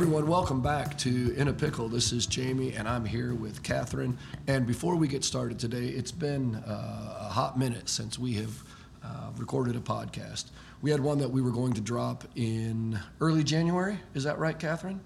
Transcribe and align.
Everyone, 0.00 0.28
welcome 0.28 0.60
back 0.60 0.96
to 0.98 1.34
In 1.36 1.48
a 1.48 1.52
Pickle. 1.52 1.88
This 1.88 2.12
is 2.12 2.24
Jamie, 2.24 2.72
and 2.72 2.88
I'm 2.88 3.04
here 3.04 3.34
with 3.34 3.64
Catherine. 3.64 4.16
And 4.46 4.64
before 4.64 4.94
we 4.94 5.08
get 5.08 5.24
started 5.24 5.58
today, 5.58 5.88
it's 5.88 6.12
been 6.12 6.54
uh, 6.54 7.16
a 7.22 7.28
hot 7.28 7.58
minute 7.58 7.88
since 7.88 8.16
we 8.16 8.34
have 8.34 8.62
uh, 9.02 9.30
recorded 9.36 9.74
a 9.74 9.80
podcast. 9.80 10.50
We 10.82 10.92
had 10.92 11.00
one 11.00 11.18
that 11.18 11.28
we 11.28 11.42
were 11.42 11.50
going 11.50 11.72
to 11.72 11.80
drop 11.80 12.22
in 12.36 13.00
early 13.20 13.42
January. 13.42 13.98
Is 14.14 14.22
that 14.22 14.38
right, 14.38 14.56
Catherine? 14.56 15.00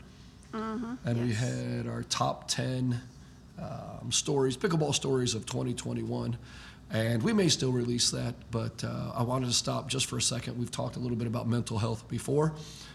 Mm-hmm. 0.52 1.09
And 1.09 1.22
we 1.22 1.33
had 1.33 1.86
our 1.86 2.02
top 2.02 2.48
10 2.48 3.00
um, 3.59 4.12
stories, 4.12 4.59
pickleball 4.59 4.95
stories 4.95 5.34
of 5.34 5.47
2021. 5.47 6.36
And 6.92 7.23
we 7.23 7.32
may 7.32 7.48
still 7.48 7.73
release 7.73 8.10
that, 8.10 8.34
but 8.51 8.84
uh, 8.84 9.12
I 9.14 9.23
wanted 9.23 9.46
to 9.46 9.55
stop 9.55 9.88
just 9.88 10.05
for 10.06 10.19
a 10.19 10.23
second. 10.23 10.59
We've 10.59 10.70
talked 10.70 10.96
a 10.96 10.98
little 10.98 11.16
bit 11.16 11.27
about 11.27 11.48
mental 11.48 11.78
health 11.78 12.06
before. 12.06 12.55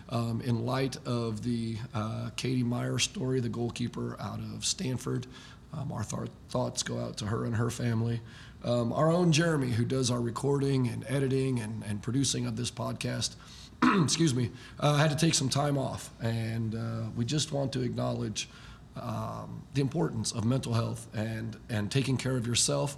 Um, 0.09 0.39
in 0.45 0.67
light 0.67 0.97
of 1.07 1.43
the 1.43 1.77
uh, 1.95 2.29
Katie 2.35 2.63
Meyer 2.63 2.99
story, 2.99 3.39
the 3.39 3.49
goalkeeper 3.49 4.15
out 4.19 4.39
of 4.39 4.63
Stanford, 4.63 5.25
um, 5.73 5.91
our 5.91 6.03
th- 6.03 6.29
thoughts 6.49 6.83
go 6.83 6.99
out 6.99 7.17
to 7.17 7.25
her 7.25 7.45
and 7.45 7.55
her 7.55 7.71
family. 7.71 8.21
Um, 8.63 8.93
our 8.93 9.11
own 9.11 9.31
Jeremy, 9.31 9.71
who 9.71 9.83
does 9.83 10.11
our 10.11 10.21
recording 10.21 10.87
and 10.87 11.03
editing 11.09 11.59
and, 11.59 11.83
and 11.83 12.01
producing 12.01 12.45
of 12.45 12.55
this 12.55 12.69
podcast, 12.69 13.35
excuse 14.03 14.35
me, 14.35 14.51
uh, 14.79 14.97
had 14.97 15.09
to 15.09 15.17
take 15.17 15.33
some 15.33 15.49
time 15.49 15.77
off. 15.77 16.11
And 16.21 16.75
uh, 16.75 17.09
we 17.15 17.25
just 17.25 17.51
want 17.51 17.73
to 17.73 17.81
acknowledge 17.81 18.47
um, 18.95 19.63
the 19.73 19.81
importance 19.81 20.31
of 20.31 20.45
mental 20.45 20.73
health 20.73 21.07
and, 21.15 21.57
and 21.67 21.91
taking 21.91 22.15
care 22.15 22.37
of 22.37 22.45
yourself 22.45 22.97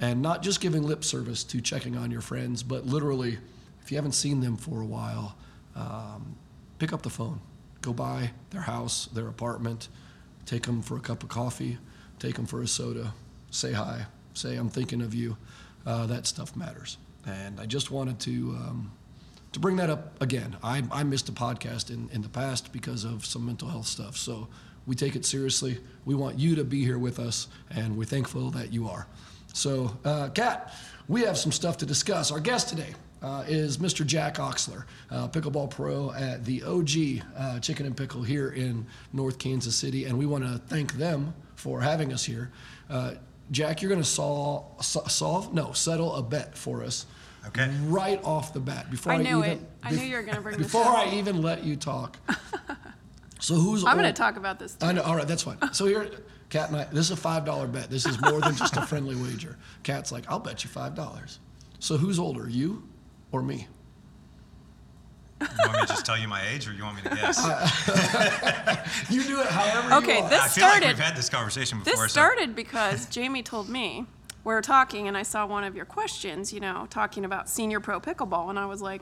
and 0.00 0.22
not 0.22 0.42
just 0.42 0.60
giving 0.60 0.82
lip 0.82 1.04
service 1.04 1.44
to 1.44 1.60
checking 1.60 1.96
on 1.96 2.10
your 2.10 2.20
friends, 2.20 2.62
but 2.62 2.86
literally, 2.86 3.38
if 3.82 3.90
you 3.90 3.96
haven't 3.96 4.12
seen 4.12 4.40
them 4.40 4.56
for 4.56 4.80
a 4.80 4.86
while, 4.86 5.36
um, 5.76 6.36
pick 6.78 6.92
up 6.92 7.02
the 7.02 7.10
phone, 7.10 7.40
go 7.82 7.92
by 7.92 8.30
their 8.50 8.62
house, 8.62 9.06
their 9.06 9.28
apartment, 9.28 9.88
take 10.46 10.64
them 10.64 10.82
for 10.82 10.96
a 10.96 11.00
cup 11.00 11.22
of 11.22 11.28
coffee, 11.28 11.78
take 12.18 12.34
them 12.36 12.46
for 12.46 12.62
a 12.62 12.66
soda, 12.66 13.12
say 13.50 13.72
hi, 13.72 14.06
say 14.34 14.56
I'm 14.56 14.70
thinking 14.70 15.02
of 15.02 15.14
you. 15.14 15.36
Uh, 15.86 16.06
that 16.06 16.26
stuff 16.26 16.56
matters. 16.56 16.98
And 17.26 17.60
I 17.60 17.66
just 17.66 17.90
wanted 17.90 18.18
to 18.20 18.30
um, 18.30 18.92
to 19.52 19.60
bring 19.60 19.76
that 19.76 19.90
up 19.90 20.20
again. 20.22 20.56
I, 20.62 20.82
I 20.92 21.02
missed 21.02 21.28
a 21.28 21.32
podcast 21.32 21.90
in, 21.90 22.08
in 22.12 22.22
the 22.22 22.28
past 22.28 22.72
because 22.72 23.04
of 23.04 23.24
some 23.26 23.46
mental 23.46 23.68
health 23.68 23.86
stuff. 23.86 24.16
So 24.16 24.48
we 24.86 24.94
take 24.94 25.16
it 25.16 25.24
seriously. 25.24 25.78
We 26.04 26.14
want 26.14 26.38
you 26.38 26.54
to 26.56 26.64
be 26.64 26.84
here 26.84 26.98
with 26.98 27.18
us, 27.18 27.48
and 27.68 27.96
we're 27.96 28.04
thankful 28.04 28.50
that 28.50 28.72
you 28.72 28.88
are. 28.88 29.06
So, 29.52 29.96
uh, 30.04 30.28
Kat, 30.28 30.72
we 31.08 31.22
have 31.22 31.36
some 31.36 31.52
stuff 31.52 31.76
to 31.78 31.86
discuss. 31.86 32.30
Our 32.30 32.40
guest 32.40 32.68
today 32.68 32.94
uh, 33.22 33.44
is 33.46 33.78
Mr. 33.78 34.06
Jack 34.06 34.36
Oxler, 34.36 34.84
uh, 35.10 35.28
pickleball 35.28 35.70
pro 35.70 36.12
at 36.12 36.44
the 36.44 36.62
OG 36.62 37.24
uh, 37.36 37.60
Chicken 37.60 37.86
and 37.86 37.96
Pickle 37.96 38.22
here 38.22 38.50
in 38.50 38.86
North 39.12 39.38
Kansas 39.38 39.74
City, 39.74 40.04
and 40.04 40.18
we 40.18 40.26
want 40.26 40.44
to 40.44 40.58
thank 40.68 40.94
them 40.94 41.34
for 41.56 41.80
having 41.80 42.12
us 42.12 42.24
here. 42.24 42.50
Uh, 42.88 43.14
Jack, 43.50 43.82
you're 43.82 43.88
going 43.88 44.00
to 44.00 44.08
solve, 44.08 44.84
solve, 44.84 45.52
no, 45.52 45.72
settle 45.72 46.14
a 46.14 46.22
bet 46.22 46.56
for 46.56 46.84
us. 46.84 47.06
Okay. 47.48 47.70
Right 47.84 48.22
off 48.22 48.52
the 48.52 48.60
bat, 48.60 48.90
before 48.90 49.12
I 49.12 49.16
I, 49.16 49.20
even, 49.20 49.42
it. 49.42 49.60
I 49.82 49.90
knew 49.92 50.02
you 50.02 50.16
were 50.16 50.22
gonna 50.22 50.42
bring 50.42 50.56
this 50.58 50.66
Before 50.66 50.84
up. 50.84 51.06
I 51.06 51.14
even 51.14 51.40
let 51.40 51.64
you 51.64 51.74
talk. 51.74 52.18
so 53.40 53.54
who's? 53.54 53.82
I'm 53.84 53.96
going 53.96 54.06
to 54.06 54.12
talk 54.12 54.36
about 54.36 54.58
this 54.58 54.74
too. 54.74 54.86
I 54.86 54.92
know. 54.92 55.00
All 55.02 55.16
right, 55.16 55.26
that's 55.26 55.42
fine. 55.42 55.56
So 55.72 55.86
here, 55.86 56.10
Kat 56.50 56.68
and 56.68 56.76
I. 56.78 56.84
This 56.84 57.06
is 57.06 57.10
a 57.12 57.16
five 57.16 57.44
dollar 57.44 57.66
bet. 57.66 57.88
This 57.90 58.04
is 58.06 58.20
more 58.20 58.40
than 58.40 58.54
just 58.56 58.76
a 58.76 58.82
friendly 58.86 59.16
wager. 59.16 59.56
Cat's 59.82 60.12
like, 60.12 60.24
I'll 60.28 60.38
bet 60.40 60.62
you 60.64 60.70
five 60.70 60.94
dollars. 60.94 61.38
So 61.78 61.96
who's 61.96 62.18
older, 62.18 62.48
you 62.48 62.82
or 63.32 63.42
me? 63.42 63.66
You 65.40 65.46
want 65.60 65.72
me 65.72 65.80
to 65.80 65.86
just 65.86 66.04
tell 66.04 66.18
you 66.18 66.28
my 66.28 66.46
age, 66.48 66.68
or 66.68 66.74
you 66.74 66.82
want 66.84 66.96
me 66.96 67.02
to 67.08 67.16
guess? 67.16 67.38
You 69.10 69.22
do 69.24 69.40
it 69.40 69.46
however 69.46 69.94
Okay, 69.94 70.14
you 70.16 70.20
want. 70.20 70.30
this 70.30 70.40
I 70.42 70.48
feel 70.48 70.64
like 70.64 70.72
started- 70.74 70.86
we've 70.88 70.98
had 70.98 71.16
this 71.16 71.28
conversation 71.30 71.78
before. 71.78 71.92
This 71.92 72.00
so- 72.00 72.06
started 72.08 72.54
because 72.54 73.06
Jamie 73.06 73.42
told 73.42 73.68
me 73.70 74.04
we 74.44 74.52
were 74.52 74.60
talking, 74.60 75.08
and 75.08 75.16
I 75.16 75.22
saw 75.22 75.46
one 75.46 75.64
of 75.64 75.74
your 75.74 75.86
questions. 75.86 76.52
You 76.52 76.60
know, 76.60 76.86
talking 76.90 77.24
about 77.24 77.48
senior 77.48 77.80
pro 77.80 78.00
pickleball, 78.00 78.50
and 78.50 78.58
I 78.58 78.66
was 78.66 78.82
like, 78.82 79.00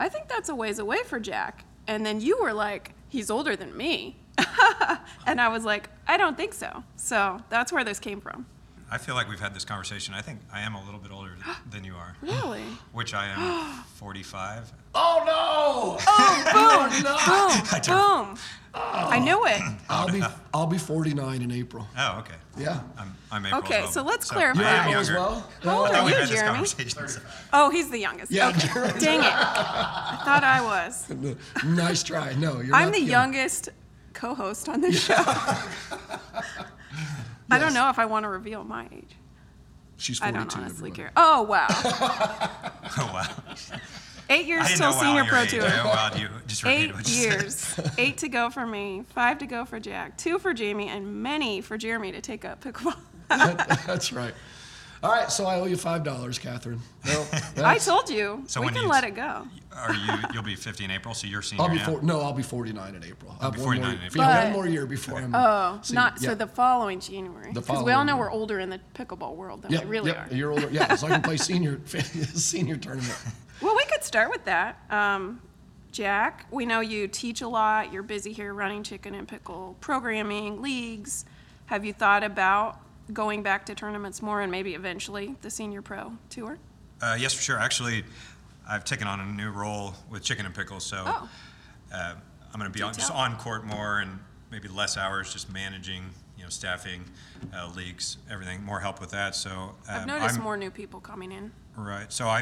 I 0.00 0.08
think 0.08 0.26
that's 0.28 0.48
a 0.48 0.54
ways 0.54 0.78
away 0.80 1.02
for 1.04 1.20
Jack. 1.20 1.64
And 1.86 2.04
then 2.04 2.20
you 2.20 2.38
were 2.42 2.52
like, 2.52 2.92
he's 3.08 3.30
older 3.30 3.54
than 3.54 3.76
me, 3.76 4.16
and 5.26 5.40
I 5.40 5.48
was 5.48 5.64
like, 5.64 5.88
I 6.06 6.16
don't 6.16 6.36
think 6.36 6.52
so. 6.52 6.82
So 6.96 7.40
that's 7.48 7.72
where 7.72 7.84
this 7.84 7.98
came 7.98 8.20
from. 8.20 8.46
I 8.88 8.98
feel 8.98 9.16
like 9.16 9.28
we've 9.28 9.40
had 9.40 9.52
this 9.52 9.64
conversation. 9.64 10.14
I 10.14 10.22
think 10.22 10.38
I 10.52 10.60
am 10.60 10.76
a 10.76 10.84
little 10.84 11.00
bit 11.00 11.10
older 11.10 11.32
than 11.70 11.82
you 11.84 11.94
are, 11.94 12.14
Really? 12.22 12.62
which 12.92 13.14
I 13.14 13.26
am 13.28 13.82
45. 13.96 14.72
Oh 14.94 15.22
no! 15.26 15.98
Oh, 16.06 16.88
boom, 16.90 17.02
no! 17.02 17.16
boom, 17.26 17.80
boom. 18.30 18.38
Oh. 18.78 19.08
I 19.10 19.18
knew 19.18 19.44
it. 19.46 19.60
I'll 19.88 20.08
be 20.08 20.22
I'll 20.54 20.66
be 20.66 20.76
49 20.78 21.42
in 21.42 21.50
April. 21.50 21.86
Oh, 21.98 22.18
okay. 22.20 22.34
Yeah. 22.58 22.80
I'm, 22.98 23.14
I'm 23.32 23.46
April 23.46 23.62
Okay, 23.62 23.76
as 23.78 23.82
well, 23.84 23.92
so 23.92 24.02
let's 24.04 24.30
I 24.30 24.34
clarify. 24.34 24.60
You're 24.60 24.68
am 24.70 24.80
April 24.88 25.00
as 25.00 25.08
younger. 25.08 25.20
well. 25.20 25.50
How 25.62 25.78
old 25.78 25.88
I 25.90 25.98
are 25.98 26.04
we've 26.04 26.12
you, 26.14 26.20
had 26.20 26.28
this 26.28 26.36
Jeremy? 26.38 26.54
conversation. 26.56 27.22
Oh, 27.54 27.70
he's 27.70 27.90
the 27.90 27.98
youngest. 27.98 28.30
Yeah, 28.30 28.48
okay. 28.50 28.68
Jeremy. 28.72 29.00
Dang 29.00 29.20
it. 29.20 29.32
I 29.32 30.22
thought 30.24 30.44
I 30.44 30.60
was. 30.62 31.10
nice 31.64 32.02
try. 32.02 32.34
No, 32.34 32.60
you're. 32.60 32.74
I'm 32.74 32.86
not 32.86 32.92
the 32.94 33.00
young. 33.00 33.34
youngest 33.34 33.70
co-host 34.16 34.68
on 34.68 34.80
this 34.80 35.00
show. 35.04 35.14
I 37.50 37.58
don't 37.58 37.74
know 37.74 37.88
if 37.90 37.98
I 37.98 38.06
want 38.06 38.24
to 38.24 38.28
reveal 38.28 38.64
my 38.64 38.88
age. 38.92 39.14
She's 39.98 40.20
I 40.20 40.30
don't 40.30 40.54
honestly 40.56 40.90
care. 40.90 41.10
Oh 41.16 41.42
wow, 41.42 41.66
Oh, 42.98 43.10
wow. 43.14 43.26
eight 44.28 44.44
years 44.46 44.66
till 44.76 44.90
wow 44.90 45.00
senior 45.00 45.22
your 45.22 45.26
pro 45.26 45.42
age. 45.42 45.50
tour. 45.50 45.62
I 45.64 45.68
wowed 46.10 46.20
you. 46.20 46.28
Just 46.46 46.66
Eight 46.66 46.92
what 46.92 47.08
you 47.08 47.14
said. 47.14 47.32
years, 47.40 47.80
eight 47.98 48.18
to 48.18 48.28
go 48.28 48.50
for 48.50 48.66
me, 48.66 49.04
five 49.14 49.38
to 49.38 49.46
go 49.46 49.64
for 49.64 49.80
Jack, 49.80 50.18
two 50.18 50.38
for 50.38 50.52
Jamie, 50.52 50.88
and 50.88 51.22
many 51.22 51.60
for 51.62 51.78
Jeremy 51.78 52.12
to 52.12 52.20
take 52.20 52.44
up 52.44 52.62
pickleball. 52.62 52.96
That's 53.28 54.12
right. 54.12 54.34
All 55.02 55.10
right, 55.12 55.30
so 55.30 55.44
I 55.46 55.60
owe 55.60 55.66
you 55.66 55.76
five 55.76 56.02
dollars, 56.04 56.38
Catherine. 56.38 56.80
No, 57.06 57.26
I 57.64 57.78
told 57.78 58.08
you 58.10 58.42
So 58.46 58.60
we 58.60 58.66
when 58.66 58.74
can 58.74 58.84
you- 58.84 58.88
let 58.88 59.04
it 59.04 59.14
go. 59.14 59.46
Are 59.78 59.92
you? 59.92 60.12
You'll 60.32 60.42
be 60.42 60.56
50 60.56 60.84
in 60.86 60.90
April, 60.90 61.12
so 61.12 61.26
you're 61.26 61.42
senior 61.42 61.62
I'll 61.64 61.68
be 61.70 61.76
now. 61.76 61.84
four, 61.84 62.00
no, 62.02 62.22
I'll 62.22 62.32
be 62.32 62.42
49 62.42 62.94
in 62.94 63.04
April. 63.04 63.36
I'll 63.42 63.50
be 63.50 63.58
49 63.58 63.90
in 63.96 64.00
April. 64.06 64.24
Yeah, 64.24 64.36
But- 64.36 64.44
one 64.44 64.52
more 64.54 64.66
year 64.66 64.86
before 64.86 65.18
I'm. 65.18 65.34
Oh, 65.34 65.78
see, 65.82 65.92
not 65.94 66.14
yeah. 66.20 66.30
so 66.30 66.34
the 66.34 66.46
following 66.46 66.98
January. 66.98 67.52
The 67.52 67.60
Because 67.60 67.68
we 67.68 67.92
all 67.92 67.98
following 67.98 68.06
know 68.06 68.14
year. 68.14 68.20
we're 68.22 68.30
older 68.30 68.58
in 68.60 68.70
the 68.70 68.80
pickleball 68.94 69.36
world 69.36 69.60
than 69.62 69.72
Yeah, 69.72 69.80
we 69.80 69.86
really 69.90 70.10
yep, 70.12 70.32
are. 70.32 70.34
You're 70.34 70.52
older. 70.52 70.68
Yeah, 70.70 70.94
so 70.96 71.06
I 71.08 71.10
can 71.10 71.22
play 71.22 71.36
senior 71.50 71.78
senior 71.88 72.76
tournament. 72.76 73.18
Well, 73.60 73.76
we 73.76 73.84
could 73.84 74.02
start 74.02 74.30
with 74.30 74.46
that. 74.46 74.78
Um, 74.88 75.42
Jack, 75.92 76.46
we 76.50 76.64
know 76.64 76.80
you 76.80 77.06
teach 77.06 77.42
a 77.42 77.48
lot. 77.48 77.92
You're 77.92 78.02
busy 78.02 78.32
here 78.32 78.54
running 78.54 78.82
Chicken 78.82 79.14
and 79.14 79.28
Pickle 79.28 79.76
programming, 79.80 80.62
leagues. 80.62 81.26
Have 81.66 81.84
you 81.84 81.92
thought 81.92 82.22
about 82.24 82.80
going 83.12 83.42
back 83.42 83.66
to 83.66 83.74
tournaments 83.74 84.22
more 84.22 84.40
and 84.40 84.50
maybe 84.50 84.74
eventually 84.74 85.36
the 85.42 85.50
Senior 85.50 85.82
Pro 85.82 86.12
Tour? 86.30 86.58
Uh, 87.00 87.16
yes, 87.18 87.32
for 87.34 87.42
sure. 87.42 87.58
Actually, 87.58 88.04
I've 88.68 88.84
taken 88.84 89.06
on 89.06 89.20
a 89.20 89.26
new 89.26 89.50
role 89.50 89.94
with 90.10 90.22
Chicken 90.22 90.46
and 90.46 90.54
Pickles, 90.54 90.84
so 90.84 91.02
Oh. 91.06 91.28
uh, 91.94 92.14
I'm 92.52 92.60
going 92.60 92.70
to 92.70 92.76
be 92.76 92.82
on, 92.82 92.94
just 92.94 93.12
on 93.12 93.36
court 93.36 93.64
more 93.64 94.00
and 94.00 94.18
maybe 94.50 94.68
less 94.68 94.96
hours, 94.96 95.32
just 95.32 95.52
managing, 95.52 96.04
you 96.36 96.44
know, 96.44 96.48
staffing, 96.48 97.04
uh, 97.54 97.70
leagues, 97.76 98.16
everything. 98.30 98.64
More 98.64 98.80
help 98.80 99.00
with 99.00 99.10
that. 99.10 99.34
So 99.34 99.50
um, 99.50 99.74
I've 99.88 100.06
noticed 100.06 100.34
I'm- 100.36 100.42
more 100.42 100.56
new 100.56 100.70
people 100.70 101.00
coming 101.00 101.32
in. 101.32 101.52
Right. 101.76 102.10
So 102.10 102.26
I 102.26 102.40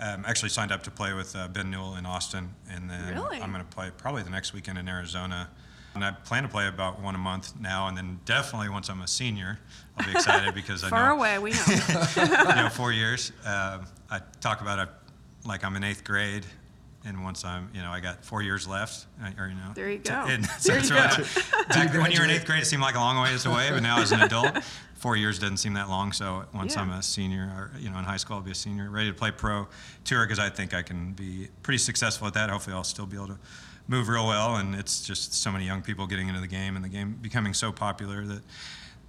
um, 0.00 0.24
actually 0.26 0.48
signed 0.48 0.72
up 0.72 0.82
to 0.82 0.90
play 0.90 1.12
with 1.12 1.36
uh, 1.36 1.46
Ben 1.46 1.70
Newell 1.70 1.94
in 1.94 2.06
Austin, 2.06 2.52
and 2.68 2.90
then 2.90 3.14
Really? 3.14 3.40
I'm 3.40 3.52
going 3.52 3.64
to 3.64 3.70
play 3.74 3.92
probably 3.96 4.24
the 4.24 4.30
next 4.30 4.52
weekend 4.52 4.78
in 4.78 4.88
Arizona. 4.88 5.48
And 5.94 6.04
I 6.04 6.10
plan 6.10 6.42
to 6.42 6.48
play 6.48 6.66
about 6.66 7.00
one 7.00 7.14
a 7.14 7.18
month 7.18 7.52
now, 7.60 7.86
and 7.86 7.96
then 7.96 8.18
definitely 8.24 8.68
once 8.68 8.88
I'm 8.88 9.00
a 9.00 9.06
senior, 9.06 9.60
I'll 9.96 10.04
be 10.06 10.12
excited 10.12 10.54
because 10.54 10.82
I 10.84 10.86
know. 10.88 10.90
Far 10.96 11.06
know 11.08 11.16
away, 11.16 11.38
we 11.38 11.50
know. 11.52 11.58
you 12.16 12.54
know, 12.56 12.68
four 12.72 12.92
years. 12.92 13.32
Um 13.44 13.86
I 14.10 14.20
talk 14.40 14.60
about 14.60 14.78
it 14.78 14.88
like 15.44 15.64
I'm 15.64 15.74
in 15.76 15.84
eighth 15.84 16.04
grade, 16.04 16.46
and 17.04 17.22
once 17.24 17.44
I'm, 17.44 17.68
you 17.74 17.82
know, 17.82 17.90
I 17.90 18.00
got 18.00 18.24
four 18.24 18.42
years 18.42 18.66
left, 18.68 19.06
uh, 19.22 19.30
or 19.38 19.48
you 19.48 19.54
know. 19.54 19.72
There 19.74 19.90
you 19.90 19.98
go. 19.98 20.24
and 20.28 20.44
so 20.46 20.72
There 20.72 20.78
it's 20.78 20.88
you 20.90 20.96
really- 20.96 21.66
Back 21.68 21.92
when 21.94 22.12
you 22.12 22.18
were 22.20 22.24
in 22.24 22.30
eighth 22.30 22.46
grade, 22.46 22.62
it 22.62 22.66
seemed 22.66 22.82
like 22.82 22.94
a 22.94 22.98
long 23.00 23.20
ways 23.22 23.44
away, 23.46 23.70
but 23.70 23.82
now 23.82 24.00
as 24.00 24.12
an 24.12 24.20
adult, 24.22 24.62
four 24.94 25.16
years 25.16 25.38
doesn't 25.38 25.56
seem 25.58 25.74
that 25.74 25.88
long. 25.88 26.12
So 26.12 26.44
once 26.54 26.74
Yeah. 26.76 26.82
I'm 26.82 26.90
a 26.90 27.02
senior, 27.02 27.44
or 27.56 27.70
you 27.78 27.90
know, 27.90 27.98
in 27.98 28.04
high 28.04 28.16
school, 28.18 28.36
I'll 28.36 28.42
be 28.42 28.52
a 28.52 28.54
senior, 28.54 28.88
ready 28.90 29.08
to 29.08 29.14
play 29.14 29.30
pro 29.32 29.68
tour 30.04 30.24
because 30.24 30.38
I 30.38 30.48
think 30.50 30.72
I 30.74 30.82
can 30.82 31.12
be 31.12 31.48
pretty 31.62 31.78
successful 31.78 32.26
at 32.26 32.34
that. 32.34 32.50
Hopefully, 32.50 32.74
I'll 32.76 32.84
still 32.84 33.06
be 33.06 33.16
able 33.16 33.28
to 33.28 33.38
move 33.88 34.08
real 34.08 34.26
well, 34.26 34.56
and 34.56 34.74
it's 34.74 35.02
just 35.04 35.34
so 35.34 35.50
many 35.52 35.66
young 35.66 35.82
people 35.82 36.06
getting 36.06 36.28
into 36.28 36.40
the 36.40 36.46
game, 36.46 36.76
and 36.76 36.84
the 36.84 36.88
game 36.88 37.18
becoming 37.20 37.52
so 37.54 37.72
popular 37.72 38.24
that. 38.26 38.42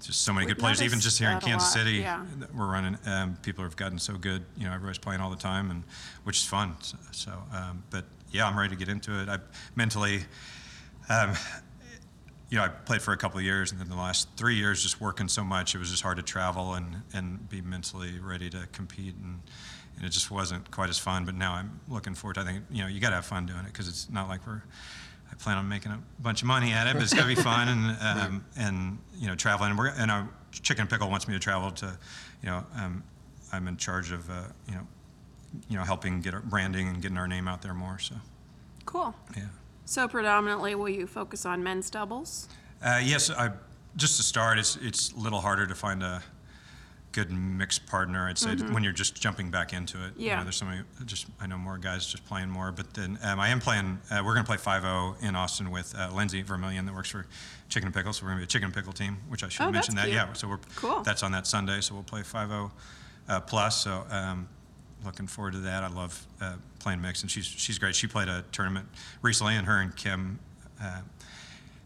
Just 0.01 0.23
so 0.23 0.33
many 0.33 0.45
We've 0.45 0.55
good 0.55 0.61
players, 0.61 0.81
even 0.81 0.99
just 0.99 1.17
here 1.17 1.29
in 1.29 1.39
Kansas 1.39 1.75
lot, 1.75 1.85
City, 1.85 1.97
yeah. 1.97 2.23
that 2.37 2.53
we're 2.53 2.67
running. 2.67 2.97
Um, 3.05 3.37
people 3.41 3.63
have 3.63 3.75
gotten 3.75 3.97
so 3.97 4.15
good. 4.15 4.43
You 4.57 4.65
know, 4.65 4.73
everybody's 4.73 4.97
playing 4.97 5.21
all 5.21 5.29
the 5.29 5.35
time, 5.35 5.71
and 5.71 5.83
which 6.23 6.37
is 6.37 6.45
fun. 6.45 6.75
So, 6.81 6.97
so 7.11 7.31
um, 7.53 7.83
but 7.89 8.05
yeah, 8.31 8.45
I'm 8.45 8.57
ready 8.57 8.69
to 8.69 8.75
get 8.75 8.89
into 8.89 9.19
it. 9.21 9.29
I 9.29 9.39
mentally, 9.75 10.21
um, 11.09 11.33
you 12.49 12.57
know, 12.57 12.63
I 12.65 12.67
played 12.67 13.01
for 13.01 13.13
a 13.13 13.17
couple 13.17 13.39
of 13.39 13.45
years, 13.45 13.71
and 13.71 13.79
then 13.79 13.89
the 13.89 13.95
last 13.95 14.27
three 14.35 14.55
years, 14.55 14.83
just 14.83 14.99
working 14.99 15.27
so 15.27 15.43
much, 15.43 15.73
it 15.73 15.79
was 15.79 15.89
just 15.89 16.03
hard 16.03 16.17
to 16.17 16.23
travel 16.23 16.73
and 16.73 17.01
and 17.13 17.47
be 17.49 17.61
mentally 17.61 18.19
ready 18.19 18.49
to 18.49 18.67
compete, 18.73 19.15
and, 19.15 19.39
and 19.95 20.05
it 20.05 20.09
just 20.09 20.29
wasn't 20.29 20.69
quite 20.71 20.89
as 20.89 20.99
fun. 20.99 21.25
But 21.25 21.35
now 21.35 21.53
I'm 21.53 21.79
looking 21.87 22.15
forward 22.15 22.35
to. 22.35 22.41
I 22.41 22.43
think 22.43 22.65
you 22.69 22.83
know, 22.83 22.87
you 22.87 22.99
got 22.99 23.09
to 23.09 23.15
have 23.15 23.25
fun 23.25 23.45
doing 23.45 23.59
it 23.59 23.67
because 23.67 23.87
it's 23.87 24.09
not 24.09 24.27
like 24.27 24.45
we're 24.45 24.61
I 25.35 25.43
plan 25.43 25.57
on 25.57 25.67
making 25.67 25.91
a 25.91 25.99
bunch 26.19 26.41
of 26.41 26.47
money 26.47 26.71
at 26.71 26.87
it, 26.87 26.93
but 26.93 27.03
it's 27.03 27.13
gonna 27.13 27.27
be 27.27 27.35
fun 27.35 27.67
and 27.67 27.97
um, 28.01 28.45
and 28.57 28.97
you 29.17 29.27
know 29.27 29.35
traveling. 29.35 29.71
And, 29.71 29.79
we're, 29.79 29.87
and 29.87 30.09
our 30.09 30.29
Chicken 30.51 30.87
Pickle 30.87 31.09
wants 31.09 31.27
me 31.27 31.33
to 31.33 31.39
travel 31.39 31.71
to, 31.71 31.97
you 32.41 32.49
know, 32.49 32.65
um, 32.77 33.03
I'm 33.51 33.67
in 33.67 33.77
charge 33.77 34.11
of 34.11 34.29
uh, 34.29 34.43
you 34.67 34.75
know, 34.75 34.87
you 35.69 35.77
know 35.77 35.83
helping 35.83 36.21
get 36.21 36.33
our 36.33 36.41
branding 36.41 36.87
and 36.87 37.01
getting 37.01 37.17
our 37.17 37.27
name 37.27 37.47
out 37.47 37.61
there 37.61 37.73
more. 37.73 37.99
So 37.99 38.15
Cool. 38.85 39.13
yeah. 39.35 39.43
So 39.85 40.07
predominantly, 40.07 40.73
will 40.75 40.89
you 40.89 41.05
focus 41.07 41.45
on 41.45 41.63
men's 41.63 41.89
doubles? 41.89 42.47
Uh, 42.81 43.01
yes, 43.03 43.29
I, 43.29 43.51
just 43.95 44.17
to 44.17 44.23
start, 44.23 44.57
it's 44.57 44.77
it's 44.77 45.11
a 45.13 45.17
little 45.19 45.41
harder 45.41 45.67
to 45.67 45.75
find 45.75 46.01
a 46.03 46.23
good 47.15 47.31
mixed 47.31 47.85
partner. 47.87 48.27
I'd 48.27 48.37
say 48.37 48.55
when 48.57 48.83
you're 48.83 48.91
just 48.91 49.15
jumping 49.19 49.49
back 49.49 49.71
into 49.71 49.97
it. 50.05 50.13
You 50.17 50.27
know, 50.27 50.33
Yeah. 50.35 50.43
there's 50.43 50.57
so 50.57 50.65
many. 50.65 50.81
Just 51.05 51.27
I 51.39 51.47
know 51.47 51.57
more 51.57 51.77
guys 51.77 52.05
just 52.05 52.25
playing 52.27 52.49
more, 52.49 52.73
but 52.73 52.93
then 52.93 53.17
um, 53.23 53.39
I 53.39 53.47
am 53.47 53.61
playing. 53.61 53.99
Uh, 54.11 54.21
we're 54.25 54.33
going 54.33 54.45
to 54.45 54.51
play 54.51 54.57
5-0 54.57 55.23
in 55.23 55.33
Austin 55.35 55.71
with 55.71 55.95
uh, 55.97 56.11
Lindsay 56.13 56.41
Vermillion 56.41 56.85
that 56.85 56.93
works 56.93 57.09
for 57.09 57.25
Chicken 57.69 57.87
and 57.87 57.95
Pickle. 57.95 58.11
So 58.11 58.23
we're 58.25 58.31
going 58.31 58.39
to 58.39 58.41
be 58.41 58.43
a 58.43 58.47
chicken 58.47 58.65
and 58.65 58.73
pickle 58.75 58.91
team, 58.91 59.17
which 59.29 59.43
I 59.43 59.47
should 59.49 59.63
Oh, 59.65 59.71
mentioned 59.71 59.97
that. 59.97 60.03
cute. 60.05 60.15
Yeah. 60.15 60.33
So 60.33 60.49
we're 60.49 60.59
Cool. 60.75 61.01
That's 61.03 61.23
on 61.23 61.31
that 61.31 61.47
Sunday. 61.47 61.79
So 61.79 61.93
we'll 61.95 62.03
play 62.03 62.21
5-0 62.21 62.69
uh, 63.29 63.39
plus. 63.41 63.81
So. 63.81 64.05
Um, 64.11 64.47
Looking 65.03 65.27
forward 65.27 65.51
to 65.53 65.59
that. 65.59 65.83
I 65.83 65.87
love 65.87 66.25
uh, 66.41 66.53
playing 66.79 66.99
mixed, 66.99 67.21
and 67.21 67.29
she's 67.29 67.45
she's 67.45 67.77
great. 67.77 67.95
She 67.95 68.07
played 68.07 68.27
a 68.27 68.43
tournament 68.51 68.87
recently, 69.21 69.55
and 69.55 69.67
her 69.67 69.79
and 69.79 69.95
Kim 69.95 70.39
uh, 70.81 71.01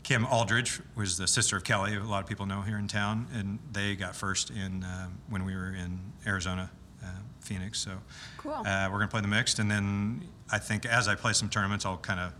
Kim 0.03 0.25
Aldridge 0.25 0.79
was 0.95 1.17
the 1.17 1.27
sister 1.27 1.55
of 1.57 1.63
Kelly, 1.63 1.95
a 1.95 2.03
lot 2.03 2.23
of 2.23 2.27
people 2.29 2.45
know 2.45 2.61
here 2.61 2.77
in 2.77 2.87
town, 2.87 3.27
and 3.33 3.59
they 3.71 3.95
got 3.95 4.15
first 4.15 4.49
in 4.49 4.83
um, 4.83 5.17
when 5.29 5.45
we 5.45 5.55
were 5.55 5.73
in 5.75 5.99
Arizona, 6.25 6.69
uh, 7.03 7.07
Phoenix. 7.41 7.79
So 7.79 7.91
Cool. 8.37 8.53
uh, 8.53 8.89
we're 8.91 8.97
gonna 8.99 9.07
play 9.09 9.21
the 9.21 9.27
mixed, 9.27 9.59
and 9.59 9.69
then 9.69 10.27
I 10.51 10.57
think 10.57 10.85
as 10.85 11.07
I 11.07 11.15
play 11.15 11.33
some 11.33 11.49
tournaments, 11.49 11.85
I'll 11.85 11.97
kind 11.97 12.19
of 12.19 12.33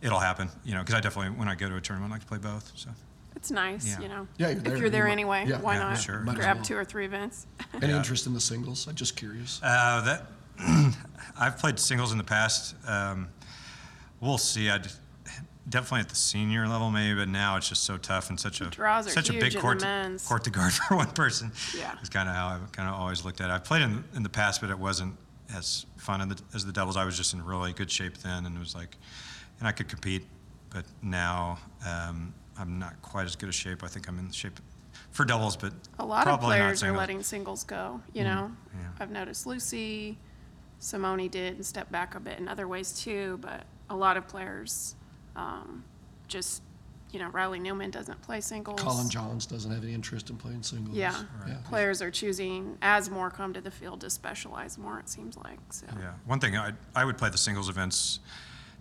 it'll 0.00 0.18
happen, 0.18 0.48
you 0.64 0.74
know, 0.74 0.80
because 0.80 0.94
I 0.96 1.00
definitely 1.00 1.38
when 1.38 1.48
I 1.48 1.54
go 1.54 1.68
to 1.68 1.76
a 1.76 1.80
tournament, 1.80 2.12
I 2.12 2.14
like 2.16 2.22
to 2.22 2.26
play 2.28 2.38
both. 2.38 2.72
So 2.74 2.90
It's 3.36 3.50
nice, 3.50 3.86
Yeah. 3.86 4.00
you 4.00 4.08
know. 4.08 4.26
Yeah, 4.36 4.48
you're 4.50 4.60
there, 4.60 4.74
if 4.74 4.80
you're 4.80 4.90
there 4.90 5.06
you 5.06 5.12
anyway, 5.12 5.44
yeah. 5.48 5.58
why 5.58 5.74
Yeah, 5.74 5.80
not 5.90 5.98
sure. 6.00 6.20
Grab 6.24 6.56
well. 6.56 6.64
two 6.64 6.76
or 6.76 6.84
three 6.84 7.04
events? 7.04 7.46
Any 7.74 7.88
Yeah. 7.92 7.98
interest 7.98 8.26
in 8.26 8.34
the 8.34 8.40
singles? 8.40 8.86
I'm 8.88 8.94
just 8.96 9.16
curious. 9.16 9.60
uh, 9.62 10.00
that 10.02 10.26
I've 11.38 11.58
played 11.58 11.78
singles 11.78 12.10
in 12.12 12.18
the 12.18 12.24
past. 12.24 12.74
Um, 12.86 13.28
we'll 14.20 14.38
see. 14.38 14.70
I 14.70 14.80
definitely 15.72 16.00
at 16.00 16.08
the 16.08 16.14
senior 16.14 16.68
level 16.68 16.90
maybe, 16.90 17.18
but 17.18 17.28
now 17.28 17.56
it's 17.56 17.68
just 17.68 17.82
so 17.82 17.96
tough 17.96 18.30
and 18.30 18.38
such 18.38 18.60
a 18.60 18.66
draws 18.66 19.06
are 19.08 19.10
such 19.10 19.28
a 19.28 19.32
huge 19.32 19.42
big 19.42 19.52
in 19.54 19.56
the 19.58 19.62
court 19.62 19.80
to, 19.80 19.86
men's. 19.86 20.26
court 20.28 20.44
to 20.44 20.50
guard 20.50 20.72
for 20.88 20.96
one 20.96 21.10
person. 21.10 21.50
Yeah. 21.76 21.94
It's 22.00 22.08
kind 22.08 22.28
of 22.28 22.34
how 22.36 22.48
I've 22.48 22.70
kind 22.72 22.88
of 22.88 22.94
always 22.94 23.24
looked 23.24 23.40
at 23.40 23.50
it. 23.50 23.52
I've 23.52 23.64
played 23.64 23.82
in, 23.82 24.04
in 24.14 24.22
the 24.22 24.28
past, 24.28 24.60
but 24.60 24.70
it 24.70 24.78
wasn't 24.78 25.16
as 25.54 25.86
fun 25.96 26.20
in 26.20 26.28
the, 26.28 26.40
as 26.54 26.64
the 26.64 26.72
doubles. 26.72 26.96
I 26.96 27.04
was 27.04 27.16
just 27.16 27.34
in 27.34 27.44
really 27.44 27.72
good 27.72 27.90
shape 27.90 28.18
then, 28.18 28.46
and 28.46 28.54
it 28.56 28.60
was 28.60 28.74
like, 28.74 28.96
and 29.58 29.66
I 29.66 29.72
could 29.72 29.88
compete, 29.88 30.24
but 30.70 30.84
now 31.02 31.58
um, 31.86 32.32
I'm 32.58 32.78
not 32.78 33.00
quite 33.02 33.24
as 33.26 33.34
good 33.34 33.48
a 33.48 33.52
shape. 33.52 33.82
I 33.82 33.88
think 33.88 34.08
I'm 34.08 34.18
in 34.18 34.30
shape 34.30 34.60
for 35.10 35.24
doubles, 35.24 35.56
but 35.56 35.72
A 35.98 36.04
lot 36.04 36.20
of 36.20 36.24
probably 36.24 36.48
not 36.58 36.64
players 36.64 36.82
are 36.82 36.86
singles. 36.86 36.98
letting 36.98 37.22
singles 37.22 37.64
go, 37.64 38.00
you 38.14 38.24
know. 38.24 38.50
yeah. 38.74 38.88
I've 39.00 39.10
noticed 39.10 39.46
Lucy, 39.46 40.18
Simone 40.78 41.28
did 41.28 41.54
and 41.54 41.64
stepped 41.66 41.92
back 41.92 42.14
a 42.14 42.20
bit 42.20 42.38
in 42.38 42.48
other 42.48 42.66
ways 42.68 42.92
too, 42.98 43.38
but 43.42 43.64
a 43.90 43.96
lot 43.96 44.16
of 44.16 44.26
players 44.26 44.94
um, 45.36 45.84
just, 46.28 46.62
you 47.10 47.18
know, 47.18 47.28
Riley 47.28 47.58
Newman 47.58 47.90
doesn't 47.90 48.20
play 48.22 48.40
singles. 48.40 48.80
Colin 48.80 49.08
Johns 49.08 49.46
doesn't 49.46 49.70
have 49.70 49.82
any 49.84 49.94
interest 49.94 50.30
in 50.30 50.36
playing 50.36 50.62
singles. 50.62 50.96
Yeah. 50.96 51.14
Yeah. 51.46 51.56
Players 51.64 52.00
are 52.00 52.10
choosing, 52.10 52.78
as 52.82 53.10
more 53.10 53.30
come 53.30 53.52
to 53.52 53.60
the 53.60 53.70
field, 53.70 54.00
to 54.02 54.10
specialize 54.10 54.78
more, 54.78 54.98
it 54.98 55.08
seems 55.08 55.36
like. 55.36 55.58
So. 55.70 55.86
Yeah, 55.98 56.12
one 56.26 56.40
thing 56.40 56.56
I 56.56 56.72
I 56.94 57.04
would 57.04 57.18
play 57.18 57.30
the 57.30 57.38
singles 57.38 57.68
events 57.68 58.20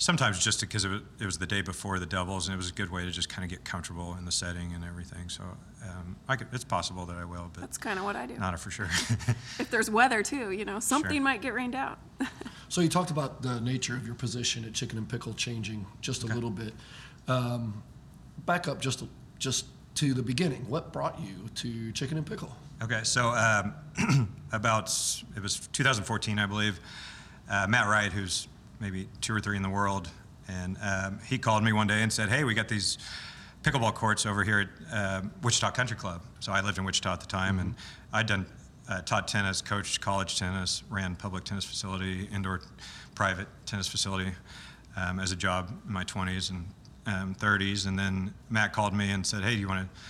sometimes 0.01 0.43
just 0.43 0.59
because 0.59 0.83
it 0.83 0.89
was, 0.89 1.01
it 1.19 1.25
was 1.25 1.37
the 1.37 1.45
day 1.45 1.61
before 1.61 1.99
the 1.99 2.07
doubles, 2.07 2.47
and 2.47 2.55
it 2.55 2.57
was 2.57 2.69
a 2.69 2.73
good 2.73 2.91
way 2.91 3.05
to 3.05 3.11
just 3.11 3.29
kind 3.29 3.43
of 3.43 3.49
get 3.49 3.63
comfortable 3.63 4.15
in 4.17 4.25
the 4.25 4.31
setting 4.31 4.73
and 4.73 4.83
everything. 4.83 5.29
So 5.29 5.43
um, 5.87 6.15
I 6.27 6.35
could, 6.35 6.47
it's 6.51 6.63
possible 6.63 7.05
that 7.05 7.17
I 7.17 7.23
will, 7.23 7.51
but 7.53 7.61
That's 7.61 7.77
kind 7.77 7.99
of 7.99 8.05
what 8.05 8.15
I 8.15 8.25
do. 8.25 8.35
not 8.35 8.55
a 8.55 8.57
for 8.57 8.71
sure. 8.71 8.89
If 9.59 9.69
there's 9.69 9.91
weather 9.91 10.23
too, 10.23 10.51
you 10.51 10.65
know, 10.65 10.79
something 10.79 11.21
might 11.21 11.41
get 11.41 11.53
rained 11.53 11.75
out. 11.75 11.99
So 12.69 12.79
you 12.79 12.87
talked 12.87 13.11
about 13.11 13.41
the 13.41 13.59
nature 13.59 13.97
of 13.97 14.05
your 14.05 14.15
position 14.15 14.63
at 14.63 14.71
Chicken 14.71 14.97
and 14.97 15.09
Pickle 15.09 15.33
changing 15.33 15.85
just 15.99 16.23
a 16.23 16.27
little 16.27 16.49
bit. 16.49 16.73
Um, 17.27 17.83
back 18.45 18.69
up 18.69 18.79
just 18.79 19.03
just 19.39 19.65
to 19.95 20.13
the 20.13 20.23
beginning. 20.23 20.65
What 20.69 20.93
brought 20.93 21.19
you 21.19 21.49
to 21.55 21.91
Chicken 21.91 22.15
and 22.15 22.25
Pickle? 22.25 22.55
Okay, 22.81 23.01
so 23.03 23.27
um, 23.31 24.29
about 24.53 24.85
it 25.35 25.43
was 25.43 25.67
2014, 25.73 26.39
I 26.39 26.45
believe. 26.45 26.79
Uh, 27.49 27.67
Matt 27.67 27.89
Wright, 27.89 28.13
who's 28.13 28.47
maybe 28.81 29.07
two 29.21 29.33
or 29.33 29.39
three 29.39 29.55
in 29.55 29.63
the 29.63 29.69
world, 29.69 30.09
and 30.47 30.77
um, 30.81 31.19
he 31.25 31.37
called 31.37 31.63
me 31.63 31.71
one 31.71 31.87
day 31.87 32.01
and 32.01 32.11
said, 32.11 32.27
"Hey, 32.27 32.43
we 32.43 32.53
got 32.53 32.67
these 32.67 32.97
pickleball 33.63 33.93
courts 33.93 34.25
over 34.25 34.43
here 34.43 34.69
at 34.91 35.19
um 35.19 35.31
Wichita 35.43 35.71
Country 35.71 35.95
Club." 35.95 36.21
So 36.39 36.51
I 36.51 36.61
lived 36.61 36.77
in 36.77 36.83
Wichita 36.83 37.13
at 37.13 37.21
the 37.21 37.27
time, 37.27 37.59
and 37.59 37.75
I'd 38.11 38.27
done 38.27 38.45
uh, 38.89 39.01
taught 39.01 39.27
tennis, 39.27 39.61
coached 39.61 40.01
college 40.01 40.37
tennis, 40.37 40.83
ran 40.89 41.15
public 41.15 41.43
tennis 41.43 41.63
facility, 41.63 42.27
indoor 42.33 42.61
private 43.15 43.47
tennis 43.65 43.87
facility 43.87 44.31
um, 44.97 45.19
as 45.19 45.31
a 45.31 45.35
job 45.35 45.71
in 45.87 45.93
my 45.93 46.03
20s 46.03 46.49
and 46.49 46.65
um, 47.05 47.35
30s, 47.35 47.87
and 47.87 47.97
then 47.97 48.33
Matt 48.49 48.73
called 48.73 48.93
me 48.93 49.11
and 49.11 49.25
said, 49.25 49.43
"Hey, 49.43 49.53
do 49.53 49.59
you 49.59 49.67
want 49.67 49.87
to?" 49.87 50.01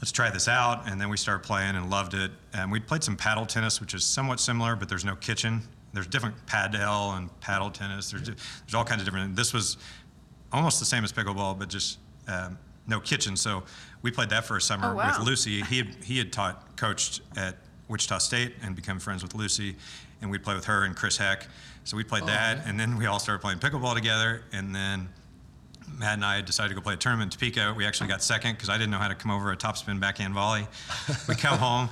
let's 0.00 0.12
try 0.12 0.30
this 0.30 0.48
out. 0.48 0.88
And 0.88 1.00
then 1.00 1.08
we 1.08 1.16
started 1.16 1.46
playing 1.46 1.76
and 1.76 1.90
loved 1.90 2.14
it. 2.14 2.30
And 2.52 2.72
we 2.72 2.80
played 2.80 3.04
some 3.04 3.16
paddle 3.16 3.46
tennis, 3.46 3.80
which 3.80 3.94
is 3.94 4.04
somewhat 4.04 4.40
similar, 4.40 4.74
but 4.74 4.88
there's 4.88 5.04
no 5.04 5.14
kitchen. 5.14 5.62
There's 5.92 6.06
different 6.06 6.34
paddle 6.46 7.12
and 7.12 7.28
paddle 7.40 7.70
tennis. 7.70 8.10
There's, 8.10 8.22
there's 8.28 8.74
all 8.74 8.84
kinds 8.84 9.00
of 9.02 9.06
different. 9.06 9.34
This 9.36 9.52
was 9.52 9.76
almost 10.52 10.78
the 10.78 10.86
same 10.86 11.04
as 11.04 11.12
pickleball, 11.12 11.58
but 11.58 11.68
just 11.68 11.98
um, 12.28 12.58
no 12.86 13.00
kitchen. 13.00 13.36
So 13.36 13.62
we 14.02 14.10
played 14.10 14.30
that 14.30 14.44
for 14.44 14.56
a 14.56 14.60
summer 14.60 14.92
Oh, 14.92 14.96
wow. 14.96 15.16
with 15.18 15.26
Lucy. 15.26 15.62
He 15.62 15.78
had, 15.78 15.88
he 16.04 16.18
had 16.18 16.32
taught, 16.32 16.76
coached 16.76 17.22
at 17.36 17.56
Wichita 17.88 18.18
State 18.18 18.54
and 18.62 18.76
become 18.76 18.98
friends 19.00 19.22
with 19.22 19.34
Lucy. 19.34 19.76
And 20.22 20.30
we'd 20.30 20.42
play 20.44 20.54
with 20.54 20.66
her 20.66 20.84
and 20.84 20.94
Chris 20.94 21.16
Heck. 21.16 21.46
So 21.84 21.96
we 21.96 22.04
played 22.04 22.26
that. 22.26 22.66
And 22.66 22.78
then 22.78 22.96
we 22.98 23.06
all 23.06 23.18
started 23.18 23.40
playing 23.40 23.58
pickleball 23.58 23.94
together. 23.94 24.42
And 24.52 24.74
then 24.74 25.08
Matt 25.98 26.14
and 26.14 26.24
I 26.24 26.40
decided 26.40 26.68
to 26.68 26.74
go 26.74 26.80
play 26.82 26.94
a 26.94 26.96
tournament 26.96 27.34
in 27.34 27.38
Topeka. 27.40 27.74
We 27.76 27.84
actually 27.86 28.08
got 28.08 28.22
second 28.22 28.52
because 28.52 28.68
I 28.68 28.74
didn't 28.76 28.90
know 28.90 28.98
how 28.98 29.08
to 29.08 29.14
come 29.14 29.30
over 29.32 29.50
a 29.50 29.56
topspin 29.56 29.98
backhand 29.98 30.34
volley. 30.34 30.66
We 31.28 31.34
come 31.34 31.58
home. 31.68 31.88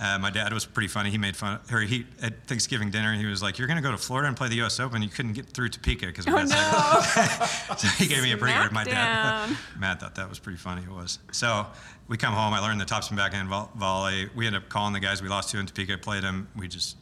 Uh, 0.00 0.18
my 0.18 0.30
dad 0.30 0.52
was 0.52 0.64
pretty 0.66 0.88
funny. 0.88 1.10
He 1.10 1.18
made 1.18 1.36
fun. 1.36 1.60
Or 1.70 1.80
he 1.80 2.04
at 2.20 2.46
Thanksgiving 2.46 2.90
dinner, 2.90 3.14
he 3.14 3.26
was 3.26 3.42
like, 3.42 3.58
"You're 3.58 3.68
going 3.68 3.76
to 3.76 3.82
go 3.82 3.92
to 3.92 3.96
Florida 3.96 4.26
and 4.28 4.36
play 4.36 4.48
the 4.48 4.56
U.S. 4.56 4.80
Open. 4.80 5.02
You 5.02 5.08
couldn't 5.08 5.34
get 5.34 5.46
through 5.46 5.68
Topeka 5.68 6.06
because 6.06 6.26
of 6.26 6.34
Oh 6.34 6.44
that." 6.44 7.68
no! 7.70 7.74
So 7.76 7.88
he 7.88 8.06
gave 8.06 8.22
me 8.22 8.32
a 8.32 8.36
pretty 8.36 8.58
good. 8.60 8.72
My 8.72 8.84
dad, 8.84 9.56
Matt 9.78 10.00
thought 10.00 10.14
that 10.16 10.28
was 10.28 10.38
pretty 10.38 10.58
funny. 10.58 10.82
It 10.82 10.90
was. 10.90 11.18
So 11.32 11.66
we 12.08 12.16
come 12.16 12.34
home. 12.34 12.52
I 12.54 12.60
learned 12.60 12.80
the 12.80 12.84
topspin 12.84 13.16
backhand 13.16 13.48
vo- 13.48 13.70
volley. 13.76 14.28
We 14.34 14.46
ended 14.46 14.62
up 14.62 14.68
calling 14.68 14.92
the 14.92 15.00
guys 15.00 15.22
we 15.22 15.28
lost 15.28 15.50
to 15.50 15.58
in 15.58 15.66
Topeka. 15.66 15.98
Played 15.98 16.24
them. 16.24 16.48
We 16.56 16.66
just 16.68 16.96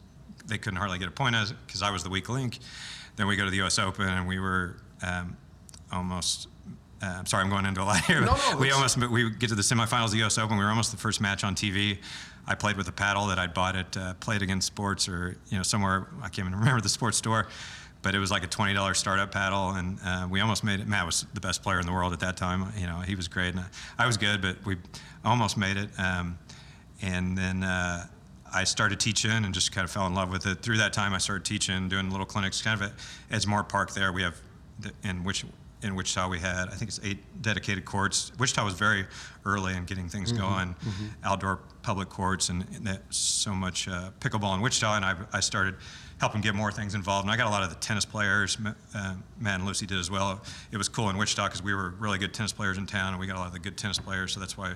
they 0.45 0.57
couldn't 0.57 0.77
hardly 0.77 0.99
get 0.99 1.07
a 1.07 1.11
point 1.11 1.35
because 1.65 1.81
I 1.81 1.89
was 1.89 2.03
the 2.03 2.09
weak 2.09 2.29
link. 2.29 2.59
Then 3.15 3.27
we 3.27 3.35
go 3.35 3.45
to 3.45 3.49
the 3.51 3.57
U.S. 3.57 3.79
Open 3.79 4.07
and 4.07 4.27
we 4.27 4.39
were 4.39 4.77
um, 5.01 5.35
almost. 5.91 6.47
Uh, 7.03 7.17
I'm 7.19 7.25
sorry, 7.25 7.43
I'm 7.43 7.49
going 7.49 7.65
into 7.65 7.81
a 7.81 7.83
lot 7.83 8.03
here. 8.05 8.21
No, 8.21 8.37
no, 8.51 8.57
we 8.57 8.71
almost 8.71 8.97
we 8.97 9.29
get 9.29 9.49
to 9.49 9.55
the 9.55 9.61
semifinals 9.61 10.05
of 10.05 10.11
the 10.11 10.17
U.S. 10.19 10.37
Open. 10.37 10.57
We 10.57 10.63
were 10.63 10.69
almost 10.69 10.91
the 10.91 10.97
first 10.97 11.19
match 11.19 11.43
on 11.43 11.53
TV. 11.53 11.97
I 12.47 12.55
played 12.55 12.77
with 12.77 12.87
a 12.87 12.93
paddle 12.93 13.27
that 13.27 13.37
I'd 13.37 13.53
bought 13.53 13.75
at 13.75 13.97
uh, 13.97 14.13
Play 14.15 14.37
It 14.37 14.41
Again 14.41 14.61
Sports 14.61 15.09
or 15.09 15.37
you 15.49 15.57
know 15.57 15.63
somewhere 15.63 16.07
I 16.21 16.29
can't 16.29 16.47
even 16.47 16.55
remember 16.59 16.79
the 16.79 16.87
sports 16.87 17.17
store, 17.17 17.47
but 18.03 18.15
it 18.15 18.19
was 18.19 18.31
like 18.31 18.45
a 18.45 18.47
twenty 18.47 18.73
dollars 18.73 18.99
startup 18.99 19.33
paddle, 19.33 19.71
and 19.71 19.99
uh, 20.05 20.27
we 20.29 20.39
almost 20.39 20.63
made 20.63 20.79
it. 20.79 20.87
Matt 20.87 21.05
was 21.05 21.25
the 21.33 21.41
best 21.41 21.61
player 21.61 21.79
in 21.79 21.85
the 21.85 21.91
world 21.91 22.13
at 22.13 22.21
that 22.21 22.37
time. 22.37 22.71
You 22.77 22.87
know 22.87 22.99
he 22.99 23.15
was 23.15 23.27
great, 23.27 23.49
and 23.49 23.59
I, 23.59 23.65
I 23.99 24.07
was 24.07 24.15
good, 24.15 24.41
but 24.41 24.65
we 24.65 24.77
almost 25.25 25.57
made 25.57 25.75
it. 25.75 25.89
Um, 25.97 26.39
and 27.01 27.37
then 27.37 27.63
uh, 27.63 28.05
I 28.53 28.63
started 28.63 29.01
teaching 29.01 29.29
and 29.29 29.53
just 29.53 29.73
kind 29.73 29.83
of 29.83 29.91
fell 29.91 30.07
in 30.07 30.13
love 30.13 30.31
with 30.31 30.45
it. 30.45 30.61
Through 30.61 30.77
that 30.77 30.93
time, 30.93 31.13
I 31.13 31.17
started 31.17 31.43
teaching, 31.43 31.89
doing 31.89 32.09
little 32.09 32.25
clinics, 32.25 32.61
kind 32.61 32.81
of 32.81 32.87
at 32.87 32.93
Edgemoor 33.29 33.67
Park. 33.67 33.93
There 33.93 34.13
we 34.13 34.21
have 34.21 34.39
the, 34.79 34.93
in 35.03 35.25
which 35.25 35.43
in 35.83 35.95
Wichita 35.95 36.27
we 36.29 36.39
had 36.39 36.69
I 36.69 36.75
think 36.75 36.89
it's 36.89 36.99
eight 37.03 37.19
dedicated 37.41 37.85
courts. 37.85 38.31
Wichita 38.39 38.63
was 38.63 38.73
very 38.73 39.05
early 39.45 39.75
in 39.75 39.85
getting 39.85 40.07
things 40.07 40.31
going, 40.31 40.75
outdoor 41.23 41.59
public 41.81 42.09
courts, 42.09 42.49
and, 42.49 42.65
and 42.75 42.87
that, 42.87 43.01
so 43.09 43.53
much 43.53 43.87
uh, 43.87 44.11
pickleball 44.19 44.55
in 44.55 44.61
Wichita. 44.61 44.95
And 44.95 45.05
I, 45.05 45.15
I 45.33 45.39
started 45.41 45.75
helping 46.19 46.41
get 46.41 46.55
more 46.55 46.71
things 46.71 46.95
involved. 46.95 47.25
And 47.25 47.31
I 47.31 47.35
got 47.37 47.47
a 47.47 47.49
lot 47.49 47.63
of 47.63 47.69
the 47.69 47.75
tennis 47.75 48.05
players. 48.05 48.57
Uh, 48.95 49.15
Matt 49.39 49.55
and 49.55 49.65
Lucy 49.65 49.85
did 49.85 49.99
as 49.99 50.09
well. 50.09 50.41
It 50.71 50.77
was 50.77 50.87
cool 50.87 51.09
in 51.09 51.17
Wichita 51.17 51.47
because 51.47 51.61
we 51.61 51.73
were 51.73 51.89
really 51.99 52.17
good 52.17 52.33
tennis 52.33 52.53
players 52.53 52.77
in 52.77 52.85
town, 52.85 53.09
and 53.13 53.19
we 53.19 53.27
got 53.27 53.35
a 53.35 53.39
lot 53.39 53.47
of 53.47 53.53
the 53.53 53.59
good 53.59 53.77
tennis 53.77 53.99
players. 53.99 54.33
So 54.33 54.39
that's 54.39 54.57
why 54.57 54.73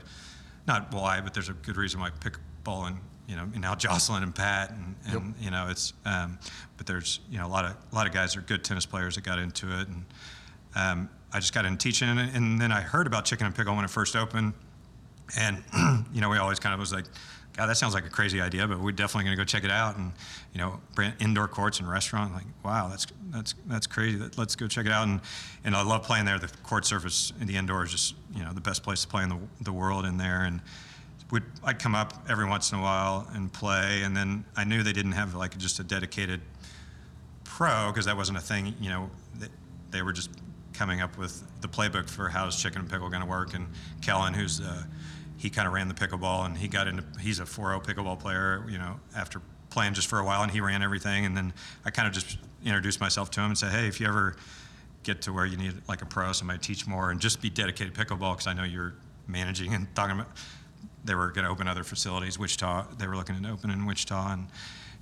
not 0.68 0.94
why, 0.94 1.22
but 1.22 1.34
there's 1.34 1.50
a 1.50 1.54
good 1.54 1.78
reason 1.78 2.02
why 2.02 2.10
pickleball 2.10 2.88
and 2.88 2.98
you 3.28 3.36
know 3.36 3.44
and 3.44 3.62
now 3.62 3.76
Jocelyn 3.86 4.24
and 4.24 4.36
Pat 4.36 4.72
and, 4.72 4.96
and 5.08 5.34
you 5.40 5.52
know 5.52 5.68
it's 5.70 5.94
um, 6.06 6.38
but 6.78 6.86
there's 6.86 7.20
you 7.30 7.38
know 7.38 7.48
a 7.48 7.50
lot 7.50 7.66
of 7.66 7.76
a 7.92 7.96
lot 7.96 8.08
of 8.08 8.14
guys 8.14 8.36
are 8.36 8.42
good 8.42 8.64
tennis 8.64 8.86
players 8.86 9.16
that 9.16 9.24
got 9.24 9.40
into 9.40 9.68
it 9.68 9.88
and 9.88 10.06
um, 10.77 11.10
I 11.34 11.39
just 11.39 11.53
got 11.53 11.65
into 11.65 11.77
teaching 11.77 12.07
and, 12.07 12.19
and 12.19 12.62
then 12.62 12.72
I 12.72 12.81
heard 12.81 13.07
about 13.07 13.25
Chicken 13.25 13.46
and 13.46 13.55
Pickle 13.55 13.75
when 13.75 13.86
it 13.86 13.89
first 13.89 14.15
opened 14.15 14.53
and 15.38 15.63
you 16.13 16.22
know 16.22 16.29
we 16.29 16.38
always 16.38 16.60
kind 16.60 16.74
of 16.74 16.79
was 16.79 16.93
like 16.93 17.05
God, 17.57 17.65
that 17.65 17.77
sounds 17.77 17.96
like 17.96 18.05
a 18.05 18.10
crazy 18.10 18.39
idea, 18.39 18.67
but 18.67 18.79
we're 18.79 18.91
definitely 18.91 19.24
going 19.24 19.36
to 19.36 19.41
go 19.41 19.43
check 19.43 19.63
it 19.63 19.72
out. 19.72 19.98
And 19.98 20.12
you 20.53 20.60
know, 20.60 20.79
indoor 21.19 21.48
courts 21.48 21.79
and 21.79 21.89
restaurant, 21.89 22.34
like 22.34 22.46
wow, 22.63 22.88
that's 22.88 23.07
that's 23.31 23.55
that's 23.65 23.88
crazy. 23.88 24.24
Let's 24.38 24.55
go 24.55 24.67
check 24.67 24.86
it 24.86 24.91
out. 24.91 25.07
And 25.07 25.19
and 25.63 25.75
I 25.75 25.81
love 25.81 26.03
playing 26.03 26.25
there. 26.25 26.38
The 26.38 26.51
court 26.62 26.86
surface 26.86 27.34
in 27.41 27.48
the 27.48 27.57
indoor 27.57 27.84
is 27.84 27.91
just 27.91 28.15
you 28.36 28.43
know 28.43 28.53
the 28.53 28.62
best 28.62 28.84
place 28.84 29.01
to 29.01 29.07
play 29.07 29.24
in 29.24 29.29
the 29.29 29.39
the 29.62 29.74
world 29.74 30.05
in 30.05 30.17
there. 30.17 30.43
And 30.43 30.62
would 31.31 31.43
I'd 31.63 31.79
come 31.79 31.96
up 31.96 32.13
every 32.29 32.46
once 32.46 32.72
in 32.72 32.77
a 32.77 32.81
while 32.81 33.27
and 33.34 33.51
play, 33.51 34.03
and 34.03 34.15
then 34.15 34.46
I 34.55 34.63
knew 34.63 34.84
they 34.84 34.93
didn't 34.93 35.13
have 35.13 35.34
like 35.34 35.57
just 35.57 35.79
a 35.79 35.84
dedicated 35.84 36.41
pro 37.43 37.88
because 37.91 38.05
that 38.05 38.15
wasn't 38.15 38.38
a 38.38 38.41
thing. 38.41 38.75
You 38.79 38.89
know, 38.89 39.10
they, 39.39 39.48
they 39.89 40.01
were 40.03 40.13
just 40.13 40.29
coming 40.77 41.01
up 41.01 41.17
with 41.17 41.43
the 41.62 41.67
playbook 41.67 42.10
for 42.10 42.29
how's 42.29 42.62
chicken 42.62 42.81
and 42.81 42.89
pickle 42.89 43.10
going 43.10 43.22
to 43.22 43.27
work. 43.27 43.53
And 43.53 43.67
Kellen, 44.01 44.34
who's 44.34 44.62
uh, 44.62 44.84
he 45.38 45.50
kind 45.50 45.67
of 45.67 45.74
ran 45.74 45.88
the 45.88 45.93
pickleball, 45.93 46.46
and 46.46 46.57
he 46.57 46.67
got 46.67 46.88
into 46.88 47.03
he's 47.19 47.39
a 47.39 47.43
4-0 47.43 47.84
pickleball 47.84 48.19
player. 48.19 48.65
You 48.69 48.77
know, 48.77 49.00
after 49.15 49.41
playing 49.69 49.93
just 49.93 50.07
for 50.07 50.19
a 50.19 50.25
while, 50.25 50.43
and 50.43 50.51
he 50.51 50.62
ran 50.62 50.81
everything. 50.81 51.25
And 51.25 51.36
then 51.36 51.53
I 51.86 51.89
kind 51.89 52.07
of 52.07 52.13
just 52.13 52.38
introduced 52.63 53.00
myself 53.00 53.31
to 53.31 53.41
him 53.41 53.48
and 53.48 53.57
said, 53.57 53.72
hey, 53.72 53.88
if 53.88 54.00
you 54.00 54.07
ever 54.07 54.36
get 55.03 55.22
to 55.24 55.34
where 55.34 55.46
you 55.46 55.57
need 55.57 55.74
like 55.88 56.01
a 56.01 56.05
pro, 56.05 56.31
somebody 56.31 56.60
teach 56.60 56.88
more, 56.88 57.12
and 57.12 57.19
just 57.19 57.41
be 57.41 57.50
dedicated 57.50 57.93
pickleball 57.93 58.34
because 58.34 58.48
I 58.48 58.53
know 58.53 58.63
you're 58.63 58.93
managing 59.27 59.74
and 59.74 59.93
talking 59.96 60.19
about. 60.19 60.31
They 61.05 61.15
were 61.15 61.31
going 61.31 61.46
to 61.46 61.51
open 61.51 61.67
other 61.67 61.86
facilities, 61.86 62.38
Wichita. 62.38 62.88
They 62.98 63.07
were 63.07 63.15
looking 63.15 63.41
to 63.41 63.50
open 63.50 63.69
in 63.69 63.86
Wichita, 63.86 64.34
and 64.34 64.48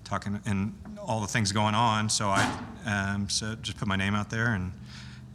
talking 0.03 0.39
and 0.46 0.75
all 1.00 1.20
the 1.20 1.27
things 1.27 1.51
going 1.51 1.74
on. 1.74 2.10
So 2.10 2.27
I 2.29 2.60
um, 2.86 3.29
so 3.29 3.55
just 3.55 3.77
put 3.77 3.88
my 3.88 3.96
name 3.96 4.13
out 4.13 4.29
there, 4.29 4.53
and 4.53 4.72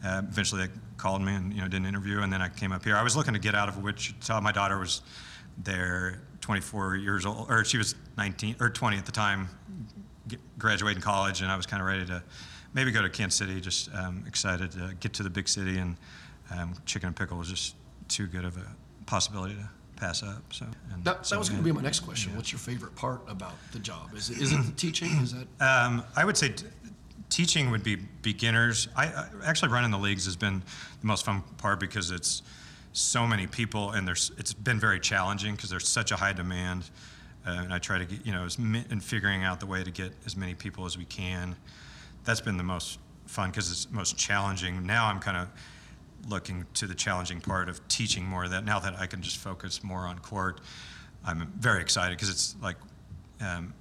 uh, 0.04 0.22
eventually 0.28 0.66
they 0.66 0.72
called 0.96 1.22
me 1.22 1.34
and 1.34 1.52
you 1.52 1.60
know 1.60 1.68
did 1.68 1.80
an 1.80 1.86
interview, 1.86 2.20
and 2.20 2.32
then 2.32 2.42
I 2.42 2.48
came 2.48 2.72
up 2.72 2.84
here. 2.84 2.96
I 2.96 3.02
was 3.02 3.16
looking 3.16 3.34
to 3.34 3.40
get 3.40 3.54
out 3.54 3.68
of 3.68 3.82
Wichita. 3.82 4.40
My 4.40 4.52
daughter 4.52 4.78
was 4.78 5.02
there, 5.58 6.22
24 6.40 6.96
years 6.96 7.26
old, 7.26 7.50
or 7.50 7.64
she 7.64 7.78
was 7.78 7.94
19 8.16 8.56
or 8.60 8.70
20 8.70 8.96
at 8.96 9.06
the 9.06 9.12
time, 9.12 9.48
graduating 10.58 11.02
college, 11.02 11.42
and 11.42 11.50
I 11.50 11.56
was 11.56 11.66
kind 11.66 11.82
of 11.82 11.86
ready 11.86 12.06
to 12.06 12.22
maybe 12.72 12.90
go 12.92 13.02
to 13.02 13.08
Kansas 13.10 13.38
City. 13.38 13.60
Just 13.60 13.90
um, 13.94 14.24
excited 14.26 14.70
to 14.72 14.94
get 15.00 15.12
to 15.14 15.22
the 15.22 15.30
big 15.30 15.48
city, 15.48 15.78
and 15.78 15.96
um, 16.56 16.74
chicken 16.86 17.08
and 17.08 17.16
pickle 17.16 17.38
was 17.38 17.48
just 17.48 17.74
too 18.08 18.26
good 18.26 18.44
of 18.44 18.56
a 18.56 18.66
possibility 19.06 19.54
to 19.54 19.68
pass 19.96 20.22
up. 20.22 20.42
So 20.52 20.66
and 20.92 21.04
That, 21.04 21.26
so, 21.26 21.34
that 21.34 21.38
was 21.38 21.48
going 21.48 21.60
to 21.60 21.64
be 21.64 21.72
my 21.72 21.82
next 21.82 22.00
question. 22.00 22.34
What's 22.34 22.50
your 22.50 22.58
favorite 22.58 22.96
part 22.96 23.20
about 23.28 23.52
the 23.72 23.78
job? 23.78 24.10
Is 24.16 24.30
it, 24.30 24.38
is 24.38 24.52
it 24.52 24.62
the 24.64 24.72
teaching? 24.72 25.10
Is 25.22 25.34
that 25.34 25.46
Um, 25.60 26.02
I 26.16 26.24
would 26.24 26.36
say 26.36 26.48
t- 26.48 26.66
teaching 27.40 27.70
would 27.70 27.82
be 27.82 27.96
beginners. 27.96 28.86
I, 28.94 29.06
I 29.06 29.26
actually 29.46 29.72
running 29.72 29.90
the 29.90 29.98
leagues 29.98 30.26
has 30.26 30.36
been 30.36 30.62
the 31.00 31.06
most 31.06 31.24
fun 31.24 31.42
part 31.56 31.80
because 31.80 32.10
it's 32.10 32.42
so 32.92 33.26
many 33.26 33.46
people 33.46 33.92
and 33.92 34.06
there's 34.06 34.30
it's 34.36 34.52
been 34.52 34.78
very 34.78 35.00
challenging 35.00 35.54
because 35.54 35.70
there's 35.70 35.88
such 35.88 36.12
a 36.12 36.16
high 36.16 36.34
demand. 36.34 36.90
Uh, 37.46 37.62
and 37.62 37.72
I 37.72 37.78
try 37.78 37.96
to 37.96 38.04
get 38.04 38.26
you 38.26 38.32
know 38.32 38.44
as 38.44 38.58
and 38.58 39.02
figuring 39.02 39.42
out 39.42 39.58
the 39.58 39.64
way 39.64 39.82
to 39.82 39.90
get 39.90 40.12
as 40.26 40.36
many 40.36 40.52
people 40.52 40.84
as 40.84 40.98
we 40.98 41.06
can. 41.06 41.56
That's 42.24 42.42
been 42.42 42.58
the 42.58 42.62
most 42.62 42.98
fun 43.24 43.48
because 43.50 43.72
it's 43.72 43.90
most 43.90 44.18
challenging. 44.18 44.84
Now 44.84 45.06
I'm 45.06 45.18
kind 45.18 45.38
of 45.38 45.48
looking 46.28 46.66
to 46.74 46.86
the 46.86 46.94
challenging 46.94 47.40
part 47.40 47.70
of 47.70 47.80
teaching 47.88 48.22
more 48.22 48.44
of 48.44 48.50
that. 48.50 48.66
Now 48.66 48.80
that 48.80 48.96
I 48.98 49.06
can 49.06 49.22
just 49.22 49.38
focus 49.38 49.82
more 49.82 50.00
on 50.00 50.18
court, 50.18 50.60
I'm 51.24 51.50
very 51.58 51.80
excited 51.80 52.18
because 52.18 52.28
it's 52.28 52.54
like 52.60 52.76
um, 53.40 53.72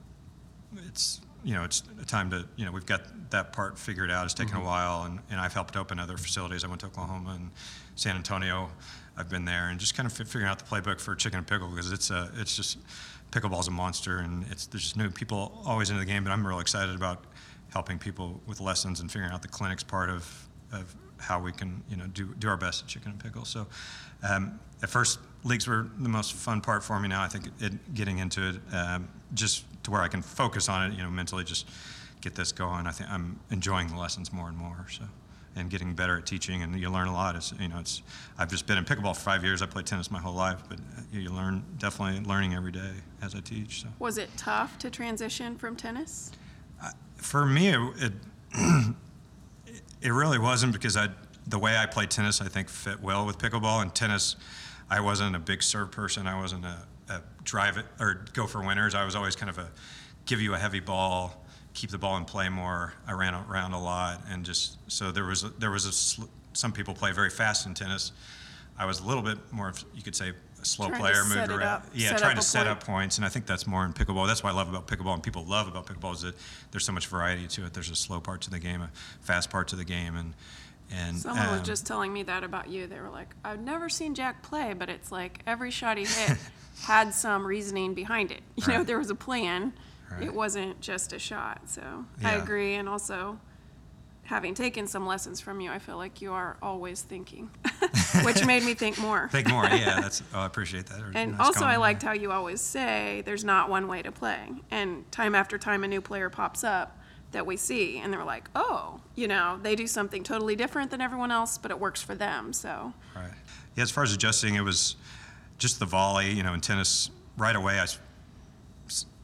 it's 0.88 1.20
you 1.44 1.54
know 1.54 1.64
it's 1.64 1.84
a 2.02 2.06
time 2.06 2.30
to 2.32 2.46
you 2.56 2.66
know 2.66 2.72
we've 2.72 2.86
got 2.86 3.02
that 3.32 3.54
part 3.54 3.78
figured 3.78 4.12
out. 4.12 4.26
It's 4.26 4.34
taken 4.34 4.58
a 4.58 4.64
while, 4.64 5.04
and, 5.04 5.20
and 5.30 5.40
I've 5.40 5.54
helped 5.54 5.76
open 5.78 6.00
other 6.00 6.18
facilities. 6.18 6.64
I 6.64 6.68
went 6.68 6.82
to 6.82 6.88
Oklahoma 6.88 7.32
and 7.36 7.52
San 7.96 8.16
Antonio. 8.16 8.70
I've 9.18 9.30
been 9.30 9.46
there 9.46 9.70
and 9.70 9.80
just 9.80 9.96
kind 9.96 10.08
of 10.08 10.14
figuring 10.14 10.48
out 10.48 10.60
the 10.60 10.66
playbook 10.66 11.00
for 11.00 11.16
chicken 11.16 11.40
and 11.40 11.48
pickle 11.48 11.68
because 11.68 11.92
it's 11.92 12.10
a 12.10 12.32
it's 12.38 12.56
just 12.56 12.78
pickleball's 13.32 13.68
a 13.68 13.72
monster 13.72 14.20
and 14.20 14.46
it's 14.50 14.66
there's 14.68 14.84
just 14.84 14.98
new 14.98 15.10
people 15.10 15.62
always 15.66 15.90
into 15.90 16.00
the 16.00 16.06
game. 16.06 16.24
But 16.24 16.32
I'm 16.32 16.46
real 16.46 16.60
excited 16.60 16.96
about 16.96 17.26
helping 17.72 18.00
people 18.00 18.42
with 18.48 18.60
lessons 18.60 19.00
and 19.00 19.12
figuring 19.12 19.32
out 19.32 19.42
the 19.42 19.48
clinics 19.48 19.84
part 19.84 20.10
of 20.10 20.48
of 20.72 20.96
how 21.18 21.40
we 21.40 21.52
can 21.52 21.84
you 21.90 21.98
know 21.98 22.08
do 22.08 22.34
do 22.40 22.48
our 22.48 22.58
best 22.58 22.84
at 22.84 22.88
chicken 22.88 23.12
and 23.12 23.20
pickle. 23.20 23.46
So 23.46 23.68
um, 24.28 24.60
at 24.82 24.90
first 24.90 25.20
leagues 25.44 25.68
were 25.68 25.88
the 26.00 26.10
most 26.10 26.34
fun 26.34 26.62
part 26.62 26.84
for 26.84 27.00
me. 27.00 27.08
Now 27.08 27.22
I 27.22 27.28
think 27.28 27.48
it, 27.60 27.94
getting 27.94 28.20
into 28.20 28.50
it 28.50 28.56
um, 28.74 29.08
just 29.34 29.66
to 29.84 29.92
where 29.92 30.02
I 30.02 30.08
can 30.08 30.22
focus 30.22 30.70
on 30.70 30.92
it, 30.92 30.96
you 30.96 31.04
know, 31.04 31.10
mentally 31.10 31.44
just 31.44 31.68
get 32.22 32.36
this 32.36 32.52
going. 32.52 32.88
I 32.88 32.92
think 32.92 33.10
I'm 33.10 33.40
enjoying 33.50 33.88
the 33.88 33.98
lessons 33.98 34.34
more 34.34 34.48
and 34.48 34.58
more. 34.58 34.86
So 34.90 35.06
and 35.56 35.70
getting 35.70 35.94
better 35.94 36.18
at 36.18 36.26
teaching, 36.26 36.64
and 36.64 36.80
you 36.80 36.90
learn 36.90 37.08
a 37.08 37.14
lot. 37.14 37.36
It's 37.36 37.54
you 37.60 37.68
know, 37.68 37.80
it's 37.80 38.02
I've 38.38 38.50
just 38.50 38.68
been 38.68 38.78
in 38.78 38.86
pickleball 38.86 39.16
for 39.16 39.22
five 39.22 39.44
years. 39.44 39.62
I 39.62 39.66
played 39.66 39.86
tennis 39.86 40.12
my 40.12 40.20
whole 40.20 40.34
life, 40.34 40.62
but 40.70 40.80
uh, 40.80 41.02
you 41.12 41.30
learn 41.30 41.64
definitely 41.78 42.24
learning 42.26 42.54
every 42.54 42.72
day 42.72 42.92
as 43.22 43.36
I 43.36 43.40
teach. 43.40 43.82
So 43.82 43.90
Was 44.00 44.18
it 44.18 44.30
tough 44.38 44.78
to 44.80 44.90
transition 44.90 45.56
from 45.56 45.76
tennis? 45.76 46.32
for 47.16 47.46
me, 47.46 47.68
it, 47.68 47.80
it 47.98 48.14
it 50.02 50.12
really 50.12 50.40
wasn't 50.40 50.72
because 50.72 50.96
I 50.96 51.10
the 51.48 51.60
way 51.60 51.76
I 51.78 51.86
play 51.86 52.06
tennis 52.06 52.42
I 52.42 52.48
think 52.48 52.70
fit 52.70 53.02
well 53.02 53.26
with 53.26 53.38
pickleball. 53.38 53.82
And 53.82 53.94
tennis, 53.94 54.36
I 54.90 55.02
wasn't 55.02 55.36
a 55.36 55.40
big 55.40 55.62
serve 55.64 55.92
person. 55.92 56.28
I 56.28 56.40
wasn't 56.40 56.66
a, 56.66 56.78
a 57.10 57.22
drive 57.44 57.78
it 57.78 57.86
or 58.00 58.26
go 58.34 58.48
for 58.48 58.62
winners. 58.66 58.96
I 58.96 59.06
was 59.06 59.16
always 59.16 59.36
kind 59.36 59.50
of 59.50 59.58
a 59.58 59.70
give 60.26 60.42
you 60.42 60.54
a 60.54 60.58
heavy 60.58 60.80
ball, 60.80 61.46
keep 61.74 61.90
the 61.90 61.98
ball 61.98 62.18
in 62.18 62.26
play 62.26 62.50
more. 62.50 62.94
I 63.08 63.14
ran 63.14 63.34
around 63.34 63.74
a 63.74 63.82
lot 63.82 64.22
and 64.30 64.46
just 64.46 64.78
so 64.92 65.12
there 65.12 65.26
was 65.26 65.44
a, 65.44 65.50
there 65.50 65.72
was 65.72 65.86
a 65.86 65.92
sl- 65.92 66.24
some 66.54 66.72
people 66.72 66.94
play 66.94 67.12
very 67.12 67.30
fast 67.30 67.66
in 67.66 67.74
tennis. 67.74 68.12
I 68.78 68.86
was 68.86 69.00
a 69.00 69.04
little 69.06 69.24
bit 69.24 69.38
more 69.52 69.70
of 69.70 69.84
you 69.94 70.02
could 70.02 70.16
say 70.16 70.34
a 70.62 70.66
slow 70.66 70.88
Trying 70.88 71.02
player, 71.02 71.24
moved 71.26 71.52
around. 71.52 71.62
up- 71.64 71.86
yeah, 71.94 72.16
trying 72.18 72.36
to 72.36 72.42
set 72.42 72.66
point. 72.66 72.70
up 72.70 72.84
points, 72.84 73.18
and 73.18 73.26
I 73.26 73.30
think 73.30 73.46
that's 73.46 73.66
more 73.68 73.86
in 73.86 73.94
pickleball. 73.94 74.28
That's 74.28 74.44
what 74.44 74.52
I 74.52 74.56
love 74.56 74.70
about 74.70 74.88
pickleball, 74.88 75.14
and 75.14 75.24
people 75.24 75.46
love 75.46 75.68
about 75.68 75.86
pickleball 75.86 76.14
is 76.16 76.22
that 76.22 76.36
there's 76.72 76.86
so 76.86 76.92
much 76.94 77.08
variety 77.08 77.48
to 77.48 77.66
it. 77.66 77.74
There's 77.74 77.90
a 77.90 77.96
slow 77.96 78.20
part 78.20 78.42
to 78.42 78.50
the 78.50 78.60
game, 78.60 78.82
a 78.82 78.90
fast 79.22 79.50
part 79.50 79.70
to 79.70 79.76
the 79.76 79.86
game, 79.86 80.16
and 80.16 80.34
and 80.92 81.18
Someone 81.18 81.48
was 81.52 81.60
um, 81.60 81.66
just 81.66 81.86
telling 81.86 82.12
me 82.12 82.24
that 82.24 82.44
about 82.44 82.70
you. 82.70 82.88
They 82.88 83.00
were 83.00 83.10
like, 83.10 83.36
I've 83.44 83.60
never 83.60 83.90
seen 83.90 84.16
Jack 84.16 84.42
play, 84.44 84.74
but 84.74 84.90
it's 84.90 85.12
like 85.12 85.42
every 85.46 85.72
shot 85.72 85.98
he 85.98 86.06
hit 86.06 86.38
had 86.82 87.14
some 87.14 87.46
reasoning 87.46 87.94
behind 87.94 88.32
it. 88.32 88.42
You 88.56 88.68
know, 88.68 88.78
Right. 88.80 88.88
there 88.88 89.00
was 89.00 89.10
a 89.10 89.16
plan. 89.16 89.74
Right. 90.12 90.24
It 90.24 90.34
wasn't 90.34 90.82
just 90.82 91.14
a 91.14 91.20
shot. 91.20 91.62
So 91.70 92.06
I 92.24 92.36
Yeah. 92.36 92.44
agree. 92.44 92.76
And 92.76 92.90
also, 92.90 93.40
having 94.24 94.54
taken 94.54 94.86
some 94.88 95.06
lessons 95.08 95.40
from 95.40 95.60
you, 95.60 95.72
I 95.72 95.80
feel 95.80 95.98
like 95.98 96.22
you 96.22 96.34
are 96.34 96.58
always 96.62 97.02
thinking, 97.02 97.50
which 98.24 98.46
made 98.46 98.64
me 98.64 98.74
think 98.76 99.00
more. 99.00 99.28
think 99.32 99.50
more. 99.50 99.66
Yeah, 99.66 100.02
that's 100.02 100.22
oh, 100.34 100.40
I 100.42 100.46
appreciate 100.46 100.86
that. 100.88 101.02
And 101.16 101.32
Nice 101.32 101.40
also, 101.48 101.60
I 101.62 101.64
comment. 101.64 101.82
liked 101.82 102.04
how 102.04 102.12
you 102.14 102.32
always 102.32 102.62
say 102.62 103.22
there's 103.26 103.44
not 103.44 103.70
one 103.70 103.88
way 103.88 104.02
to 104.04 104.12
play. 104.12 104.40
And 104.72 105.10
time 105.12 105.34
after 105.36 105.58
time, 105.58 105.84
a 105.84 105.88
new 105.88 106.02
player 106.02 106.30
pops 106.30 106.64
up 106.64 106.96
that 107.32 107.46
we 107.46 107.56
see, 107.58 108.00
and 108.00 108.12
they're 108.12 108.24
like, 108.24 108.50
oh, 108.56 109.00
you 109.16 109.28
know, 109.28 109.60
they 109.62 109.76
do 109.76 109.86
something 109.88 110.24
totally 110.24 110.56
different 110.56 110.90
than 110.92 111.00
everyone 111.02 111.32
else, 111.32 111.58
but 111.60 111.70
it 111.72 111.80
works 111.80 112.02
for 112.02 112.16
them. 112.16 112.54
So, 112.54 112.94
Right. 113.16 113.30
Yeah, 113.76 113.84
as 113.84 113.92
far 113.92 114.04
as 114.04 114.12
adjusting, 114.14 114.56
it 114.56 114.62
was 114.64 114.96
just 115.60 115.80
the 115.80 115.86
volley. 115.86 116.32
You 116.32 116.42
know, 116.42 116.54
in 116.56 116.62
tennis, 116.62 117.12
right 117.38 117.56
away, 117.56 117.80
I, 117.80 117.86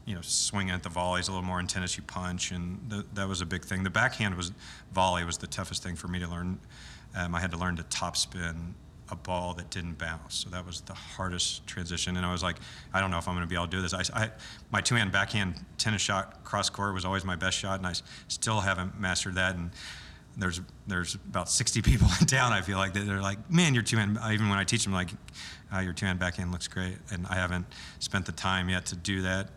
you 0.04 0.14
know, 0.14 0.20
swing 0.22 0.70
at 0.70 0.84
the 0.84 0.88
volleys 0.88 1.26
a 1.26 1.32
little 1.32 1.44
more 1.44 1.58
in 1.58 1.66
tennis. 1.66 1.96
You 1.96 2.04
punch, 2.04 2.52
and 2.52 2.88
th- 2.88 3.06
that 3.14 3.26
was 3.26 3.40
a 3.40 3.46
big 3.46 3.64
thing. 3.64 3.82
The 3.82 3.90
backhand 3.90 4.36
was 4.36 4.52
volley 4.92 5.24
was 5.24 5.38
the 5.38 5.48
toughest 5.48 5.82
thing 5.82 5.96
for 5.96 6.06
me 6.06 6.20
to 6.20 6.28
learn. 6.28 6.60
Um, 7.16 7.34
I 7.34 7.40
had 7.40 7.50
to 7.50 7.58
learn 7.58 7.76
to 7.76 7.82
top 7.84 8.16
spin 8.16 8.74
a 9.10 9.16
ball 9.16 9.54
that 9.54 9.70
didn't 9.70 9.98
bounce. 9.98 10.34
So 10.34 10.50
that 10.50 10.66
was 10.66 10.80
the 10.80 10.94
hardest 10.94 11.66
transition. 11.66 12.16
And 12.16 12.26
I 12.26 12.32
was 12.32 12.42
like, 12.42 12.56
I 12.92 13.00
don't 13.00 13.10
know 13.10 13.18
if 13.18 13.28
I'm 13.28 13.34
going 13.34 13.46
to 13.46 13.48
be 13.48 13.54
able 13.54 13.66
to 13.66 13.70
do 13.70 13.80
this. 13.80 13.94
I, 13.94 14.02
I, 14.12 14.30
my 14.70 14.80
two-hand 14.80 15.12
backhand 15.12 15.54
tennis 15.78 16.02
shot 16.02 16.42
cross 16.44 16.70
court 16.70 16.94
was 16.94 17.04
always 17.04 17.24
my 17.24 17.36
best 17.36 17.56
shot, 17.56 17.78
and 17.78 17.86
I 17.86 17.94
still 18.28 18.60
haven't 18.60 18.98
mastered 18.98 19.36
that. 19.36 19.54
And 19.54 19.70
there's 20.36 20.60
there's 20.86 21.14
about 21.14 21.48
60 21.48 21.82
people 21.82 22.08
in 22.20 22.26
town. 22.26 22.52
I 22.52 22.60
feel 22.60 22.78
like 22.78 22.92
they're 22.92 23.22
like, 23.22 23.50
man, 23.50 23.74
your 23.74 23.82
two 23.82 23.96
hand. 23.96 24.18
Even 24.30 24.48
when 24.48 24.58
I 24.58 24.64
teach 24.64 24.84
them, 24.84 24.92
like, 24.92 25.10
uh, 25.74 25.80
your 25.80 25.92
two 25.92 26.06
hand 26.06 26.18
backhand 26.18 26.52
looks 26.52 26.68
great, 26.68 26.96
and 27.10 27.26
I 27.28 27.36
haven't 27.36 27.66
spent 27.98 28.26
the 28.26 28.32
time 28.32 28.68
yet 28.68 28.86
to 28.86 28.96
do 28.96 29.22
that 29.22 29.50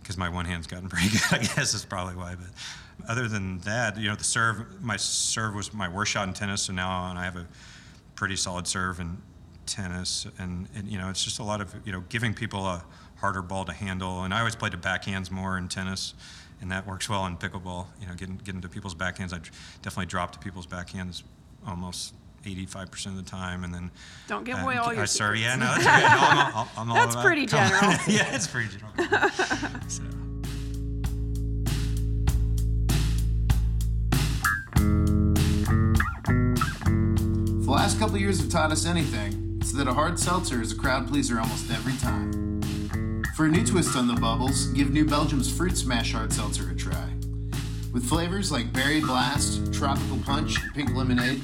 because 0.00 0.16
my 0.16 0.28
one 0.28 0.44
hand's 0.44 0.66
gotten 0.66 0.88
pretty 0.90 1.10
good. 1.10 1.22
I 1.32 1.38
guess 1.38 1.74
is 1.74 1.84
probably 1.84 2.16
why. 2.16 2.34
But 2.34 3.10
other 3.10 3.28
than 3.28 3.58
that, 3.60 3.98
you 3.98 4.08
know, 4.08 4.16
the 4.16 4.24
serve, 4.24 4.82
my 4.82 4.96
serve 4.96 5.54
was 5.54 5.72
my 5.72 5.88
worst 5.88 6.12
shot 6.12 6.26
in 6.28 6.34
tennis, 6.34 6.62
so 6.62 6.72
now 6.72 7.10
and 7.10 7.18
I 7.18 7.24
have 7.24 7.36
a 7.36 7.46
pretty 8.14 8.36
solid 8.36 8.66
serve 8.66 9.00
in 9.00 9.18
tennis, 9.66 10.26
and, 10.38 10.68
and 10.74 10.88
you 10.88 10.98
know, 10.98 11.08
it's 11.08 11.22
just 11.22 11.38
a 11.38 11.44
lot 11.44 11.60
of 11.60 11.74
you 11.84 11.92
know 11.92 12.02
giving 12.08 12.32
people 12.32 12.66
a 12.66 12.84
harder 13.16 13.42
ball 13.42 13.64
to 13.64 13.72
handle. 13.72 14.24
And 14.24 14.34
I 14.34 14.40
always 14.40 14.56
played 14.56 14.72
to 14.72 14.78
backhands 14.78 15.30
more 15.30 15.56
in 15.56 15.68
tennis 15.68 16.14
and 16.62 16.70
that 16.70 16.86
works 16.86 17.08
well 17.08 17.26
in 17.26 17.36
pickleball. 17.36 17.86
You 18.00 18.06
know, 18.06 18.14
getting 18.14 18.36
getting 18.38 18.60
to 18.62 18.68
people's 18.68 18.94
backhands. 18.94 19.34
I 19.34 19.38
definitely 19.82 20.06
drop 20.06 20.32
to 20.32 20.38
people's 20.38 20.66
backhands 20.66 21.22
almost 21.66 22.14
85% 22.44 23.06
of 23.06 23.16
the 23.16 23.22
time, 23.22 23.62
and 23.64 23.72
then 23.72 23.90
Don't 24.26 24.44
give 24.44 24.56
um, 24.56 24.64
away 24.64 24.76
all 24.76 24.88
I 24.90 24.94
your 24.94 25.06
serve- 25.06 25.36
Yeah, 25.36 25.52
secrets. 25.54 25.76
no, 25.76 25.82
that's 25.82 26.04
okay. 26.04 26.14
No, 26.14 26.26
I'm, 26.30 26.54
all- 26.56 26.68
I'm 26.76 26.88
That's 27.10 27.16
pretty 27.24 27.46
come 27.46 27.68
general. 27.68 27.92
yeah, 28.08 28.34
it's 28.34 28.46
pretty 28.48 28.68
general. 28.68 28.92
so. 29.88 30.02
If 36.34 37.66
the 37.66 37.70
last 37.70 37.98
couple 37.98 38.16
years 38.18 38.40
have 38.40 38.48
taught 38.50 38.72
us 38.72 38.86
anything, 38.86 39.58
it's 39.60 39.72
that 39.72 39.86
a 39.88 39.92
hard 39.94 40.18
seltzer 40.18 40.60
is 40.62 40.72
a 40.72 40.76
crowd 40.76 41.08
pleaser 41.08 41.38
almost 41.38 41.70
every 41.70 41.96
time. 41.98 42.51
For 43.34 43.46
a 43.46 43.48
new 43.48 43.64
twist 43.64 43.96
on 43.96 44.06
the 44.06 44.20
bubbles, 44.20 44.66
give 44.68 44.90
New 44.90 45.06
Belgium's 45.06 45.50
Fruit 45.50 45.74
Smash 45.74 46.12
Hard 46.12 46.30
Seltzer 46.34 46.70
a 46.70 46.74
try. 46.74 47.08
With 47.90 48.04
flavors 48.04 48.52
like 48.52 48.74
Berry 48.74 49.00
Blast, 49.00 49.72
Tropical 49.72 50.18
Punch, 50.18 50.62
and 50.62 50.74
Pink 50.74 50.94
Lemonade, 50.94 51.40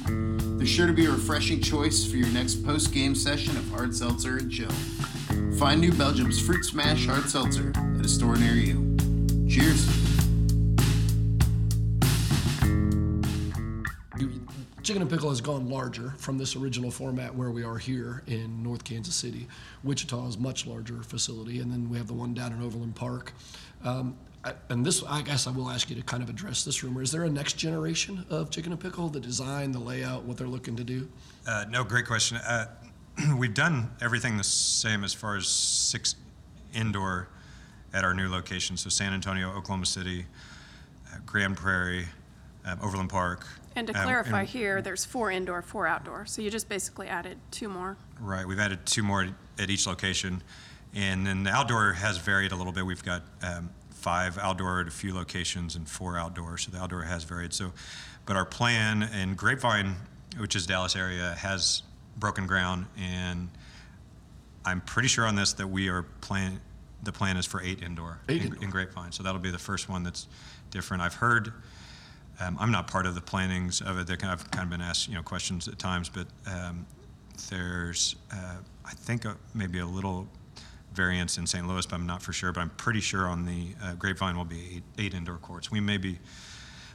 there's 0.59 0.69
sure 0.69 0.85
to 0.85 0.93
be 0.93 1.07
a 1.07 1.11
refreshing 1.11 1.59
choice 1.59 2.05
for 2.05 2.17
your 2.17 2.27
next 2.27 2.63
post 2.63 2.93
game 2.93 3.15
session 3.15 3.57
of 3.57 3.67
hard 3.69 3.95
seltzer 3.95 4.37
and 4.37 4.51
chill. 4.51 4.71
Find 5.57 5.81
New 5.81 5.91
Belgium's 5.93 6.39
Fruit 6.39 6.63
Smash 6.63 7.07
Hard 7.07 7.27
Seltzer 7.27 7.73
at 7.75 8.05
a 8.05 8.07
store 8.07 8.37
near 8.37 8.53
you. 8.53 8.95
Cheers. 9.49 10.08
Chicken 14.89 15.03
and 15.03 15.11
Pickle 15.11 15.29
has 15.29 15.39
gone 15.39 15.69
larger 15.69 16.15
from 16.17 16.39
this 16.39 16.55
original 16.55 16.89
format 16.89 17.35
where 17.35 17.51
we 17.51 17.63
are 17.63 17.77
here 17.77 18.23
in 18.25 18.63
North 18.63 18.83
Kansas 18.83 19.13
City. 19.13 19.47
Wichita 19.83 20.27
is 20.27 20.39
much 20.39 20.65
larger 20.65 21.03
facility, 21.03 21.59
and 21.59 21.71
then 21.71 21.91
we 21.91 21.97
have 21.99 22.07
the 22.07 22.15
one 22.15 22.33
down 22.33 22.53
in 22.53 22.63
Overland 22.63 22.95
Park. 22.95 23.33
Um, 23.83 24.17
I- 24.43 24.55
and 24.69 24.83
this, 24.83 25.03
I 25.07 25.21
guess 25.21 25.45
I 25.45 25.51
will 25.51 25.69
ask 25.69 25.91
you 25.91 25.95
to 25.97 26.01
kind 26.01 26.23
of 26.23 26.29
address 26.31 26.65
this 26.65 26.83
rumor. 26.83 27.03
Is 27.03 27.11
there 27.11 27.23
a 27.23 27.29
next 27.29 27.53
generation 27.53 28.25
of 28.31 28.49
Chicken 28.49 28.71
and 28.71 28.81
Pickle? 28.81 29.09
The 29.09 29.19
design, 29.19 29.73
the 29.73 29.77
layout, 29.77 30.23
what 30.23 30.37
they're 30.37 30.47
looking 30.47 30.75
to 30.77 30.83
do? 30.83 31.07
Uh, 31.45 31.65
no, 31.69 31.83
great 31.83 32.07
question. 32.07 32.37
Uh, 32.37 32.65
we've 33.37 33.53
done 33.53 33.91
everything 34.01 34.37
the 34.37 34.43
same 34.43 35.03
as 35.03 35.13
far 35.13 35.35
as 35.37 35.47
six 35.47 36.15
indoor 36.73 37.27
at 37.93 38.03
our 38.03 38.15
new 38.15 38.27
location. 38.27 38.75
So 38.75 38.89
San 38.89 39.13
Antonio, 39.13 39.51
Oklahoma 39.51 39.85
City, 39.85 40.25
uh, 41.13 41.17
Grand 41.27 41.57
Prairie, 41.57 42.07
um, 42.69 42.79
Overland 42.81 43.09
Park. 43.09 43.45
And 43.75 43.87
to 43.87 43.93
um, 43.97 44.03
clarify 44.03 44.41
and- 44.41 44.49
here, 44.49 44.81
there's 44.81 45.05
four 45.05 45.31
indoor, 45.31 45.61
four 45.61 45.87
outdoor. 45.87 46.25
So 46.25 46.41
you 46.41 46.49
just 46.49 46.69
basically 46.69 47.07
added 47.07 47.37
two 47.51 47.69
more. 47.69 47.97
Right, 48.19 48.45
we've 48.45 48.59
added 48.59 48.85
two 48.85 49.03
more 49.03 49.27
at 49.57 49.69
each 49.69 49.87
location. 49.87 50.41
And 50.93 51.25
then 51.25 51.43
the 51.43 51.51
outdoor 51.51 51.93
has 51.93 52.17
varied 52.17 52.51
a 52.51 52.55
little 52.55 52.73
bit. 52.73 52.85
We've 52.85 53.03
got 53.03 53.21
um, 53.43 53.69
five 53.91 54.37
outdoor 54.37 54.81
at 54.81 54.87
a 54.87 54.91
few 54.91 55.13
locations 55.13 55.75
and 55.75 55.87
four 55.87 56.17
outdoor, 56.17 56.57
so 56.57 56.71
the 56.71 56.79
outdoor 56.79 57.03
has 57.03 57.23
varied. 57.23 57.53
So, 57.53 57.71
but 58.25 58.35
our 58.35 58.45
plan 58.45 59.03
in 59.03 59.35
Grapevine, 59.35 59.95
which 60.39 60.55
is 60.55 60.65
Dallas 60.65 60.95
area, 60.95 61.35
has 61.37 61.83
broken 62.17 62.47
ground, 62.47 62.87
and 62.97 63.49
I'm 64.65 64.81
pretty 64.81 65.07
sure 65.07 65.25
on 65.25 65.35
this 65.35 65.53
that 65.53 65.67
we 65.67 65.89
are 65.89 66.03
plan. 66.21 66.59
The 67.03 67.11
plan 67.13 67.37
is 67.37 67.45
for 67.45 67.61
eight 67.61 67.81
indoor, 67.81 68.19
Eight 68.27 68.41
in, 68.41 68.47
indoor. 68.47 68.63
in 68.63 68.69
Grapevine, 68.71 69.11
so 69.11 69.23
that'll 69.23 69.39
be 69.39 69.51
the 69.51 69.57
first 69.59 69.87
one 69.89 70.03
that's 70.03 70.27
different. 70.71 71.01
I've 71.03 71.13
heard. 71.13 71.53
Um, 72.39 72.57
I'm 72.59 72.71
not 72.71 72.87
part 72.87 73.05
of 73.05 73.15
the 73.15 73.21
plannings 73.21 73.81
of 73.81 73.97
it. 73.99 74.07
They're 74.07 74.17
kind 74.17 74.33
of- 74.33 74.39
I've 74.41 74.51
kind 74.51 74.63
of 74.63 74.69
been 74.69 74.81
asked, 74.81 75.07
you 75.07 75.15
know, 75.15 75.23
questions 75.23 75.67
at 75.67 75.77
times, 75.77 76.09
but 76.09 76.27
um, 76.47 76.85
there's, 77.49 78.15
uh, 78.31 78.55
I 78.85 78.91
think, 78.91 79.25
a, 79.25 79.35
maybe 79.53 79.79
a 79.79 79.85
little 79.85 80.27
variance 80.93 81.37
in 81.37 81.45
St. 81.45 81.67
Louis, 81.67 81.85
but 81.85 81.95
I'm 81.95 82.05
not 82.07 82.21
for 82.21 82.33
sure. 82.33 82.51
But 82.51 82.61
I'm 82.61 82.69
pretty 82.71 83.01
sure 83.01 83.27
on 83.27 83.45
the 83.45 83.75
uh, 83.83 83.93
Grapevine 83.95 84.35
will 84.37 84.45
be 84.45 84.77
eight, 84.77 84.83
eight 84.97 85.13
indoor 85.13 85.37
courts. 85.37 85.69
We 85.71 85.79
may 85.79 85.97
be 85.97 86.19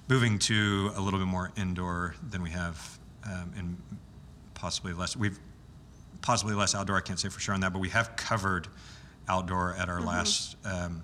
moving 0.09 0.39
to 0.41 0.93
a 0.97 1.01
little 1.01 1.19
bit 1.21 1.29
more 1.29 1.53
indoor 1.57 2.15
than 2.31 2.43
we 2.43 2.51
have, 2.51 2.99
um, 3.25 3.53
and 3.57 3.81
possibly 4.55 4.93
less. 4.93 5.17
We've 5.17 5.39
possibly 6.23 6.55
less 6.55 6.75
outdoor. 6.75 6.97
I 6.97 7.01
can't 7.01 7.19
say 7.21 7.29
for 7.29 7.41
sure 7.41 7.55
on 7.55 7.61
that, 7.61 7.73
but 7.73 7.79
we 7.79 7.89
have 7.91 8.17
covered 8.17 8.69
outdoor 9.29 9.75
at 9.77 9.89
our 9.89 10.01
last 10.01 10.57
um, 10.65 11.03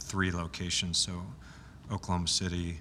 three 0.00 0.30
locations. 0.32 0.98
So 0.98 1.22
Oklahoma 1.90 2.28
City, 2.28 2.80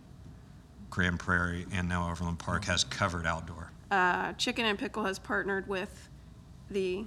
Grand 0.92 1.20
Prairie, 1.20 1.66
and 1.72 1.90
now 1.90 2.12
Overland 2.12 2.38
Park 2.38 2.66
has 2.66 2.84
covered 2.84 3.26
outdoor. 3.26 3.72
Uh, 3.90 4.34
Chicken 4.34 4.66
and 4.66 4.78
Pickle 4.78 5.06
has 5.06 5.18
partnered 5.18 5.68
with 5.68 6.10
the 6.70 7.06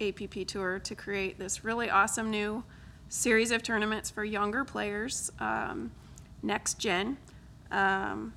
APP 0.00 0.46
Tour 0.46 0.78
to 0.78 0.94
create 0.94 1.38
this 1.38 1.64
really 1.64 1.90
awesome 1.90 2.30
new 2.30 2.62
series 3.08 3.50
of 3.50 3.62
tournaments 3.62 4.10
for 4.10 4.22
younger 4.22 4.64
players, 4.64 5.32
um, 5.40 5.90
next 6.42 6.78
gen. 6.78 7.16
Um, 7.70 8.34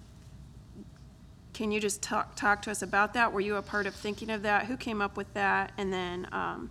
can 1.54 1.72
you 1.72 1.80
just 1.80 2.02
talk, 2.02 2.36
talk 2.36 2.62
to 2.64 2.72
us 2.72 2.82
about 2.82 3.14
that? 3.14 3.32
Were 3.32 3.42
you 3.42 3.58
a 3.58 3.62
part 3.62 3.88
of 3.88 3.94
thinking 3.94 4.30
of 4.30 4.44
that? 4.44 4.66
Who 4.66 4.78
came 4.78 5.02
up 5.02 5.18
with 5.18 5.34
that? 5.34 5.72
And 5.78 5.92
then, 5.92 6.28
um, 6.32 6.70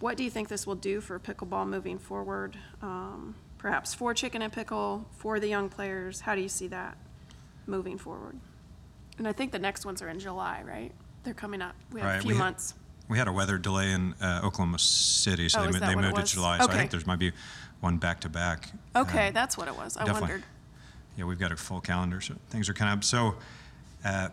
what 0.00 0.16
do 0.16 0.24
you 0.24 0.30
think 0.30 0.48
this 0.48 0.66
will 0.66 0.74
do 0.74 1.00
for 1.00 1.18
pickleball 1.20 1.68
moving 1.68 1.98
forward? 1.98 2.56
Um, 2.80 3.36
perhaps 3.58 3.94
for 3.94 4.12
Chicken 4.12 4.42
and 4.42 4.52
Pickle, 4.52 5.06
for 5.16 5.38
the 5.38 5.48
young 5.48 5.68
players? 5.68 6.20
How 6.20 6.34
do 6.34 6.40
you 6.40 6.48
see 6.48 6.66
that 6.68 6.96
moving 7.66 7.98
forward? 7.98 8.36
And 9.18 9.28
I 9.28 9.32
think 9.32 9.52
the 9.52 9.58
next 9.58 9.84
ones 9.84 10.02
are 10.02 10.08
in 10.08 10.18
July, 10.18 10.62
right? 10.66 10.92
They're 11.24 11.34
coming 11.34 11.62
up. 11.62 11.74
We 11.92 12.00
have 12.00 12.08
a 12.08 12.12
Right, 12.14 12.22
few 12.22 12.28
we 12.28 12.34
ha- 12.34 12.44
months. 12.44 12.74
We 13.08 13.18
had 13.18 13.28
a 13.28 13.32
weather 13.32 13.58
delay 13.58 13.92
in 13.92 14.14
uh, 14.22 14.40
Oklahoma 14.42 14.78
City, 14.78 15.48
so 15.48 15.60
Oh, 15.60 15.62
they, 15.64 15.68
is 15.68 15.74
mo- 15.74 15.80
that 15.80 15.86
they 15.88 15.94
what 15.94 16.04
it 16.04 16.06
moved 16.08 16.20
was? 16.22 16.30
to 16.30 16.34
July. 16.36 16.58
So 16.58 16.62
I 16.64 16.66
Okay. 16.66 16.76
think 16.78 16.90
there's 16.90 17.06
might 17.06 17.18
be 17.18 17.32
one 17.80 17.98
back 17.98 18.20
to 18.20 18.28
back. 18.28 18.70
Okay, 18.96 19.28
Um, 19.28 19.34
that's 19.34 19.58
what 19.58 19.68
it 19.68 19.76
was. 19.76 19.96
I 19.96 20.00
definitely. 20.04 20.20
wondered. 20.22 20.42
Yeah, 21.16 21.24
we've 21.24 21.38
got 21.38 21.52
a 21.52 21.56
full 21.56 21.80
calendar, 21.80 22.20
so 22.20 22.34
things 22.48 22.68
are 22.68 22.74
kind 22.74 22.96
of 22.98 23.04
so. 23.04 23.34
Uh, 24.04 24.28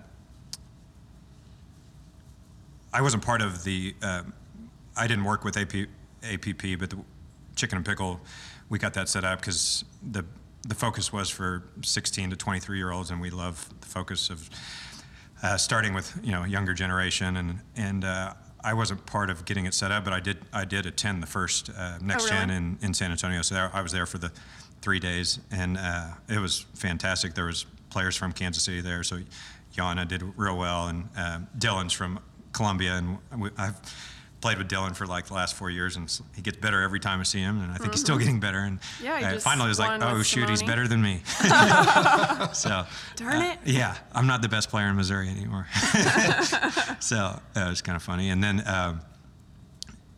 I 2.94 3.02
wasn't 3.02 3.24
part 3.24 3.42
of 3.42 3.64
the. 3.64 3.96
um 4.02 4.34
I 4.98 5.08
didn't 5.08 5.24
work 5.24 5.46
with 5.46 5.56
AP, 5.56 5.88
APP, 6.24 6.78
but 6.78 6.90
the 6.90 6.98
Chicken 7.56 7.78
and 7.78 7.86
Pickle, 7.86 8.20
we 8.68 8.80
got 8.80 8.94
that 8.96 9.08
set 9.08 9.24
up 9.24 9.40
because 9.40 9.86
the 10.12 10.26
the 10.68 10.76
focus 10.76 11.12
was 11.14 11.30
for 11.30 11.64
16 11.84 12.32
to 12.32 12.36
23 12.36 12.78
year 12.78 12.92
olds, 12.92 13.12
and 13.12 13.22
we 13.22 13.30
love 13.30 13.68
the 13.82 13.88
focus 13.88 14.30
of 14.30 14.50
uh, 15.42 15.58
starting 15.58 15.94
with 15.94 16.18
you 16.24 16.32
know 16.32 16.44
younger 16.44 16.74
generation, 16.74 17.38
and 17.38 17.60
and 17.76 18.04
uh, 18.04 18.34
I 18.64 18.74
wasn't 18.74 19.06
part 19.06 19.30
of 19.30 19.46
getting 19.46 19.66
it 19.66 19.74
set 19.74 19.92
up, 19.92 20.04
but 20.04 20.14
I 20.14 20.20
did 20.20 20.38
I 20.52 20.66
did 20.66 20.86
attend 20.86 21.24
the 21.24 21.28
first 21.28 21.70
uh, 21.76 21.98
next 22.02 22.26
Oh, 22.26 22.36
really? 22.36 22.40
gen 22.48 22.50
in, 22.50 22.78
in 22.82 22.94
San 22.94 23.12
Antonio, 23.12 23.42
so 23.42 23.56
there, 23.56 23.72
I 23.74 23.82
was 23.82 23.92
there 23.92 24.06
for 24.06 24.18
the 24.18 24.32
three 24.82 25.00
days, 25.00 25.40
and 25.52 25.78
uh, 25.78 26.08
it 26.28 26.40
was 26.40 26.66
fantastic. 26.76 27.36
There 27.36 27.46
was 27.46 27.66
players 27.90 28.16
from 28.16 28.32
Kansas 28.34 28.64
City 28.64 28.82
there, 28.82 29.04
so 29.04 29.20
Yana 29.76 30.08
did 30.08 30.24
real 30.38 30.58
well, 30.58 30.88
and 30.88 31.08
um, 31.16 31.48
Dylan's 31.58 31.94
from 31.94 32.20
Columbia, 32.52 32.96
and 32.96 33.18
we, 33.42 33.50
I've 33.58 33.76
played 34.42 34.58
with 34.58 34.70
Dylan 34.70 34.96
for 34.96 35.06
like 35.06 35.26
the 35.26 35.34
last 35.34 35.56
four 35.56 35.70
years, 35.70 35.96
and 35.96 36.20
he 36.36 36.42
gets 36.42 36.58
better 36.58 36.82
every 36.82 37.00
time 37.00 37.20
I 37.20 37.24
see 37.24 37.40
him, 37.40 37.62
and 37.62 37.72
I 37.72 37.76
think 37.76 37.92
he's 37.92 38.02
still 38.02 38.18
getting 38.18 38.40
better. 38.40 38.60
And 38.60 38.80
Mm-hmm. 38.80 39.06
Yeah, 39.06 39.34
uh, 39.34 39.40
finally 39.40 39.68
was 39.68 39.80
like, 39.80 40.02
oh 40.02 40.22
shoot, 40.22 40.50
he's 40.50 40.64
better 40.64 40.88
than 40.88 41.02
me. 41.02 41.22
so 42.54 42.86
Darn 43.16 43.42
uh, 43.42 43.54
it. 43.54 43.60
yeah, 43.66 43.96
I'm 44.14 44.28
not 44.28 44.42
the 44.42 44.50
best 44.50 44.70
player 44.70 44.88
in 44.88 44.96
Missouri 44.96 45.30
anymore. 45.30 45.68
so 47.00 47.18
uh, 47.18 47.40
it 47.56 47.70
was 47.70 47.82
kind 47.82 47.96
of 47.96 48.04
funny. 48.04 48.30
And 48.30 48.44
then, 48.44 48.64
um, 48.68 49.02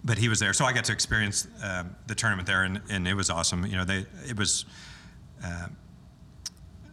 but 0.03 0.17
he 0.17 0.29
was 0.29 0.39
there, 0.39 0.53
so 0.53 0.65
I 0.65 0.73
got 0.73 0.85
to 0.85 0.93
experience 0.93 1.47
um, 1.63 1.95
the 2.07 2.15
tournament 2.15 2.47
there, 2.47 2.63
and, 2.63 2.81
and 2.89 3.07
it 3.07 3.13
was 3.13 3.29
awesome. 3.29 3.65
You 3.65 3.77
know, 3.77 3.85
they 3.85 4.05
it 4.27 4.37
was. 4.37 4.65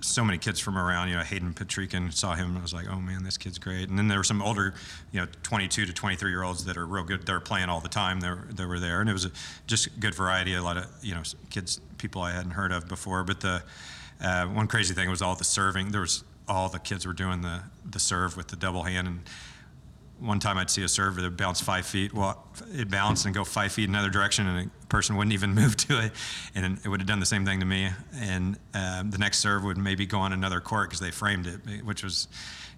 So 0.00 0.24
many 0.24 0.38
kids 0.38 0.60
from 0.60 0.78
around, 0.78 1.08
you 1.08 1.16
know, 1.16 1.22
Hayden 1.22 1.54
Patriquin 1.54 2.12
saw 2.12 2.34
him 2.34 2.50
and 2.50 2.58
I 2.58 2.62
was 2.62 2.72
like, 2.72 2.86
oh 2.88 3.00
man, 3.00 3.24
this 3.24 3.36
kid's 3.36 3.58
great. 3.58 3.88
And 3.88 3.98
then 3.98 4.08
there 4.08 4.18
were 4.18 4.24
some 4.24 4.40
older, 4.40 4.74
you 5.12 5.20
know, 5.20 5.26
22 5.42 5.86
to 5.86 5.92
23 5.92 6.30
year 6.30 6.42
olds 6.42 6.64
that 6.66 6.76
are 6.76 6.86
real 6.86 7.04
good. 7.04 7.26
They're 7.26 7.40
playing 7.40 7.68
all 7.68 7.80
the 7.80 7.88
time. 7.88 8.20
They 8.20 8.28
were, 8.28 8.48
they 8.50 8.64
were 8.64 8.78
there. 8.78 9.00
And 9.00 9.10
it 9.10 9.12
was 9.12 9.24
a, 9.24 9.30
just 9.66 9.98
good 9.98 10.14
variety, 10.14 10.54
a 10.54 10.62
lot 10.62 10.76
of, 10.76 10.86
you 11.02 11.14
know, 11.14 11.22
kids, 11.50 11.80
people 11.98 12.22
I 12.22 12.32
hadn't 12.32 12.52
heard 12.52 12.70
of 12.70 12.88
before. 12.88 13.24
But 13.24 13.40
the 13.40 13.62
uh, 14.20 14.46
one 14.46 14.68
crazy 14.68 14.94
thing 14.94 15.10
was 15.10 15.20
all 15.20 15.34
the 15.34 15.44
serving. 15.44 15.90
There 15.90 16.00
was, 16.00 16.22
all 16.48 16.68
the 16.68 16.78
kids 16.78 17.06
were 17.06 17.12
doing 17.12 17.42
the, 17.42 17.62
the 17.88 17.98
serve 17.98 18.36
with 18.36 18.48
the 18.48 18.56
double 18.56 18.84
hand. 18.84 19.06
And 19.08 19.20
one 20.20 20.40
time 20.40 20.58
I'd 20.58 20.70
see 20.70 20.82
a 20.82 20.88
serve 20.88 21.16
that 21.16 21.22
would 21.22 21.36
bounce 21.36 21.60
five 21.60 21.86
feet. 21.86 22.12
Well, 22.12 22.44
it 22.72 22.90
bounced 22.90 23.24
and 23.26 23.34
go 23.34 23.44
five 23.44 23.72
feet 23.72 23.84
in 23.84 23.94
another 23.94 24.10
direction, 24.10 24.46
and 24.46 24.70
a 24.82 24.86
person 24.86 25.16
wouldn't 25.16 25.32
even 25.32 25.54
move 25.54 25.76
to 25.76 26.04
it, 26.04 26.12
and 26.54 26.78
it 26.84 26.88
would 26.88 27.00
have 27.00 27.06
done 27.06 27.20
the 27.20 27.26
same 27.26 27.44
thing 27.44 27.60
to 27.60 27.66
me. 27.66 27.88
And 28.14 28.58
um, 28.74 29.10
the 29.10 29.18
next 29.18 29.38
serve 29.38 29.64
would 29.64 29.78
maybe 29.78 30.06
go 30.06 30.18
on 30.18 30.32
another 30.32 30.60
court 30.60 30.88
because 30.88 31.00
they 31.00 31.10
framed 31.10 31.46
it, 31.46 31.84
which 31.84 32.02
was, 32.02 32.28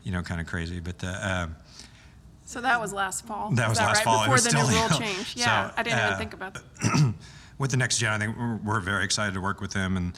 you 0.03 0.13
know, 0.13 0.23
kind 0.23 0.41
of 0.41 0.47
crazy. 0.47 0.81
But 0.81 1.03
uh, 1.03 1.19
um, 1.23 1.57
So 2.45 2.61
that 2.61 2.81
was 2.81 2.93
last 2.93 3.27
fall. 3.27 3.51
That 3.53 3.69
was 3.69 3.79
that 3.79 3.87
last 3.87 3.99
right? 3.99 4.05
fall. 4.05 4.25
Before 4.25 4.41
the 4.41 4.53
new 4.53 4.79
rule 4.79 4.99
change. 4.99 5.35
So, 5.35 5.41
Yeah, 5.41 5.73
I 5.77 5.83
didn't 5.83 5.99
even 5.99 6.13
uh, 6.13 6.19
think 6.19 6.35
about 6.35 6.55
that. 6.55 7.15
with 7.59 7.71
the 7.71 7.77
next 7.77 7.99
gen, 7.99 8.13
I 8.13 8.19
think 8.19 8.37
we're, 8.37 8.57
we're 8.57 8.81
very 8.81 9.05
excited 9.05 9.35
to 9.35 9.41
work 9.41 9.61
with 9.61 9.73
them, 9.73 9.97
and 9.97 10.13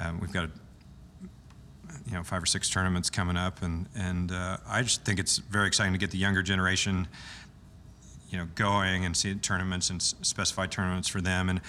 um, 0.00 0.20
we've 0.20 0.32
got 0.32 0.50
you 2.06 2.12
know 2.12 2.22
five 2.22 2.42
or 2.42 2.46
six 2.46 2.68
tournaments 2.70 3.10
coming 3.10 3.36
up, 3.36 3.62
and 3.62 3.88
and 3.96 4.30
uh, 4.32 4.58
I 4.68 4.82
just 4.82 5.04
think 5.04 5.18
it's 5.18 5.38
very 5.38 5.66
exciting 5.66 5.92
to 5.92 5.98
get 5.98 6.10
the 6.10 6.18
younger 6.18 6.42
generation, 6.42 7.08
you 8.30 8.38
know, 8.38 8.46
going 8.54 9.04
and 9.04 9.16
see 9.16 9.34
tournaments 9.34 9.90
and 9.90 10.00
s- 10.00 10.14
specified 10.22 10.70
tournaments 10.70 11.08
for 11.08 11.20
them. 11.20 11.48
And 11.48 11.60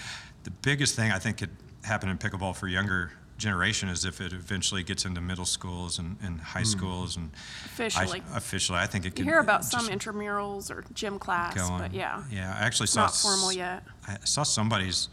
the 0.44 0.50
biggest 0.50 0.94
thing 0.96 1.10
I 1.10 1.18
think 1.18 1.38
could 1.38 1.50
happen 1.84 2.08
in 2.08 2.18
pickleball 2.18 2.54
for 2.56 2.68
younger 2.68 3.12
generation 3.36 3.88
is 3.88 4.04
if 4.04 4.20
it 4.20 4.32
eventually 4.32 4.82
gets 4.82 5.04
into 5.04 5.20
middle 5.20 5.44
schools 5.44 6.00
and, 6.00 6.16
and 6.24 6.40
high 6.40 6.64
schools 6.64 7.16
and 7.16 7.30
Officially. 7.66 8.20
I, 8.32 8.36
officially, 8.36 8.78
I 8.78 8.86
think 8.86 9.04
it 9.06 9.10
could 9.10 9.20
You 9.20 9.24
hear 9.26 9.38
about 9.38 9.64
some 9.64 9.86
intramurals 9.88 10.72
or 10.72 10.84
gym 10.92 11.20
class, 11.20 11.54
go 11.54 11.64
on. 11.66 11.80
but 11.80 11.94
yeah, 11.94 12.24
yeah. 12.32 12.56
I 12.60 12.64
actually 12.64 12.88
saw 12.88 13.02
not 13.02 13.10
s- 13.10 13.22
formal 13.22 13.52
yet. 13.52 13.84
I 14.08 14.16
saw 14.24 14.42
somebody's 14.42 15.08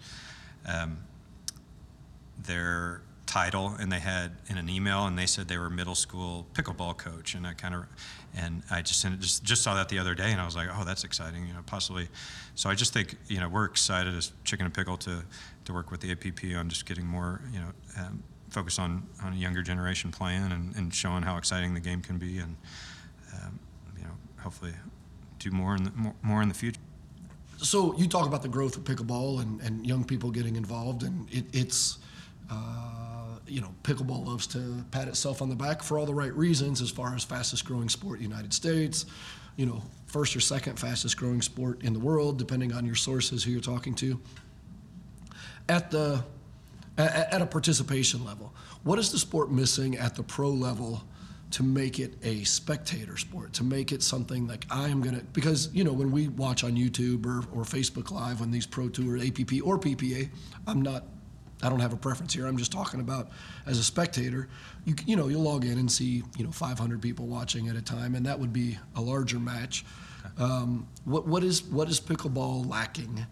um, 0.67 0.97
their 2.43 3.01
title, 3.25 3.75
and 3.79 3.91
they 3.91 3.99
had 3.99 4.31
in 4.47 4.57
an 4.57 4.69
email, 4.69 5.05
and 5.05 5.17
they 5.17 5.25
said 5.25 5.47
they 5.47 5.57
were 5.57 5.69
middle 5.69 5.95
school 5.95 6.45
pickleball 6.53 6.97
coach, 6.97 7.35
and 7.35 7.45
I 7.45 7.53
kind 7.53 7.75
of, 7.75 7.85
and 8.35 8.63
I 8.69 8.81
just 8.81 9.05
just 9.19 9.43
just 9.43 9.63
saw 9.63 9.75
that 9.75 9.89
the 9.89 9.99
other 9.99 10.15
day, 10.15 10.31
and 10.31 10.41
I 10.41 10.45
was 10.45 10.55
like, 10.55 10.69
oh, 10.71 10.83
that's 10.83 11.03
exciting, 11.03 11.47
you 11.47 11.53
know, 11.53 11.61
possibly. 11.65 12.07
So 12.55 12.69
I 12.69 12.75
just 12.75 12.93
think 12.93 13.17
you 13.27 13.39
know 13.39 13.49
we're 13.49 13.65
excited 13.65 14.13
as 14.13 14.31
Chicken 14.43 14.65
and 14.65 14.73
Pickle 14.73 14.97
to 14.97 15.23
to 15.65 15.73
work 15.73 15.91
with 15.91 16.01
the 16.01 16.11
APP 16.11 16.57
on 16.57 16.69
just 16.69 16.85
getting 16.85 17.05
more 17.05 17.41
you 17.51 17.59
know 17.59 17.71
um, 17.97 18.23
focus 18.49 18.79
on 18.79 19.05
on 19.23 19.33
a 19.33 19.38
younger 19.38 19.61
generation 19.61 20.11
playing 20.11 20.51
and, 20.51 20.75
and 20.75 20.93
showing 20.93 21.23
how 21.23 21.38
exciting 21.38 21.73
the 21.73 21.79
game 21.79 22.01
can 22.01 22.17
be, 22.17 22.39
and 22.39 22.55
um, 23.33 23.59
you 23.97 24.03
know 24.03 24.15
hopefully 24.39 24.73
do 25.39 25.51
more 25.51 25.75
in 25.75 25.83
the, 25.83 25.91
more, 25.91 26.15
more 26.21 26.41
in 26.41 26.49
the 26.49 26.55
future. 26.55 26.79
So 27.57 27.95
you 27.97 28.07
talk 28.07 28.27
about 28.27 28.41
the 28.41 28.47
growth 28.47 28.75
of 28.75 28.83
pickleball 28.83 29.41
and, 29.41 29.61
and 29.61 29.85
young 29.85 30.03
people 30.03 30.29
getting 30.31 30.55
involved, 30.55 31.03
and 31.03 31.27
it, 31.31 31.45
it's, 31.53 31.99
uh, 32.49 33.14
you 33.47 33.62
know, 33.62 33.73
pickleball 33.84 34.25
loves 34.25 34.47
to 34.47 34.84
pat 34.91 35.08
itself 35.08 35.41
on 35.41 35.49
the 35.49 35.55
back 35.55 35.84
for 35.84 35.99
all 35.99 36.05
the 36.05 36.13
right 36.13 36.34
reasons 36.36 36.81
as 36.81 36.89
far 36.89 37.15
as 37.15 37.23
fastest 37.23 37.65
growing 37.65 37.89
sport 37.89 38.19
in 38.19 38.23
the 38.25 38.29
United 38.29 38.53
States, 38.53 39.05
you 39.55 39.65
know, 39.65 39.81
first 40.08 40.36
or 40.36 40.39
second 40.39 40.79
fastest 40.79 41.17
growing 41.17 41.41
sport 41.41 41.84
in 41.84 41.93
the 41.93 41.99
world, 41.99 42.38
depending 42.38 42.73
on 42.73 42.86
your 42.86 42.95
sources 42.95 43.43
who 43.43 43.51
you're 43.51 43.62
talking 43.62 43.93
to. 43.95 44.19
At 45.67 45.91
the 45.91 46.23
at, 46.97 47.34
at 47.34 47.41
a 47.41 47.45
participation 47.45 48.23
level, 48.23 48.53
what 48.84 48.99
is 48.99 49.12
the 49.12 49.19
sport 49.19 49.51
missing 49.51 49.97
at 49.97 50.15
the 50.15 50.23
pro 50.23 50.49
level 50.49 51.03
to 51.51 51.63
make 51.63 51.99
it 51.99 52.13
a 52.23 52.43
spectator 52.43 53.17
sport? 53.17 53.53
To 53.53 53.63
make 53.63 53.91
it 53.91 54.01
something 54.03 54.47
like 54.47 54.65
I 54.69 54.89
am 54.89 55.01
gonna 55.01 55.21
because 55.34 55.69
you 55.73 55.84
know 55.84 55.93
when 55.93 56.12
we 56.12 56.27
watch 56.29 56.63
on 56.63 56.75
YouTube 56.75 57.25
or, 57.25 57.39
or 57.58 57.63
Facebook 57.63 58.12
Live 58.12 58.39
when 58.39 58.51
these 58.51 58.65
pro 58.65 58.89
tour 58.89 59.17
APP 59.17 59.62
or 59.63 59.77
PPA, 59.77 60.29
I'm 60.67 60.81
not. 60.81 61.03
I 61.63 61.69
don't 61.69 61.79
have 61.79 61.93
a 61.93 61.97
preference 61.97 62.33
here. 62.33 62.47
I'm 62.47 62.57
just 62.57 62.71
talking 62.71 62.99
about 62.99 63.29
as 63.65 63.79
a 63.79 63.83
spectator. 63.83 64.47
You 64.85 64.95
you 65.05 65.15
know 65.15 65.27
you'll 65.27 65.43
log 65.43 65.65
in 65.65 65.77
and 65.77 65.91
see 65.91 66.23
you 66.37 66.43
know 66.43 66.51
500 66.51 67.01
people 67.01 67.27
watching 67.27 67.69
at 67.69 67.75
a 67.75 67.81
time, 67.81 68.15
and 68.15 68.25
that 68.25 68.39
would 68.39 68.53
be 68.53 68.77
a 68.95 69.01
larger 69.01 69.39
match. 69.39 69.85
Um, 70.37 70.87
what 71.05 71.27
what 71.27 71.43
is 71.43 71.63
what 71.63 71.89
is 71.89 71.99
pickleball 71.99 72.69
lacking? 72.69 73.25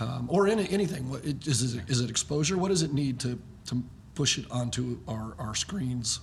um, 0.00 0.26
or 0.28 0.48
any, 0.48 0.68
anything. 0.70 1.08
What 1.08 1.24
it, 1.24 1.46
is, 1.46 1.62
is, 1.62 1.74
it, 1.74 1.88
is 1.88 2.00
it 2.00 2.10
exposure? 2.10 2.56
What 2.58 2.68
does 2.68 2.82
it 2.82 2.92
need 2.92 3.20
to, 3.20 3.38
to 3.66 3.82
push 4.14 4.38
it 4.38 4.50
onto 4.50 4.98
our, 5.06 5.34
our 5.38 5.54
screens 5.54 6.20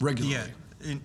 regularly? 0.00 0.34
Yeah, 0.36 0.46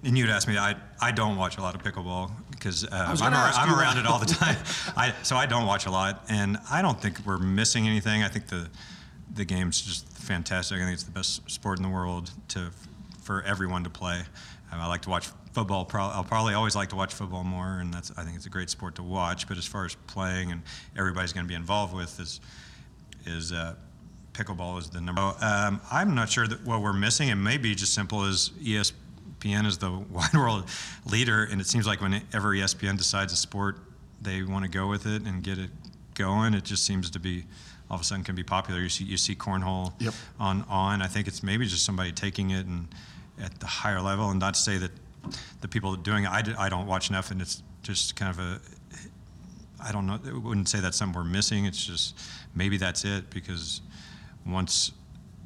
and, 0.03 0.17
you'd 0.17 0.29
ask 0.29 0.47
me. 0.47 0.57
I 0.57 0.75
I 0.99 1.11
don't 1.11 1.37
watch 1.37 1.57
a 1.57 1.61
lot 1.61 1.75
of 1.75 1.83
pickleball 1.83 2.31
because 2.51 2.85
uh, 2.85 3.15
I'm, 3.21 3.33
ar- 3.33 3.51
I'm 3.53 3.73
around 3.77 3.97
it 3.97 4.05
all 4.05 4.19
the 4.19 4.25
time. 4.41 4.57
I 4.95 5.13
so 5.23 5.35
I 5.35 5.45
don't 5.45 5.65
watch 5.65 5.85
a 5.85 5.91
lot, 5.91 6.23
and 6.29 6.57
I 6.69 6.81
don't 6.81 6.99
think 7.01 7.19
we're 7.25 7.37
missing 7.37 7.87
anything. 7.87 8.23
I 8.23 8.27
think 8.27 8.47
the 8.47 8.69
the 9.33 9.45
game's 9.45 9.81
just 9.81 10.07
fantastic. 10.17 10.77
I 10.77 10.81
think 10.81 10.93
it's 10.93 11.03
the 11.03 11.11
best 11.11 11.49
sport 11.49 11.79
in 11.79 11.83
the 11.83 11.89
world 11.89 12.31
to 12.49 12.71
for 13.21 13.41
everyone 13.43 13.83
to 13.83 13.89
play. 13.89 14.21
Um, 14.71 14.79
I 14.79 14.87
like 14.87 15.01
to 15.01 15.09
watch 15.09 15.29
football. 15.53 15.85
Pro- 15.85 16.07
I'll 16.07 16.23
probably 16.23 16.53
always 16.53 16.75
like 16.75 16.89
to 16.89 16.95
watch 16.95 17.13
football 17.13 17.43
more, 17.43 17.79
and 17.79 17.93
that's 17.93 18.11
I 18.17 18.23
think 18.23 18.35
it's 18.35 18.45
a 18.45 18.49
great 18.49 18.69
sport 18.69 18.95
to 18.95 19.03
watch. 19.03 19.47
But 19.47 19.57
as 19.57 19.65
far 19.65 19.85
as 19.85 19.95
playing 20.07 20.51
and 20.51 20.61
everybody's 20.97 21.33
going 21.33 21.45
to 21.45 21.49
be 21.49 21.55
involved 21.55 21.93
with 21.93 22.19
is 22.19 22.39
is 23.25 23.51
uh, 23.51 23.75
pickleball 24.33 24.79
is 24.79 24.89
the 24.89 25.01
number. 25.01 25.21
Um, 25.41 25.81
I'm 25.91 26.15
not 26.15 26.29
sure 26.29 26.47
that 26.47 26.65
what 26.65 26.81
we're 26.81 26.93
missing. 26.93 27.29
It 27.29 27.35
may 27.35 27.57
be 27.57 27.75
just 27.75 27.93
simple 27.93 28.23
as 28.23 28.51
E 28.61 28.77
ESPN 29.41 29.65
is 29.65 29.77
the 29.77 29.91
wide 30.11 30.33
world 30.33 30.65
leader, 31.05 31.43
and 31.51 31.59
it 31.61 31.67
seems 31.67 31.87
like 31.87 32.01
whenever 32.01 32.49
ESPN 32.55 32.97
decides 32.97 33.33
a 33.33 33.35
sport, 33.35 33.77
they 34.21 34.43
want 34.43 34.63
to 34.65 34.69
go 34.71 34.87
with 34.87 35.05
it 35.05 35.23
and 35.23 35.43
get 35.43 35.57
it 35.57 35.69
going. 36.15 36.53
It 36.53 36.63
just 36.63 36.85
seems 36.85 37.09
to 37.11 37.19
be 37.19 37.45
all 37.89 37.95
of 37.95 38.01
a 38.01 38.03
sudden 38.03 38.23
can 38.23 38.35
be 38.35 38.43
popular. 38.43 38.79
You 38.79 38.89
see 38.89 39.03
you 39.03 39.17
see 39.17 39.35
cornhole 39.35 39.93
Yep. 39.99 40.13
on 40.39 40.63
on. 40.69 41.01
I 41.01 41.07
think 41.07 41.27
it's 41.27 41.43
maybe 41.43 41.65
just 41.65 41.83
somebody 41.85 42.11
taking 42.11 42.51
it 42.51 42.65
and 42.65 42.87
at 43.41 43.59
the 43.59 43.65
higher 43.65 44.01
level, 44.01 44.29
and 44.29 44.39
not 44.39 44.53
to 44.53 44.59
say 44.59 44.77
that 44.77 44.91
the 45.61 45.67
people 45.67 45.95
doing 45.95 46.25
it. 46.25 46.29
I, 46.29 46.43
I 46.57 46.69
don't 46.69 46.87
watch 46.87 47.09
enough, 47.09 47.31
and 47.31 47.41
it's 47.41 47.63
just 47.83 48.15
kind 48.15 48.29
of 48.31 48.39
a 48.39 48.59
I 49.83 49.91
don't 49.91 50.05
know. 50.05 50.19
I 50.25 50.37
wouldn't 50.37 50.69
say 50.69 50.79
that's 50.79 50.97
something 50.97 51.15
we're 51.19 51.27
missing. 51.27 51.65
It's 51.65 51.83
just 51.83 52.17
maybe 52.53 52.77
that's 52.77 53.03
it 53.03 53.29
because 53.31 53.81
once 54.45 54.91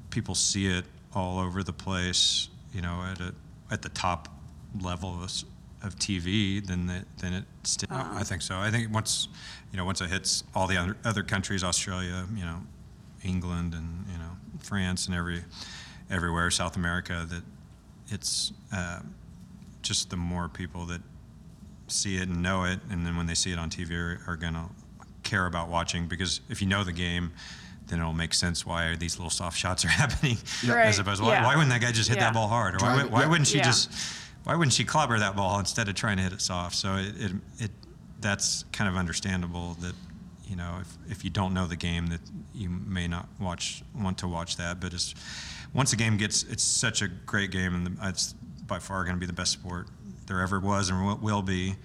people 0.09 0.35
see 0.35 0.67
it 0.67 0.85
all 1.13 1.39
over 1.39 1.63
the 1.63 1.73
place, 1.73 2.49
you 2.73 2.81
know, 2.81 3.01
at 3.09 3.19
a 3.21 3.33
at 3.71 3.81
the 3.81 3.89
top 3.89 4.29
level 4.81 5.09
of, 5.09 5.31
of 5.83 5.95
TV, 5.95 6.65
then 6.65 6.89
it, 6.89 7.05
then 7.17 7.33
it. 7.33 7.43
St- 7.63 7.91
I 7.91 8.23
think 8.23 8.41
so. 8.41 8.57
I 8.57 8.71
think 8.71 8.93
once 8.93 9.27
you 9.71 9.77
know 9.77 9.85
once 9.85 10.01
it 10.01 10.09
hits 10.09 10.43
all 10.53 10.67
the 10.67 10.77
other 10.77 10.97
other 11.03 11.23
countries, 11.23 11.63
Australia, 11.63 12.25
you 12.35 12.45
know, 12.45 12.61
England, 13.23 13.73
and 13.73 14.05
you 14.11 14.17
know 14.17 14.31
France, 14.59 15.07
and 15.07 15.15
every 15.15 15.43
everywhere, 16.09 16.49
South 16.51 16.75
America, 16.75 17.25
that 17.29 17.43
it's 18.13 18.53
uh, 18.73 18.99
just 19.81 20.09
the 20.09 20.17
more 20.17 20.47
people 20.49 20.85
that 20.85 21.01
see 21.87 22.17
it 22.17 22.27
and 22.27 22.41
know 22.41 22.63
it, 22.63 22.79
and 22.89 23.05
then 23.05 23.15
when 23.15 23.25
they 23.25 23.35
see 23.35 23.51
it 23.51 23.59
on 23.59 23.69
TV, 23.69 23.91
are, 23.91 24.19
are 24.27 24.35
going 24.35 24.53
to 24.53 24.65
care 25.23 25.45
about 25.45 25.69
watching 25.69 26.07
because 26.07 26.41
if 26.49 26.61
you 26.61 26.67
know 26.67 26.83
the 26.83 26.93
game, 26.93 27.31
then 27.87 27.99
it'll 27.99 28.13
make 28.13 28.33
sense 28.33 28.65
why 28.65 28.95
these 28.95 29.17
little 29.17 29.29
soft 29.29 29.57
shots 29.57 29.85
are 29.85 29.87
happening, 30.01 30.37
Right, 30.67 30.85
as 30.87 30.99
opposed 30.99 31.19
to 31.19 31.25
why, 31.25 31.33
yeah. 31.33 31.45
why 31.45 31.55
wouldn't 31.55 31.71
that 31.71 31.81
guy 31.81 31.91
just 31.91 32.09
hit 32.09 32.17
Yeah. 32.17 32.25
that 32.25 32.33
ball 32.33 32.47
hard, 32.47 32.75
or 32.75 32.77
Drive 32.79 33.03
why, 33.03 33.05
why 33.09 33.21
yeah. 33.21 33.27
wouldn't 33.29 33.47
she 33.47 33.57
Yeah. 33.57 33.63
just, 33.65 33.91
why 34.43 34.55
wouldn't 34.55 34.73
she 34.73 34.83
clobber 34.83 35.17
that 35.19 35.35
ball 35.35 35.59
instead 35.59 35.87
of 35.89 35.95
trying 35.95 36.17
to 36.17 36.23
hit 36.23 36.33
it 36.33 36.41
soft? 36.41 36.75
So 36.75 36.95
it, 36.95 37.13
it, 37.19 37.31
it 37.59 37.71
that's 38.21 38.63
kind 38.71 38.89
of 38.89 38.95
understandable 38.95 39.75
that 39.81 39.93
you 40.47 40.55
know 40.55 40.79
if, 40.81 41.11
if 41.11 41.23
you 41.23 41.29
don't 41.29 41.53
know 41.53 41.67
the 41.67 41.75
game 41.75 42.07
that 42.07 42.21
you 42.53 42.69
may 42.69 43.07
not 43.07 43.27
watch 43.39 43.83
want 43.95 44.17
to 44.19 44.27
watch 44.27 44.57
that, 44.57 44.79
but 44.79 44.93
it's 44.93 45.13
once 45.73 45.91
the 45.91 45.97
game 45.97 46.17
gets 46.17 46.43
it's 46.43 46.63
such 46.63 47.01
a 47.01 47.07
great 47.07 47.51
game 47.51 47.75
and 47.75 47.85
the, 47.87 48.07
it's 48.07 48.33
by 48.65 48.79
far 48.79 49.03
going 49.03 49.15
to 49.15 49.19
be 49.19 49.25
the 49.27 49.33
best 49.33 49.51
sport 49.51 49.87
there 50.27 50.41
ever 50.41 50.59
was 50.59 50.89
and 50.89 51.05
will, 51.05 51.17
will 51.17 51.41
be 51.43 51.75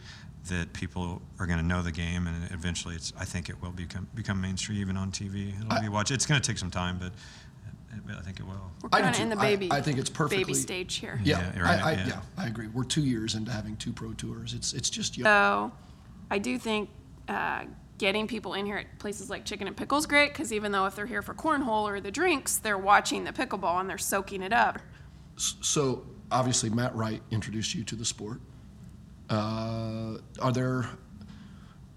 that 0.48 0.72
people 0.72 1.20
are 1.38 1.46
going 1.46 1.58
to 1.58 1.64
know 1.64 1.82
the 1.82 1.92
game 1.92 2.26
and 2.26 2.50
eventually 2.50 2.94
it's 2.94 3.12
I 3.18 3.24
think 3.24 3.48
it 3.48 3.60
will 3.62 3.70
become 3.72 4.08
become 4.14 4.40
mainstream 4.40 4.78
even 4.80 4.96
on 4.96 5.10
TV. 5.12 5.52
It'll 5.66 5.80
be 5.80 5.88
watched. 5.88 6.10
It's 6.10 6.26
going 6.26 6.40
to 6.40 6.46
take 6.46 6.58
some 6.58 6.70
time, 6.70 6.98
but 6.98 7.12
I- 7.12 8.18
I 8.18 8.22
think 8.22 8.40
it 8.40 8.46
will. 8.46 8.70
We're 8.82 8.88
kind 8.88 9.14
of 9.14 9.20
in 9.20 9.28
the 9.28 9.36
baby. 9.36 9.70
I 9.70 9.80
think 9.80 9.98
it's 9.98 10.10
perfectly- 10.10 10.44
baby 10.44 10.54
stage 10.54 10.96
here. 10.96 11.20
Yeah, 11.22 11.52
Yeah, 11.54 11.60
right, 11.60 11.82
I, 11.84 11.88
I, 11.90 11.92
yeah. 11.92 12.06
yeah, 12.06 12.20
I 12.38 12.46
agree. 12.46 12.68
We're 12.68 12.84
two 12.84 13.02
years 13.04 13.34
into 13.34 13.50
having 13.52 13.76
two 13.76 13.92
pro 13.92 14.12
tours. 14.14 14.54
It's 14.54 14.72
it's 14.72 14.88
just 14.90 15.16
young. 15.18 15.24
So, 15.26 15.72
I 16.30 16.38
do 16.38 16.58
think 16.58 16.88
uh, 17.28 17.64
getting 17.98 18.26
people 18.26 18.54
in 18.54 18.64
here 18.64 18.78
at 18.78 18.98
places 18.98 19.28
like 19.28 19.44
Chicken 19.44 19.66
and 19.66 19.76
Pickles 19.76 20.06
great 20.06 20.32
because 20.32 20.52
even 20.52 20.72
though 20.72 20.86
if 20.86 20.96
they're 20.96 21.06
here 21.06 21.22
for 21.22 21.34
cornhole 21.34 21.82
or 21.82 22.00
the 22.00 22.10
drinks, 22.10 22.56
they're 22.56 22.78
watching 22.78 23.24
the 23.24 23.32
pickleball 23.32 23.78
and 23.80 23.90
they're 23.90 23.98
soaking 23.98 24.42
it 24.42 24.52
up. 24.52 24.78
So 25.36 26.04
obviously, 26.30 26.70
Matt 26.70 26.94
Wright 26.94 27.22
introduced 27.30 27.74
you 27.74 27.84
to 27.84 27.96
the 27.96 28.04
sport. 28.04 28.40
Uh, 29.30 30.18
are 30.42 30.52
there 30.52 30.86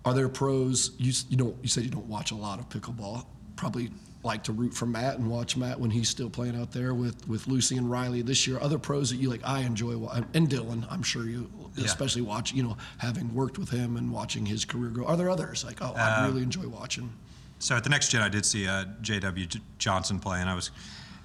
are 0.06 0.14
there 0.14 0.30
pros? 0.30 0.92
You 0.98 1.12
you 1.30 1.38
don't 1.38 1.56
you 1.62 1.68
said 1.70 1.84
you 1.84 1.90
don't 1.90 2.06
watch 2.08 2.32
a 2.32 2.36
lot 2.36 2.60
of 2.60 2.70
pickleball. 2.70 3.26
Probably 3.56 3.90
like 4.24 4.44
to 4.44 4.54
root 4.54 4.74
for 4.74 4.86
Matt 4.86 5.18
and 5.18 5.30
watch 5.30 5.58
Matt 5.58 5.78
when 5.80 5.90
he's 5.92 6.08
still 6.08 6.30
playing 6.30 6.56
out 6.56 6.72
there 6.72 6.94
with 6.94 7.28
with 7.28 7.48
Lucy 7.48 7.76
and 7.78 7.90
Riley 7.90 8.22
this 8.22 8.46
year. 8.48 8.58
Other 8.62 8.78
pros 8.78 9.10
that 9.10 9.18
you 9.18 9.30
like, 9.30 9.42
I 9.44 9.62
enjoy 9.62 9.94
and 10.34 10.48
Dylan. 10.50 10.86
I'm 10.90 11.04
sure 11.04 11.26
you 11.26 11.50
Yeah. 11.76 11.86
especially 11.86 12.22
watch. 12.22 12.54
You 12.54 12.64
know, 12.64 12.78
having 13.00 13.34
worked 13.34 13.58
with 13.58 13.70
him 13.70 13.98
and 13.98 14.12
watching 14.12 14.46
his 14.46 14.64
career 14.64 14.90
grow. 14.92 15.06
Are 15.06 15.18
there 15.18 15.30
others 15.30 15.64
like 15.66 15.82
oh 15.82 15.94
I 15.96 16.26
really 16.28 16.44
enjoy 16.44 16.68
watching? 16.68 17.12
So 17.60 17.76
at 17.78 17.84
the 17.84 17.90
next 17.90 18.10
gen, 18.10 18.22
I 18.22 18.30
did 18.30 18.46
see 18.46 18.68
uh, 18.68 18.86
J.W. 19.02 19.46
J- 19.46 19.60
Johnson 19.80 20.20
play, 20.20 20.40
and 20.42 20.50
I 20.50 20.54
was. 20.56 20.70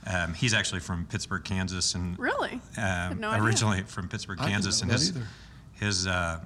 Um, 0.06 0.32
he's 0.32 0.54
actually 0.54 0.80
from 0.80 1.04
Pittsburg, 1.06 1.44
Kansas, 1.44 1.94
and 1.96 2.16
Really? 2.18 2.60
Had 2.76 3.12
um, 3.12 3.20
no 3.20 3.28
idea. 3.30 3.42
originally 3.44 3.82
from 3.82 4.08
Pittsburg, 4.08 4.38
I 4.38 4.44
didn't 4.44 4.52
Kansas, 4.52 4.80
know 4.80 4.84
and 4.84 4.90
that 4.92 4.98
his 5.00 5.10
either. 5.10 5.26
His 5.80 6.06
uh, 6.06 6.40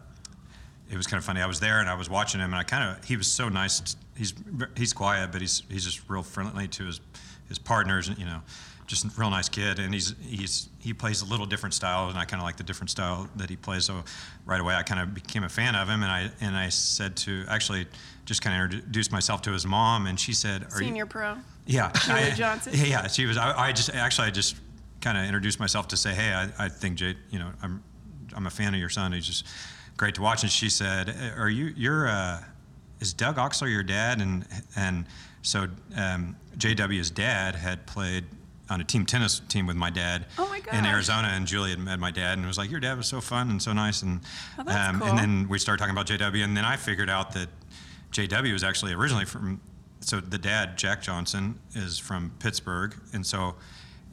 it 0.91 0.97
was 0.97 1.07
kind 1.07 1.19
of 1.19 1.25
funny. 1.25 1.41
I 1.41 1.47
was 1.47 1.61
there 1.61 1.81
and 1.81 1.89
I 1.89 1.95
was 1.95 2.11
watching 2.11 2.41
him, 2.41 2.47
and 2.53 2.57
I 2.57 2.65
kind 2.65 2.97
of 2.97 3.05
he 3.05 3.17
was 3.17 3.27
so 3.27 3.49
nice. 3.49 3.97
He's 4.17 4.35
he's 4.77 4.93
quiet, 4.93 5.33
but 5.33 5.41
he's 5.41 5.63
he's 5.71 5.85
just 5.85 6.09
real 6.09 6.23
friendly 6.23 6.69
to 6.69 6.85
his 6.87 7.01
his 7.49 7.59
partners, 7.59 8.09
and 8.09 8.19
you 8.19 8.25
know, 8.27 8.41
just 8.87 9.05
a 9.05 9.09
real 9.17 9.31
nice 9.31 9.49
kid. 9.49 9.79
And 9.79 9.93
he's 9.95 10.15
he's 10.23 10.69
he 10.79 10.93
plays 10.93 11.23
a 11.23 11.25
little 11.27 11.47
different 11.47 11.75
style, 11.75 12.09
and 12.11 12.19
I 12.19 12.25
kind 12.25 12.41
of 12.41 12.45
like 12.45 12.57
the 12.57 12.63
different 12.63 12.91
style 12.91 13.29
that 13.37 13.49
he 13.49 13.57
plays. 13.57 13.85
So 13.87 14.05
right 14.45 14.61
away, 14.61 14.75
I 14.75 14.83
kind 14.83 15.01
of 15.01 15.15
became 15.15 15.45
a 15.45 15.49
fan 15.49 15.75
of 15.75 15.89
him, 15.89 16.03
and 16.03 16.13
I 16.13 16.31
and 16.41 16.57
I 16.57 16.69
said 16.69 17.17
to 17.19 17.45
actually 17.49 17.87
just 18.25 18.43
kind 18.43 18.57
of 18.63 18.73
introduced 18.73 19.11
myself 19.13 19.43
to 19.43 19.53
his 19.53 19.65
mom, 19.67 20.07
and 20.07 20.21
she 20.21 20.33
said, 20.35 20.65
"Are 20.65 20.71
Senior 20.79 21.05
you?" 21.05 21.07
pro. 21.07 21.37
Yeah, 21.67 21.91
Julie 22.05 22.21
I- 22.21 22.31
Johnson? 22.31 22.73
Yeah, 22.77 22.85
yeah, 22.85 23.07
she 23.09 23.25
was. 23.27 23.37
I, 23.39 23.69
I 23.69 23.73
just 23.73 23.91
actually 23.95 24.27
I 24.29 24.31
just 24.31 24.57
kind 25.01 25.17
of 25.19 25.25
introduced 25.25 25.59
myself 25.59 25.89
to 25.89 25.97
say, 25.97 26.15
hey, 26.15 26.33
I, 26.33 26.67
I 26.67 26.69
think 26.69 26.97
Jay, 26.97 27.17
you 27.31 27.39
know, 27.41 27.51
I'm 27.61 27.83
I'm 28.37 28.47
a 28.47 28.51
fan 28.51 28.75
of 28.75 28.81
your 28.81 28.89
son. 28.91 29.13
He's 29.13 29.27
just 29.27 29.47
great 29.97 30.15
to 30.17 30.23
watch. 30.23 30.43
And 30.43 30.51
she 30.53 30.69
said, 30.69 31.15
are 31.37 31.49
you 31.51 31.73
you're 31.77 32.09
uh, 32.09 32.43
is 33.01 33.13
Doug 33.13 33.37
Oxler 33.37 33.71
your 33.71 33.83
dad? 33.83 34.21
And 34.21 34.45
and 34.77 35.07
so 35.43 35.67
um, 35.97 36.37
JW's 36.57 37.11
dad 37.11 37.55
had 37.55 37.87
played 37.87 38.25
on 38.71 38.81
a 38.81 38.85
team 38.85 39.05
tennis 39.05 39.41
team 39.49 39.67
with 39.67 39.77
my 39.77 39.91
dad 39.91 40.25
Oh 40.39 40.49
my 40.49 40.61
in. 40.79 40.87
Arizona, 40.87 41.29
and 41.33 41.47
Julie 41.47 41.71
had 41.71 41.79
met 41.79 41.99
my 41.99 42.11
dad 42.11 42.39
and 42.39 42.47
was 42.47 42.57
like, 42.57 42.71
your 42.71 42.81
dad 42.81 42.97
was 42.97 43.07
so 43.07 43.21
fun 43.21 43.51
and 43.51 43.61
so 43.61 43.73
nice, 43.73 44.03
and 44.03 44.21
Oh, 44.59 44.63
that's 44.65 44.97
cool. 44.99 45.09
and 45.09 45.19
then 45.19 45.49
we 45.49 45.59
started 45.59 45.79
talking 45.79 45.93
about 45.95 46.07
JW, 46.07 46.43
and 46.45 46.57
then 46.57 46.65
I 46.65 46.77
figured 46.77 47.11
out 47.11 47.33
that 47.33 47.49
JW 48.13 48.53
was 48.53 48.63
actually 48.65 48.93
originally 48.93 49.25
from 49.25 49.61
so 50.01 50.21
the 50.21 50.39
dad, 50.39 50.77
Jack 50.79 51.03
Johnson, 51.03 51.59
is 51.75 51.99
from 51.99 52.33
Pittsburg, 52.39 52.95
and 53.13 53.27
so, 53.27 53.57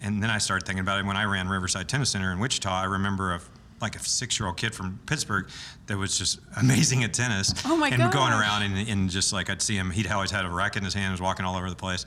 and 0.02 0.22
then 0.22 0.30
I 0.30 0.38
started 0.40 0.66
thinking 0.66 0.82
about 0.82 1.00
it 1.00 1.06
when 1.06 1.16
I 1.18 1.24
ran 1.24 1.48
Riverside 1.48 1.88
Tennis 1.88 2.10
Center 2.10 2.32
in 2.32 2.40
Wichita. 2.40 2.70
I 2.70 2.84
remember 2.86 3.34
a 3.34 3.42
like 3.82 3.96
a 3.96 4.00
six-year-old 4.00 4.58
kid 4.58 4.76
from 4.76 5.00
Pittsburg 5.06 5.50
that 5.88 5.98
was 5.98 6.18
just 6.18 6.40
amazing 6.58 7.04
at 7.04 7.14
tennis. 7.14 7.54
Oh 7.66 7.78
my 7.78 7.90
and 7.90 8.12
going 8.12 8.34
around 8.34 8.64
and, 8.64 8.90
and 8.90 9.10
just 9.10 9.34
like 9.34 9.50
I'd 9.50 9.62
see 9.62 9.76
him, 9.76 9.92
he'd 9.92 10.08
always 10.08 10.32
had 10.32 10.46
a 10.46 10.50
racket 10.50 10.78
in 10.78 10.86
his 10.86 10.94
hand, 10.94 11.12
was 11.12 11.22
walking 11.22 11.46
all 11.46 11.56
over 11.56 11.70
the 11.70 11.76
place, 11.76 12.06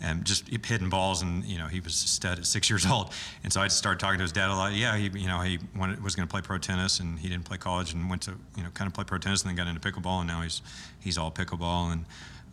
and 0.00 0.24
just 0.24 0.48
hitting 0.48 0.88
balls. 0.88 1.22
And 1.22 1.44
you 1.44 1.58
know, 1.58 1.66
he 1.66 1.80
was 1.80 1.94
a 2.04 2.08
stud 2.08 2.38
at 2.38 2.46
six 2.46 2.68
years 2.70 2.86
old. 2.86 3.12
And 3.42 3.52
so 3.52 3.60
I 3.60 3.66
just 3.66 3.78
started 3.78 4.00
talking 4.00 4.18
to 4.18 4.22
his 4.22 4.32
dad 4.32 4.50
a 4.50 4.54
lot. 4.54 4.72
Yeah, 4.72 4.96
he 4.96 5.10
you 5.18 5.28
know 5.28 5.40
he 5.40 5.58
wanted, 5.76 6.02
was 6.02 6.14
going 6.14 6.26
to 6.26 6.32
play 6.32 6.42
pro 6.42 6.58
tennis, 6.58 7.00
and 7.00 7.18
he 7.18 7.28
didn't 7.28 7.44
play 7.44 7.58
college, 7.58 7.92
and 7.92 8.08
went 8.08 8.22
to 8.22 8.32
you 8.56 8.62
know 8.62 8.70
kind 8.70 8.88
of 8.88 8.94
play 8.94 9.04
pro 9.04 9.18
tennis, 9.18 9.42
and 9.42 9.50
then 9.50 9.56
got 9.56 9.68
into 9.68 9.80
pickleball, 9.80 10.20
and 10.20 10.28
now 10.28 10.42
he's 10.42 10.62
he's 11.00 11.18
all 11.18 11.30
pickleball, 11.30 11.92
and 11.92 12.04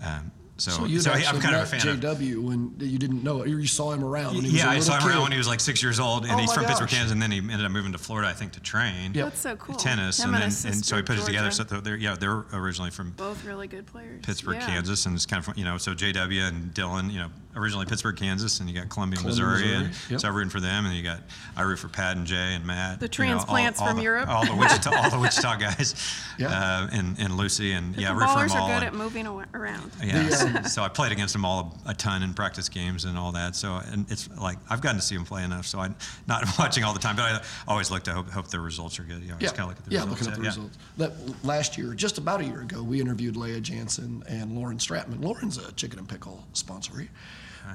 um, 0.04 0.32
so 0.62 0.72
So 0.72 0.86
you 0.86 1.00
so 1.00 1.12
actually 1.12 1.28
I'm 1.28 1.42
kind 1.42 1.56
of 1.56 1.62
a 1.68 1.72
met 1.76 1.82
fan 1.84 1.88
of. 1.90 2.00
JW 2.20 2.44
when 2.44 2.76
you 2.80 2.98
didn't 2.98 3.24
know 3.24 3.42
it. 3.42 3.50
You 3.50 3.66
saw 3.68 3.92
him 3.92 4.04
around. 4.04 4.36
When 4.36 4.44
he 4.46 4.52
was 4.52 4.62
Yeah, 4.62 4.68
a 4.72 4.76
I 4.76 4.80
saw 4.80 4.96
him 4.96 5.02
kid. 5.02 5.10
around 5.12 5.22
when 5.24 5.32
he 5.32 5.38
was 5.38 5.48
like 5.48 5.60
six 5.60 5.82
years 5.82 6.00
old, 6.00 6.24
and 6.24 6.34
Oh 6.34 6.38
he's 6.38 6.50
my 6.50 6.56
from 6.56 6.66
Pittsburg. 6.66 6.90
Kansas, 6.90 7.12
and 7.12 7.22
then 7.22 7.32
he 7.32 7.40
ended 7.40 7.66
up 7.66 7.72
moving 7.72 7.92
to 7.94 7.98
Florida, 7.98 8.30
I 8.30 8.34
think, 8.34 8.52
to 8.54 8.60
train. 8.60 9.14
Yep. 9.14 9.26
That's 9.26 9.40
so 9.42 9.56
cool. 9.56 9.76
Tennis, 9.76 10.20
Him 10.20 10.34
and 10.34 10.36
then 10.44 10.50
his 10.50 10.66
and 10.66 10.86
so 10.86 10.96
he 10.98 11.02
put 11.02 11.18
it 11.18 11.26
together. 11.26 11.52
So 11.52 11.64
they're 11.64 11.96
yeah, 11.96 12.16
they're 12.20 12.46
originally 12.54 12.92
from 12.92 13.12
both 13.12 13.44
really 13.46 13.68
good 13.68 13.86
players. 13.88 14.24
Pittsburg, 14.26 14.56
Yeah. 14.56 14.68
Kansas, 14.68 15.06
and 15.06 15.16
it's 15.16 15.26
kind 15.26 15.46
of 15.48 15.58
you 15.58 15.66
know 15.66 15.78
so 15.78 15.94
JW 15.94 16.48
and 16.48 16.74
Dylan, 16.74 17.12
you 17.12 17.20
know, 17.20 17.30
originally 17.56 17.86
Pittsburg, 17.86 18.16
Kansas, 18.18 18.60
and 18.60 18.70
you 18.70 18.76
got 18.80 18.90
Columbia, 18.90 19.20
Columbia, 19.20 19.46
Missouri, 19.46 19.74
and 19.76 19.92
yep. 20.10 20.20
so 20.22 20.28
I'm 20.28 20.36
rooting 20.36 20.50
for 20.52 20.60
them, 20.60 20.86
and 20.86 20.96
you 20.96 21.04
got 21.04 21.20
I 21.56 21.64
root 21.64 21.80
for 21.80 21.88
Pat 21.90 22.16
and 22.18 22.26
Jay 22.26 22.54
and 22.56 22.66
Matt, 22.66 23.00
The 23.00 23.06
you 23.06 23.26
know, 23.26 23.34
all- 23.34 23.40
transplants 23.46 23.82
all 23.82 23.88
from 23.88 23.98
the- 23.98 24.04
Europe. 24.04 24.30
all 24.30 24.46
the 24.46 24.56
Wichita, 24.56 24.92
all 24.96 25.10
the 25.10 25.20
Wichita 25.26 25.58
guys, 25.58 25.96
Yeah. 26.38 26.48
uh, 26.48 26.88
and 26.92 27.18
and 27.20 27.36
Lucy, 27.38 27.72
and 27.74 27.96
yeah, 27.98 28.12
root 28.14 28.30
for 28.30 28.48
them 28.48 28.58
all. 28.58 28.70
are 28.70 28.80
good 28.80 28.88
at 28.88 28.94
moving 28.94 29.28
around. 29.28 29.92
yeah, 30.04 30.30
So, 30.70 30.84
I 30.84 30.90
played 30.90 31.12
against 31.12 31.34
them 31.34 31.46
all 31.46 31.78
a, 31.86 31.92
a 31.92 31.94
ton 31.94 32.24
in 32.24 32.34
practice 32.34 32.70
games 32.70 33.06
and 33.06 33.18
all 33.18 33.32
that. 33.34 33.56
So 33.56 33.76
and 33.92 34.10
it's 34.12 34.30
like 34.38 34.58
I've 34.70 34.82
gotten 34.82 35.00
to 35.00 35.06
see 35.06 35.16
them 35.16 35.26
play 35.26 35.44
enough, 35.44 35.66
so 35.66 35.80
I'm 35.80 35.96
not 36.28 36.46
watching 36.60 36.84
all 36.84 36.94
the 36.94 37.00
time, 37.00 37.16
but 37.16 37.24
I 37.24 37.42
always 37.68 37.92
look 37.92 38.04
to 38.04 38.14
hope, 38.14 38.30
hope 38.30 38.48
their 38.48 38.62
results 38.62 39.00
are 39.00 39.04
good. 39.04 39.22
You 39.22 39.30
know, 39.30 39.36
Yeah, 39.36 39.48
just 39.48 39.56
kind 39.56 39.70
of 39.70 39.76
look 39.76 39.80
at 39.80 39.86
the 39.86 39.92
yeah, 39.92 40.00
results. 40.04 40.22
looking 40.22 40.34
at 40.34 40.38
the 40.38 40.62
results. 40.62 40.78
That 40.98 41.46
last 41.46 41.78
year, 41.78 41.94
just 41.94 42.18
about 42.18 42.42
a 42.42 42.46
year 42.46 42.62
ago, 42.62 42.82
we 42.84 43.00
interviewed 43.02 43.36
Leah 43.36 43.62
Jansen 43.62 44.24
and 44.28 44.54
Lauren 44.54 44.78
Stratman. 44.78 45.24
Lauren's 45.24 45.58
a 45.58 45.72
chicken 45.74 46.00
and 46.00 46.08
pickle 46.08 46.46
sponsor. 46.54 47.08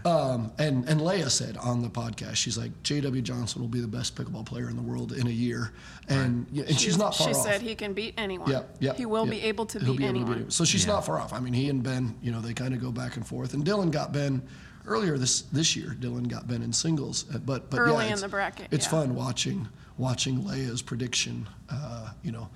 Um, 0.05 0.53
and 0.59 0.89
and 0.89 1.01
Leah 1.01 1.31
said 1.31 1.57
on 1.57 1.83
the 1.83 1.89
podcast, 1.89 2.35
she's 2.37 2.59
like, 2.59 2.71
J.W. 2.83 3.23
Johnson 3.23 3.61
will 3.61 3.69
be 3.69 3.81
the 3.81 3.87
best 3.89 4.15
pickleball 4.17 4.45
player 4.47 4.69
in 4.69 4.77
the 4.77 4.83
world 4.83 5.13
in 5.13 5.27
a 5.27 5.31
year, 5.31 5.73
and 6.09 6.47
yeah, 6.53 6.65
and 6.65 6.79
she's, 6.79 6.99
not 6.99 7.15
far 7.17 7.29
She 7.29 7.35
off. 7.35 7.43
said 7.43 7.63
he 7.63 7.75
can 7.75 7.93
beat 7.93 8.15
anyone. 8.19 8.51
Yeah, 8.51 8.63
yeah. 8.81 8.95
He 8.95 9.07
will 9.07 9.25
yeah. 9.25 9.31
be 9.31 9.41
able 9.43 9.67
to 9.67 9.79
He'll 9.79 9.93
beat 9.93 9.99
be 9.99 10.05
able 10.07 10.15
to 10.27 10.33
anyone. 10.33 10.51
So 10.51 10.65
she's 10.65 10.85
Yeah. 10.87 10.93
not 10.95 11.07
far 11.07 11.19
off. 11.21 11.33
I 11.33 11.41
mean, 11.41 11.53
he 11.55 11.69
and 11.71 11.83
Ben, 11.83 12.15
you 12.23 12.31
know, 12.33 12.41
they 12.41 12.53
kind 12.55 12.75
of 12.75 12.81
go 12.81 12.91
back 12.93 13.17
and 13.17 13.27
forth. 13.27 13.55
And 13.55 13.65
Dylan 13.65 13.91
got 13.91 14.13
Ben 14.13 14.43
earlier 14.87 15.19
this 15.19 15.43
this 15.43 15.75
year. 15.77 15.97
Dylan 15.99 16.29
got 16.29 16.47
Ben 16.47 16.63
in 16.63 16.73
singles, 16.73 17.25
uh, 17.35 17.39
but 17.39 17.71
but 17.71 17.79
Early 17.81 17.93
yeah, 17.93 18.01
in 18.01 18.07
it's- 18.07 18.21
the 18.23 18.29
bracket, 18.29 18.69
It's 18.71 18.87
yeah. 18.87 18.91
fun 18.91 19.15
watching 19.15 19.69
watching 19.99 20.45
Leah's 20.47 20.83
prediction, 20.83 21.49
uh, 21.71 22.11
you 22.23 22.31
know, 22.33 22.49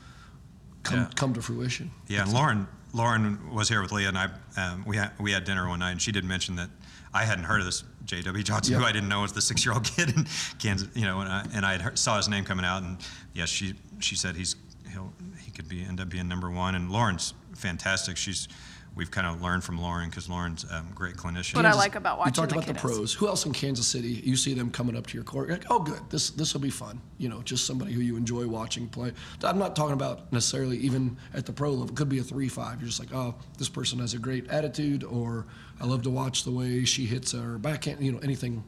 come 0.82 0.98
Yeah. 1.00 1.08
come 1.14 1.32
to 1.34 1.42
fruition. 1.42 1.90
Yeah, 2.08 2.22
and 2.24 2.32
Lauren 2.32 2.66
Lauren 2.92 3.52
was 3.54 3.68
here 3.68 3.80
with 3.82 3.92
Leah, 3.92 4.08
and 4.08 4.18
I 4.18 4.28
um, 4.56 4.84
we 4.86 4.96
had 4.96 5.12
we 5.20 5.32
had 5.32 5.44
dinner 5.44 5.68
one 5.68 5.78
night, 5.78 5.92
and 5.92 6.02
she 6.02 6.12
did 6.12 6.24
mention 6.24 6.56
that 6.56 6.70
I 7.12 7.24
hadn't 7.24 7.44
heard 7.44 7.60
of 7.60 7.66
this 7.66 7.84
J.W. 8.04 8.42
Johnson, 8.44 8.74
who 8.74 8.84
I 8.84 8.92
didn't 8.92 9.08
know 9.08 9.22
was 9.22 9.32
the 9.32 9.42
six-year-old 9.42 9.84
kid 9.96 10.16
in 10.16 10.26
Kansas, 10.58 10.88
you 10.94 11.04
know, 11.04 11.20
and 11.20 11.28
I, 11.28 11.46
and 11.54 11.66
I 11.66 11.72
had 11.72 11.80
heard, 11.80 11.98
saw 11.98 12.16
his 12.16 12.28
name 12.28 12.44
coming 12.44 12.64
out, 12.64 12.82
and 12.82 12.98
yes, 13.34 13.48
she 13.48 13.74
she 13.98 14.16
said 14.16 14.36
he's 14.36 14.56
he'll 14.92 15.12
he 15.38 15.50
could 15.50 15.68
be 15.68 15.82
end 15.82 16.00
up 16.00 16.08
being 16.08 16.28
number 16.28 16.50
one, 16.50 16.74
and 16.74 16.90
Lauren's 16.90 17.34
fantastic. 17.54 18.16
She's 18.16 18.48
we've 18.94 19.10
kind 19.10 19.26
of 19.26 19.40
learned 19.40 19.64
from 19.64 19.80
Lauren 19.80 20.08
because 20.08 20.28
Lauren's 20.28 20.64
um, 20.70 20.88
a 20.90 20.94
great 20.94 21.16
clinician. 21.16 21.56
What 21.56 21.66
I 21.66 21.72
like 21.72 21.94
about 21.94 22.18
watching 22.18 22.30
You 22.30 22.34
talked 22.34 22.50
the 22.50 22.70
about 22.70 22.74
the 22.74 22.80
pros. 22.80 23.14
Who 23.14 23.28
else 23.28 23.46
in 23.46 23.52
Kansas 23.52 23.86
City? 23.86 24.20
You 24.24 24.36
see 24.36 24.54
them 24.54 24.70
coming 24.70 24.96
up 24.96 25.06
to 25.08 25.14
your 25.14 25.24
court. 25.24 25.48
You're 25.48 25.58
like, 25.58 25.66
oh, 25.70 25.80
good. 25.80 26.00
This 26.10 26.30
this 26.30 26.52
will 26.52 26.60
be 26.60 26.70
fun. 26.70 27.00
You 27.18 27.28
know, 27.28 27.42
just 27.42 27.66
somebody 27.66 27.92
who 27.92 28.00
you 28.00 28.16
enjoy 28.16 28.46
watching 28.46 28.88
play. 28.88 29.12
I'm 29.42 29.58
not 29.58 29.76
talking 29.76 29.94
about 29.94 30.32
necessarily 30.32 30.78
even 30.78 31.16
at 31.34 31.46
the 31.46 31.52
pro 31.52 31.70
level. 31.70 31.88
It 31.88 31.96
could 31.96 32.08
be 32.08 32.18
a 32.18 32.22
three-five. 32.22 32.80
You're 32.80 32.88
just 32.88 33.00
like, 33.00 33.14
oh, 33.14 33.34
this 33.58 33.68
person 33.68 33.98
has 34.00 34.14
a 34.14 34.18
great 34.18 34.48
attitude, 34.48 35.04
or 35.04 35.46
I 35.80 35.86
love 35.86 36.02
to 36.02 36.10
watch 36.10 36.44
the 36.44 36.50
way 36.50 36.84
she 36.84 37.06
hits 37.06 37.32
her 37.32 37.58
backhand. 37.58 38.04
You 38.04 38.12
know, 38.12 38.18
anything. 38.18 38.62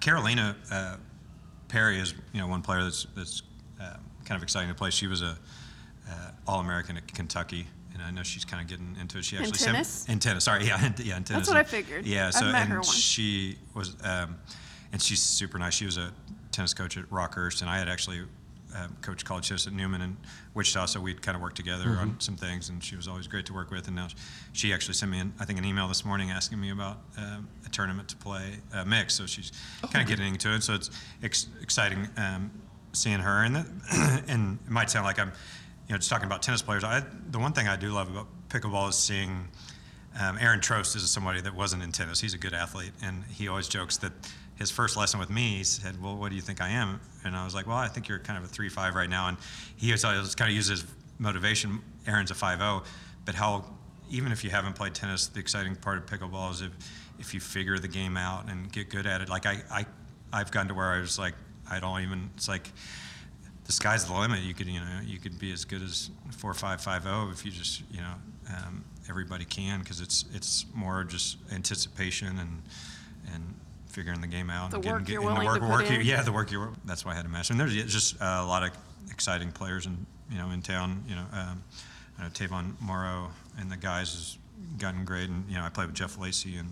Carolina 0.00 0.56
uh, 0.70 0.96
Perry 1.68 1.98
is 1.98 2.14
you 2.32 2.40
know 2.40 2.46
one 2.46 2.62
player 2.62 2.82
that's 2.82 3.06
that's 3.16 3.42
uh, 3.80 3.96
kind 4.24 4.36
of 4.36 4.42
exciting 4.42 4.68
to 4.68 4.74
play. 4.74 4.90
She 4.90 5.06
was 5.06 5.22
a 5.22 5.36
uh, 6.08 6.30
All 6.46 6.60
American 6.60 6.96
at 6.96 7.12
Kentucky, 7.12 7.66
and 7.92 8.02
I 8.02 8.10
know 8.10 8.22
she's 8.22 8.44
kind 8.44 8.62
of 8.62 8.68
getting 8.68 8.96
into 9.00 9.18
it. 9.18 9.24
She 9.24 9.36
actually 9.36 9.58
sent- 9.58 9.72
tennis? 9.72 10.08
in 10.08 10.18
tennis. 10.18 10.44
Sorry, 10.44 10.64
yeah, 10.66 10.86
in, 10.86 10.94
yeah, 10.98 11.16
in 11.16 11.24
tennis. 11.24 11.46
That's 11.46 11.48
what 11.48 11.56
I 11.56 11.64
figured. 11.64 12.06
Yeah, 12.06 12.28
I've 12.28 12.34
so 12.34 12.44
met 12.46 12.62
and 12.62 12.70
her 12.70 12.76
once. 12.78 12.92
she 12.92 13.58
was, 13.74 13.96
um, 14.04 14.36
and 14.92 15.02
she's 15.02 15.20
super 15.20 15.58
nice. 15.58 15.74
She 15.74 15.86
was 15.86 15.96
a 15.96 16.12
tennis 16.52 16.74
coach 16.74 16.96
at 16.96 17.08
Rockhurst, 17.10 17.62
and 17.62 17.70
I 17.70 17.78
had 17.78 17.88
actually. 17.88 18.20
Um, 18.78 18.94
coached 19.00 19.24
college 19.24 19.48
tennis 19.48 19.66
at 19.66 19.72
Newman 19.72 20.02
and 20.02 20.16
Wichita, 20.52 20.86
so 20.86 21.00
we'd 21.00 21.22
kind 21.22 21.34
of 21.34 21.40
worked 21.40 21.56
together 21.56 21.84
Mm-hmm. 21.86 22.00
on 22.00 22.20
some 22.20 22.36
things, 22.36 22.68
and 22.68 22.84
she 22.84 22.94
was 22.94 23.08
always 23.08 23.26
great 23.26 23.46
to 23.46 23.54
work 23.54 23.70
with. 23.70 23.86
And 23.86 23.96
now 23.96 24.08
she 24.52 24.74
actually 24.74 24.94
sent 24.94 25.10
me, 25.12 25.18
an, 25.20 25.32
I 25.40 25.46
think, 25.46 25.58
an 25.58 25.64
email 25.64 25.88
this 25.88 26.04
morning 26.04 26.30
asking 26.30 26.60
me 26.60 26.70
about 26.70 26.98
um, 27.16 27.48
a 27.64 27.70
tournament 27.70 28.08
to 28.10 28.16
play 28.16 28.56
uh, 28.74 28.84
mix. 28.84 29.14
So 29.14 29.24
she's 29.24 29.50
kind 29.90 30.02
of 30.02 30.08
getting 30.08 30.34
into 30.34 30.52
it. 30.54 30.62
So 30.62 30.74
it's 30.74 30.90
ex- 31.22 31.46
exciting 31.62 32.06
um, 32.18 32.50
seeing 32.92 33.20
her. 33.20 33.44
And 33.44 33.56
that, 33.56 33.66
and 34.28 34.58
it 34.66 34.70
might 34.70 34.90
sound 34.90 35.06
like 35.06 35.18
I'm, 35.18 35.32
you 35.88 35.92
know, 35.94 35.96
just 35.98 36.10
talking 36.10 36.26
about 36.26 36.42
tennis 36.42 36.60
players. 36.60 36.84
I, 36.84 37.02
the 37.30 37.38
one 37.38 37.52
thing 37.54 37.68
I 37.68 37.76
do 37.76 37.90
love 37.92 38.10
about 38.10 38.26
pickleball 38.50 38.90
is 38.90 38.96
seeing 38.96 39.48
um, 40.20 40.36
Aaron 40.38 40.60
Trost 40.60 40.96
is 40.96 41.08
somebody 41.10 41.40
that 41.40 41.54
wasn't 41.54 41.82
in 41.82 41.92
tennis. 41.92 42.20
He's 42.20 42.34
a 42.34 42.38
good 42.38 42.52
athlete, 42.54 42.92
and 43.02 43.24
he 43.30 43.48
always 43.48 43.68
jokes 43.68 43.96
that 43.98 44.12
his 44.56 44.70
first 44.70 44.96
lesson 44.96 45.20
with 45.20 45.30
me, 45.30 45.58
he 45.58 45.64
said, 45.64 46.02
"Well, 46.02 46.16
what 46.16 46.30
do 46.30 46.36
you 46.36 46.42
think 46.42 46.60
I 46.60 46.70
am?" 46.70 47.00
And 47.24 47.36
I 47.36 47.44
was 47.44 47.54
like, 47.54 47.66
"Well, 47.66 47.76
I 47.76 47.88
think 47.88 48.08
you're 48.08 48.18
kind 48.18 48.38
of 48.38 48.44
a 48.44 48.48
three-five 48.48 48.94
right 48.94 49.10
now." 49.10 49.28
And 49.28 49.36
he 49.76 49.92
was 49.92 50.04
always 50.04 50.34
kind 50.34 50.50
of 50.50 50.56
uses 50.56 50.84
motivation. 51.18 51.80
Aaron's 52.06 52.30
a 52.30 52.34
five-zero, 52.34 52.82
but 53.24 53.34
how 53.34 53.64
even 54.10 54.32
if 54.32 54.44
you 54.44 54.50
haven't 54.50 54.74
played 54.74 54.94
tennis, 54.94 55.26
the 55.26 55.40
exciting 55.40 55.76
part 55.76 55.98
of 55.98 56.06
pickleball 56.06 56.52
is 56.52 56.62
if 56.62 56.72
if 57.18 57.34
you 57.34 57.40
figure 57.40 57.78
the 57.78 57.88
game 57.88 58.16
out 58.16 58.48
and 58.48 58.70
get 58.72 58.90
good 58.90 59.06
at 59.06 59.20
it. 59.20 59.28
Like 59.28 59.46
I, 59.46 59.62
I 59.70 59.86
I've 60.32 60.50
gotten 60.50 60.68
to 60.68 60.74
where 60.74 60.92
I 60.92 61.00
was 61.00 61.18
like, 61.18 61.34
I 61.70 61.80
don't 61.80 62.00
even. 62.02 62.30
It's 62.36 62.48
like 62.48 62.70
the 63.64 63.72
sky's 63.72 64.04
the 64.04 64.14
limit. 64.14 64.40
You 64.40 64.54
could, 64.54 64.66
you 64.66 64.80
know, 64.80 65.00
you 65.04 65.18
could 65.18 65.38
be 65.38 65.52
as 65.52 65.64
good 65.64 65.82
as 65.82 66.10
four 66.36 66.54
five 66.54 66.80
five 66.80 67.02
zero 67.02 67.30
if 67.32 67.44
you 67.44 67.50
just, 67.50 67.82
you 67.90 68.00
know, 68.00 68.14
um, 68.48 68.84
everybody 69.08 69.44
can 69.44 69.80
because 69.80 70.00
it's 70.00 70.24
it's 70.34 70.66
more 70.74 71.04
just 71.04 71.38
anticipation 71.52 72.38
and 72.38 72.62
figuring 73.96 74.20
the 74.20 74.26
game 74.26 74.50
out 74.50 74.70
The 74.70 74.76
and 74.76 74.84
getting 74.84 74.92
work 74.92 75.08
you're 75.08 75.30
and 75.30 75.40
the 75.40 75.44
work, 75.46 75.60
to 75.60 75.86
put 75.86 75.90
you, 75.90 76.00
in. 76.00 76.06
yeah 76.06 76.20
the 76.20 76.30
work 76.32 76.52
you're. 76.52 76.70
that's 76.84 77.04
why 77.06 77.12
I 77.12 77.14
had 77.14 77.22
to 77.24 77.30
master. 77.30 77.54
And 77.54 77.60
there's 77.60 77.74
just 77.86 78.20
uh, 78.20 78.40
a 78.42 78.46
lot 78.46 78.62
of 78.62 78.70
exciting 79.10 79.50
players 79.52 79.86
in 79.86 80.06
you 80.30 80.36
know 80.36 80.50
in 80.50 80.60
town. 80.60 81.02
You 81.08 81.14
know, 81.14 81.24
um, 81.32 81.62
I 82.18 82.24
know 82.24 82.28
Tavon 82.28 82.78
Morrow 82.80 83.30
and 83.58 83.72
the 83.72 83.76
guys 83.78 84.12
has 84.12 84.38
gotten 84.78 85.06
great, 85.06 85.30
and 85.30 85.48
you 85.48 85.56
know 85.56 85.64
I 85.64 85.70
played 85.70 85.86
with 85.86 85.96
Jeff 85.96 86.18
Lacey 86.18 86.56
and 86.56 86.70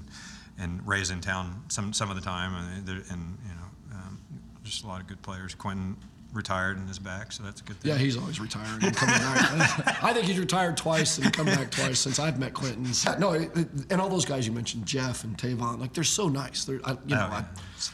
and 0.59 0.87
Ray's 0.87 1.11
in 1.11 1.23
town 1.23 1.63
some 1.69 1.95
some 1.95 2.11
of 2.11 2.17
the 2.17 2.23
time, 2.23 2.55
and, 2.55 2.89
and 2.89 3.39
you 3.49 3.55
know 3.55 3.97
um, 3.97 4.21
just 4.63 4.85
a 4.85 4.87
lot 4.87 5.01
of 5.01 5.07
good 5.07 5.23
players. 5.23 5.55
Quentin 5.55 5.97
retired 6.35 6.77
and 6.77 6.89
is 6.91 6.99
back, 6.99 7.33
so 7.33 7.43
that's 7.43 7.61
a 7.61 7.65
good 7.65 7.77
thing. 7.81 7.93
Yeah, 7.93 7.97
he's 7.99 8.17
always 8.17 8.41
retiring 8.41 8.83
and 8.83 8.95
coming 8.97 9.15
back. 9.17 10.03
I 10.03 10.13
think 10.13 10.27
he's 10.27 10.39
retired 10.39 10.77
twice 10.77 11.19
and 11.19 11.33
come 11.33 11.47
back 11.47 11.71
twice 11.71 11.99
since 12.01 12.19
I've 12.19 12.39
met 12.39 12.53
Quentin. 12.55 12.87
No, 13.19 13.33
it, 13.33 13.57
it- 13.57 13.69
and 13.91 14.01
all 14.01 14.09
those 14.09 14.25
guys 14.25 14.47
you 14.47 14.53
mentioned, 14.53 14.87
Jeff 14.87 15.25
and 15.25 15.37
Tavon, 15.39 15.79
like 15.81 15.93
they're 15.93 16.05
so 16.05 16.29
nice. 16.29 16.65
They're, 16.65 16.81
I, 16.85 16.91
you 17.07 17.15
know, 17.17 17.29
Oh, 17.31 17.39
yeah. 17.39 17.45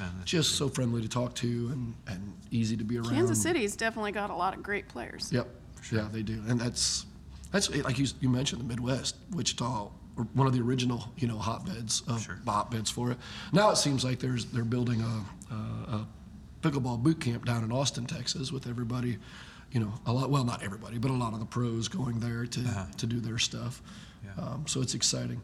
I, 0.00 0.24
just 0.24 0.57
so 0.57 0.68
friendly 0.68 1.03
to 1.03 1.09
talk 1.09 1.35
to 1.37 1.46
and, 1.72 1.94
and 2.07 2.33
easy 2.50 2.76
to 2.76 2.85
be 2.85 2.96
around. 2.98 3.11
Kansas 3.11 3.42
City's 3.42 3.76
definitely 3.76 4.12
got 4.12 4.31
a 4.31 4.35
lot 4.35 4.55
of 4.57 4.62
great 4.62 4.88
players. 4.88 5.31
Yep. 5.33 5.48
Yeah, 5.92 6.09
they 6.12 6.22
do, 6.22 6.40
and 6.48 6.61
that's 6.61 7.07
that's 7.53 7.68
like 7.85 7.98
you, 7.98 8.07
you 8.20 8.29
mentioned 8.29 8.61
the 8.61 8.66
Midwest, 8.66 9.16
Wichita, 9.33 9.90
were 10.16 10.24
one 10.35 10.46
of 10.46 10.53
the 10.53 10.61
original 10.61 11.09
you 11.16 11.26
know 11.26 11.38
hotbeds 11.38 12.03
of 12.07 12.22
Sure. 12.22 12.38
hotbeds 12.46 12.90
for 12.90 13.11
it. 13.11 13.18
Now 13.53 13.70
it 13.70 13.76
seems 13.76 14.05
like 14.05 14.18
there's 14.20 14.44
they're 14.46 14.62
building 14.64 15.00
a, 15.00 15.24
a, 15.55 15.57
a 15.96 16.07
pickleball 16.62 17.03
boot 17.03 17.20
camp 17.20 17.44
down 17.44 17.64
in 17.64 17.73
Austin, 17.73 18.07
Texas, 18.07 18.53
with 18.53 18.66
everybody, 18.66 19.18
you 19.73 19.81
know, 19.81 19.92
a 20.07 20.12
lot. 20.12 20.31
Well, 20.31 20.44
not 20.44 20.62
everybody, 20.62 20.99
but 20.99 21.11
a 21.11 21.14
lot 21.14 21.33
of 21.33 21.40
the 21.40 21.46
pros 21.46 21.88
going 21.88 22.20
there 22.20 22.46
to 22.46 22.87
to 22.96 23.07
do 23.07 23.20
their 23.20 23.38
stuff. 23.38 23.83
Yeah. 24.25 24.44
Um, 24.44 24.64
so 24.66 24.81
it's 24.81 24.94
exciting. 24.94 25.40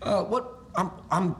Uh, 0.00 0.22
what 0.24 0.60
I'm 0.74 0.90
I'm 1.10 1.36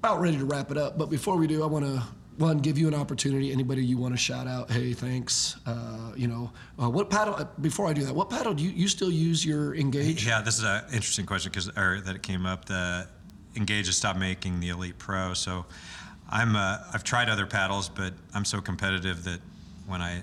about 0.00 0.20
ready 0.20 0.38
to 0.38 0.44
wrap 0.44 0.70
it 0.70 0.78
up, 0.78 0.98
but 0.98 1.10
before 1.10 1.36
we 1.36 1.46
do, 1.46 1.62
I 1.62 1.66
want 1.66 1.84
to 1.84 2.02
one 2.38 2.58
give 2.58 2.78
you 2.78 2.86
an 2.86 2.94
opportunity. 2.94 3.52
Anybody 3.52 3.84
you 3.84 3.98
want 3.98 4.14
to 4.14 4.18
shout 4.18 4.46
out? 4.46 4.70
Hey, 4.70 4.92
thanks. 4.92 5.56
Uh, 5.66 6.12
you 6.16 6.28
know, 6.28 6.52
uh, 6.80 6.88
what 6.88 7.10
paddle? 7.10 7.34
uh, 7.34 7.44
Before 7.60 7.86
I 7.88 7.92
do 7.92 8.04
that, 8.04 8.14
what 8.14 8.30
paddle 8.30 8.54
do 8.54 8.62
you 8.62 8.70
you 8.70 8.88
still 8.88 9.10
use 9.10 9.44
your 9.44 9.74
Engage? 9.74 10.26
Yeah, 10.26 10.40
this 10.40 10.58
is 10.58 10.64
an 10.64 10.84
interesting 10.92 11.26
question 11.26 11.50
because 11.50 11.66
that 11.66 12.14
it 12.14 12.22
came 12.22 12.46
up. 12.46 12.64
The 12.64 13.08
Engage 13.56 13.86
has 13.86 13.96
stopped 13.96 14.20
making 14.20 14.60
the 14.60 14.68
Elite 14.68 14.98
Pro, 14.98 15.34
so 15.34 15.66
I'm 16.28 16.56
uh, 16.56 16.78
I've 16.92 17.04
tried 17.04 17.28
other 17.28 17.46
paddles, 17.46 17.88
but 17.88 18.12
I'm 18.34 18.44
so 18.44 18.60
competitive 18.60 19.24
that 19.24 19.40
when 19.86 20.02
I 20.02 20.22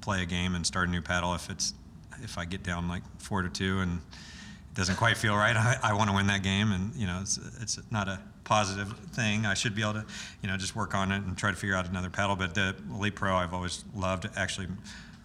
play 0.00 0.22
a 0.22 0.26
game 0.26 0.54
and 0.54 0.66
start 0.66 0.88
a 0.88 0.90
new 0.90 1.02
paddle, 1.02 1.34
if 1.34 1.50
it's 1.50 1.74
if 2.22 2.38
I 2.38 2.44
get 2.44 2.62
down 2.62 2.88
like 2.88 3.02
four 3.18 3.42
to 3.42 3.48
two 3.48 3.80
and 3.80 3.98
it 3.98 4.74
doesn't 4.74 4.96
quite 4.96 5.16
feel 5.16 5.36
right. 5.36 5.56
I, 5.56 5.78
I 5.82 5.92
want 5.94 6.10
to 6.10 6.16
win 6.16 6.26
that 6.28 6.42
game, 6.42 6.72
and 6.72 6.94
you 6.94 7.06
know, 7.06 7.18
it's 7.20 7.38
it's 7.60 7.78
not 7.90 8.08
a 8.08 8.20
positive 8.44 8.92
thing. 9.12 9.46
I 9.46 9.54
should 9.54 9.74
be 9.74 9.82
able 9.82 9.94
to, 9.94 10.06
you 10.42 10.48
know, 10.48 10.56
just 10.56 10.76
work 10.76 10.94
on 10.94 11.12
it 11.12 11.22
and 11.22 11.36
try 11.36 11.50
to 11.50 11.56
figure 11.56 11.76
out 11.76 11.88
another 11.88 12.10
paddle. 12.10 12.36
But 12.36 12.54
the 12.54 12.74
Elite 12.90 13.14
Pro, 13.14 13.34
I've 13.34 13.54
always 13.54 13.84
loved. 13.94 14.28
Actually, 14.36 14.68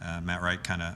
uh, 0.01 0.21
Matt 0.21 0.41
Wright 0.41 0.61
kind 0.63 0.81
of 0.81 0.95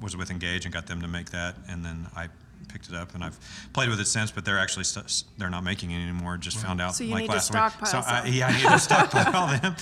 was 0.00 0.16
with 0.16 0.30
Engage 0.30 0.64
and 0.64 0.74
got 0.74 0.86
them 0.86 1.00
to 1.02 1.08
make 1.08 1.30
that, 1.30 1.56
and 1.68 1.84
then 1.84 2.06
I 2.16 2.28
picked 2.76 2.90
it 2.90 2.94
up 2.94 3.14
and 3.14 3.24
I've 3.24 3.38
played 3.72 3.88
with 3.88 4.00
it 4.00 4.06
since. 4.06 4.30
But 4.30 4.44
they're 4.44 4.58
actually 4.58 4.84
st- 4.84 5.24
they're 5.38 5.50
not 5.50 5.64
making 5.64 5.90
it 5.90 6.02
anymore. 6.02 6.36
Just 6.36 6.58
found 6.58 6.80
out 6.80 6.94
So 6.94 7.04
you 7.04 7.12
like 7.12 7.22
need 7.22 7.28
to 7.28 7.32
last 7.34 7.46
stockpile 7.46 8.00
week. 8.00 8.04
So 8.04 8.10
I, 8.10 8.26
yeah, 8.26 8.48
I 8.48 8.52
need 8.52 8.68
to 8.68 8.78
stockpile 8.78 9.60
them. 9.60 9.76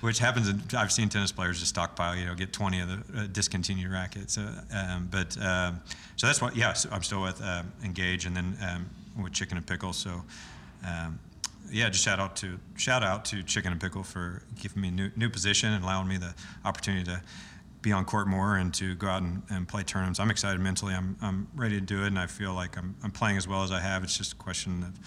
Which 0.00 0.18
happens, 0.18 0.50
in, 0.50 0.60
I've 0.76 0.92
seen 0.92 1.08
tennis 1.08 1.32
players 1.32 1.60
just 1.60 1.70
stockpile, 1.70 2.14
you 2.14 2.26
know, 2.26 2.34
get 2.34 2.52
20 2.52 2.80
of 2.80 2.88
the 2.88 3.20
uh, 3.20 3.26
discontinued 3.32 3.90
rackets. 3.90 4.36
Uh, 4.36 4.60
um, 4.70 5.08
but 5.10 5.40
um, 5.40 5.80
so 6.16 6.26
that's 6.26 6.42
what, 6.42 6.54
yeah, 6.54 6.74
so 6.74 6.90
I'm 6.92 7.02
still 7.02 7.22
with 7.22 7.40
um, 7.42 7.72
Engage 7.82 8.26
and 8.26 8.36
then 8.36 8.54
um, 8.62 8.90
with 9.22 9.32
Chicken 9.32 9.56
and 9.56 9.66
Pickle. 9.66 9.94
So 9.94 10.22
um, 10.86 11.18
yeah, 11.70 11.88
just 11.88 12.04
shout 12.04 12.20
out 12.20 12.36
to 12.36 12.58
shout 12.76 13.02
out 13.02 13.24
to 13.26 13.42
Chicken 13.42 13.72
and 13.72 13.80
Pickle 13.80 14.02
for 14.02 14.42
giving 14.60 14.82
me 14.82 14.88
a 14.88 14.90
new, 14.90 15.10
new 15.16 15.30
position 15.30 15.72
and 15.72 15.82
allowing 15.82 16.06
me 16.06 16.18
the 16.18 16.34
opportunity 16.66 17.04
to 17.04 17.22
be 17.84 17.92
on 17.92 18.04
court 18.06 18.26
more 18.26 18.56
and 18.56 18.72
to 18.72 18.94
go 18.94 19.06
out 19.06 19.22
and, 19.22 19.42
and 19.50 19.68
play 19.68 19.82
tournaments. 19.82 20.18
I'm 20.18 20.30
excited 20.30 20.58
mentally. 20.58 20.94
I'm, 20.94 21.16
I'm 21.20 21.46
ready 21.54 21.78
to 21.78 21.84
do 21.84 22.02
it, 22.02 22.08
and 22.08 22.18
I 22.18 22.26
feel 22.26 22.54
like 22.54 22.78
I'm, 22.78 22.96
I'm 23.04 23.10
playing 23.10 23.36
as 23.36 23.46
well 23.46 23.62
as 23.62 23.70
I 23.70 23.78
have. 23.78 24.02
It's 24.02 24.16
just 24.16 24.32
a 24.32 24.36
question 24.36 24.82
of 24.82 24.98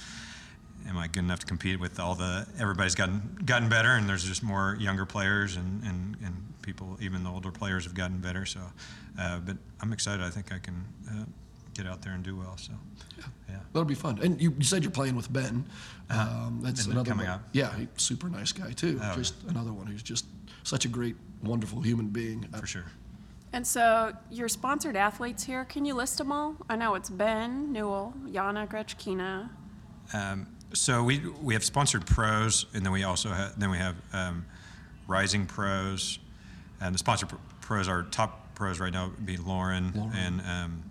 am 0.87 0.95
I 0.95 1.07
good 1.07 1.23
enough 1.23 1.39
to 1.39 1.45
compete 1.47 1.79
with 1.79 1.99
all 1.99 2.13
the 2.13 2.47
everybody's 2.59 2.93
gotten 2.93 3.39
gotten 3.43 3.67
better, 3.67 3.95
and 3.95 4.07
there's 4.07 4.23
just 4.23 4.43
more 4.43 4.77
younger 4.79 5.05
players 5.05 5.57
and, 5.57 5.83
and, 5.83 6.15
and 6.23 6.35
people, 6.61 6.97
even 7.01 7.23
the 7.23 7.31
older 7.31 7.51
players 7.51 7.83
have 7.83 7.95
gotten 7.95 8.19
better. 8.19 8.45
So, 8.45 8.61
uh, 9.19 9.39
but 9.39 9.57
I'm 9.81 9.91
excited. 9.91 10.23
I 10.23 10.29
think 10.29 10.53
I 10.53 10.59
can 10.59 10.85
uh, 11.09 11.25
get 11.77 11.87
out 11.87 12.01
there 12.01 12.13
and 12.13 12.23
do 12.23 12.35
well. 12.35 12.57
So, 12.57 12.73
yeah. 13.49 13.55
That'll 13.73 13.85
be 13.85 13.95
fun. 13.95 14.19
And 14.21 14.41
you, 14.41 14.53
you 14.57 14.63
said 14.63 14.83
you're 14.83 14.91
playing 14.91 15.15
with 15.15 15.31
Ben. 15.31 15.65
Um, 16.09 16.59
that's 16.63 16.83
Been 16.85 16.93
another 16.93 17.11
coming 17.11 17.27
one. 17.27 17.35
up. 17.35 17.43
Yeah, 17.51 17.75
he, 17.75 17.87
super 17.97 18.29
nice 18.29 18.51
guy 18.51 18.71
too. 18.71 18.99
Oh, 19.03 19.15
just 19.15 19.35
another 19.47 19.71
one 19.73 19.87
who's 19.87 20.03
just 20.03 20.25
such 20.63 20.85
a 20.85 20.87
great, 20.87 21.15
wonderful 21.43 21.81
human 21.81 22.07
being. 22.07 22.47
for 22.59 22.65
sure. 22.65 22.85
And 23.53 23.65
so 23.65 24.13
your 24.29 24.49
sponsored 24.49 24.95
athletes 24.95 25.43
here, 25.43 25.63
can 25.65 25.85
you 25.85 25.93
list 25.93 26.17
them 26.17 26.31
all? 26.31 26.55
I 26.69 26.75
know 26.75 26.95
it's 26.95 27.09
Ben 27.09 27.71
Newell, 27.71 28.13
Yana 28.25 28.67
Grechkina. 28.67 29.49
Um, 30.13 30.47
so 30.73 31.03
we 31.03 31.21
we 31.41 31.53
have 31.53 31.63
sponsored 31.63 32.05
pros, 32.05 32.65
and 32.73 32.83
then 32.85 32.91
we 32.91 33.03
also 33.03 33.29
have 33.29 33.57
then 33.59 33.69
we 33.69 33.77
have 33.77 33.95
um, 34.13 34.45
rising 35.07 35.45
pros, 35.45 36.19
and 36.81 36.93
the 36.93 36.99
sponsored 36.99 37.29
pr- 37.29 37.35
pros 37.61 37.87
our 37.87 38.03
top 38.03 38.53
pros 38.55 38.79
right 38.79 38.91
now 38.91 39.07
would 39.07 39.25
be 39.25 39.37
Lauren, 39.37 39.93
Lauren. 39.95 40.13
and 40.15 40.41
um, 40.41 40.83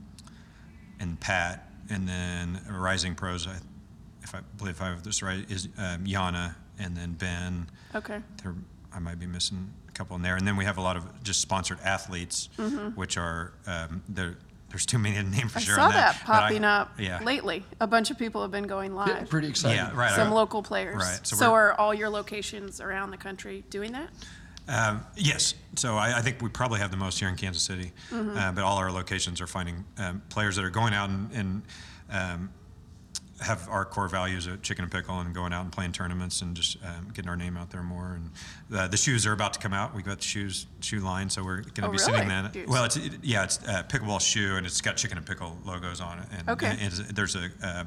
and 1.01 1.19
Pat, 1.21 1.69
and 1.91 2.09
then 2.09 2.61
rising 2.71 3.15
pros. 3.15 3.47
I, 3.47 3.57
if 4.23 4.35
I 4.35 4.41
believe 4.59 4.81
I 4.81 4.87
have 4.89 5.03
this 5.03 5.23
right, 5.23 5.49
is 5.51 5.69
um, 5.79 6.05
Yana, 6.05 6.55
and 6.79 6.97
then 6.97 7.13
Ben. 7.13 7.69
Okay. 7.95 8.21
There, 8.43 8.55
I 8.93 8.99
might 8.99 9.19
be 9.19 9.27
missing 9.27 9.73
a 9.89 9.93
couple 9.93 10.17
in 10.17 10.23
there, 10.23 10.37
and 10.37 10.47
then 10.47 10.57
we 10.57 10.65
have 10.65 10.79
a 10.79 10.81
lot 10.83 10.97
of 10.97 11.23
just 11.23 11.41
sponsored 11.41 11.79
athletes, 11.81 12.49
which 12.95 13.17
are 13.17 13.53
um, 13.67 14.03
there. 14.09 14.37
There's 14.69 14.85
too 14.85 14.99
many 14.99 15.15
to 15.15 15.23
name 15.23 15.49
for 15.49 15.59
Mm-hmm. 15.59 15.59
I 15.59 15.61
sure. 15.61 15.75
saw 15.77 15.85
on 15.85 15.93
that, 15.93 16.17
that, 16.17 16.23
but 16.27 16.33
I- 16.35 16.41
popping 16.41 16.65
up 16.65 16.99
Yeah. 16.99 17.23
lately. 17.23 17.65
A 17.81 17.87
bunch 17.87 18.11
of 18.11 18.19
people 18.19 18.43
have 18.43 18.51
been 18.51 18.67
going 18.67 18.95
live. 18.97 19.09
Yeah, 19.09 19.25
pretty 19.25 19.47
exciting. 19.49 19.77
Yeah, 19.79 19.95
right. 19.95 20.11
Some 20.17 20.29
I- 20.29 20.35
local 20.35 20.61
players. 20.63 20.97
Right, 20.97 21.21
so 21.23 21.37
So, 21.37 21.55
are 21.55 21.73
all 21.75 21.95
your 21.95 22.09
locations 22.11 22.81
around 22.81 23.13
the 23.13 23.17
country 23.17 23.65
doing 23.71 23.93
that? 23.93 24.11
Um, 24.69 25.05
yes. 25.17 25.55
So 25.77 25.97
I, 25.97 26.19
I 26.19 26.23
think 26.23 26.43
we 26.43 26.49
probably 26.49 26.81
have 26.81 26.91
the 26.91 26.97
most 26.97 27.19
here 27.19 27.29
in 27.29 27.37
Kansas 27.37 27.63
City, 27.63 27.93
uh, 28.13 28.53
but 28.53 28.65
all 28.65 28.79
our 28.79 28.91
locations 28.91 29.41
are 29.41 29.47
finding 29.47 29.85
um, 29.99 30.23
players 30.29 30.57
that 30.57 30.65
are 30.65 30.71
going 30.71 30.93
out 30.95 31.09
and, 31.11 31.31
and 31.33 31.63
um, 32.11 32.51
have 33.41 33.69
our 33.69 33.85
core 33.85 34.09
values 34.09 34.47
of 34.47 34.63
chicken 34.63 34.83
and 34.83 34.91
pickle 34.91 35.21
and 35.21 35.35
going 35.35 35.53
out 35.53 35.63
and 35.63 35.71
playing 35.71 35.93
tournaments 35.93 36.41
and 36.41 36.57
just 36.57 36.79
um, 36.83 37.09
getting 37.13 37.29
our 37.29 37.37
name 37.37 37.57
out 37.57 37.71
there 37.71 37.83
more. 37.83 38.15
And 38.19 38.31
uh, 38.77 38.89
the 38.89 38.97
shoes 38.97 39.27
are 39.27 39.33
about 39.33 39.53
to 39.53 39.59
come 39.61 39.75
out. 39.75 39.95
We've 39.95 40.05
got 40.05 40.19
the 40.19 40.25
shoes 40.25 40.67
shoe 40.81 41.01
line, 41.01 41.29
so 41.29 41.45
we're 41.45 41.61
going 41.61 41.75
to 41.75 41.87
Oh, 41.87 41.91
be 41.91 41.99
really? 41.99 42.27
sitting. 42.27 42.51
Dude. 42.53 42.69
Well, 42.69 42.85
it's 42.85 42.97
it, 42.97 43.13
yeah, 43.23 43.45
it's 43.45 43.59
a 43.69 43.85
pickleball 43.89 44.21
shoe 44.23 44.57
and 44.57 44.67
it's 44.67 44.81
got 44.81 44.97
chicken 44.97 45.19
and 45.19 45.27
pickle 45.27 45.57
logos 45.67 46.01
on 46.01 46.19
it. 46.21 46.27
And, 46.39 46.49
Okay. 46.49 46.67
and 46.69 46.81
it's, 46.81 46.99
there's 47.13 47.37
a 47.37 47.51
uh, 47.63 47.85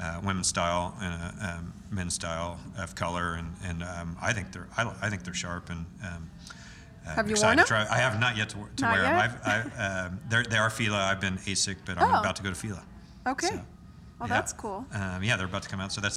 uh, 0.00 0.20
women's 0.24 0.48
style 0.48 0.96
and 1.00 1.14
a 1.14 1.54
um, 1.58 1.72
men's 1.90 2.14
style 2.14 2.58
of 2.78 2.94
color, 2.94 3.34
and 3.34 3.52
and 3.64 3.82
um, 3.82 4.16
I 4.20 4.32
think 4.32 4.52
they're 4.52 4.68
I, 4.76 4.92
I 5.02 5.10
think 5.10 5.24
they're 5.24 5.34
sharp 5.34 5.70
and. 5.70 5.86
Um, 6.02 6.30
uh, 7.06 7.16
Have 7.16 7.28
you 7.28 7.36
worn 7.38 7.58
to 7.58 7.64
try. 7.64 7.86
I 7.90 7.98
have 7.98 8.18
not 8.18 8.34
yet 8.34 8.48
to, 8.50 8.56
to 8.76 8.82
Not 8.82 8.92
wear 8.94 9.02
them. 9.02 9.14
I've, 9.44 9.46
I, 9.76 10.06
um, 10.06 10.20
they're, 10.30 10.42
they 10.42 10.56
are 10.56 10.70
Fila. 10.70 10.96
I've 10.96 11.20
been 11.20 11.36
ASIC, 11.36 11.76
but 11.84 11.98
I'm 11.98 12.14
Oh. 12.14 12.20
about 12.20 12.34
to 12.36 12.42
go 12.42 12.48
to 12.48 12.54
Fila. 12.54 12.82
Okay. 13.26 13.48
So, 13.48 13.54
well, 13.56 13.62
yeah. 14.20 14.26
that's 14.28 14.54
cool. 14.54 14.86
Um, 14.90 15.22
yeah, 15.22 15.36
they're 15.36 15.44
about 15.44 15.64
to 15.64 15.68
come 15.68 15.80
out. 15.80 15.92
So 15.92 16.00
that's 16.00 16.16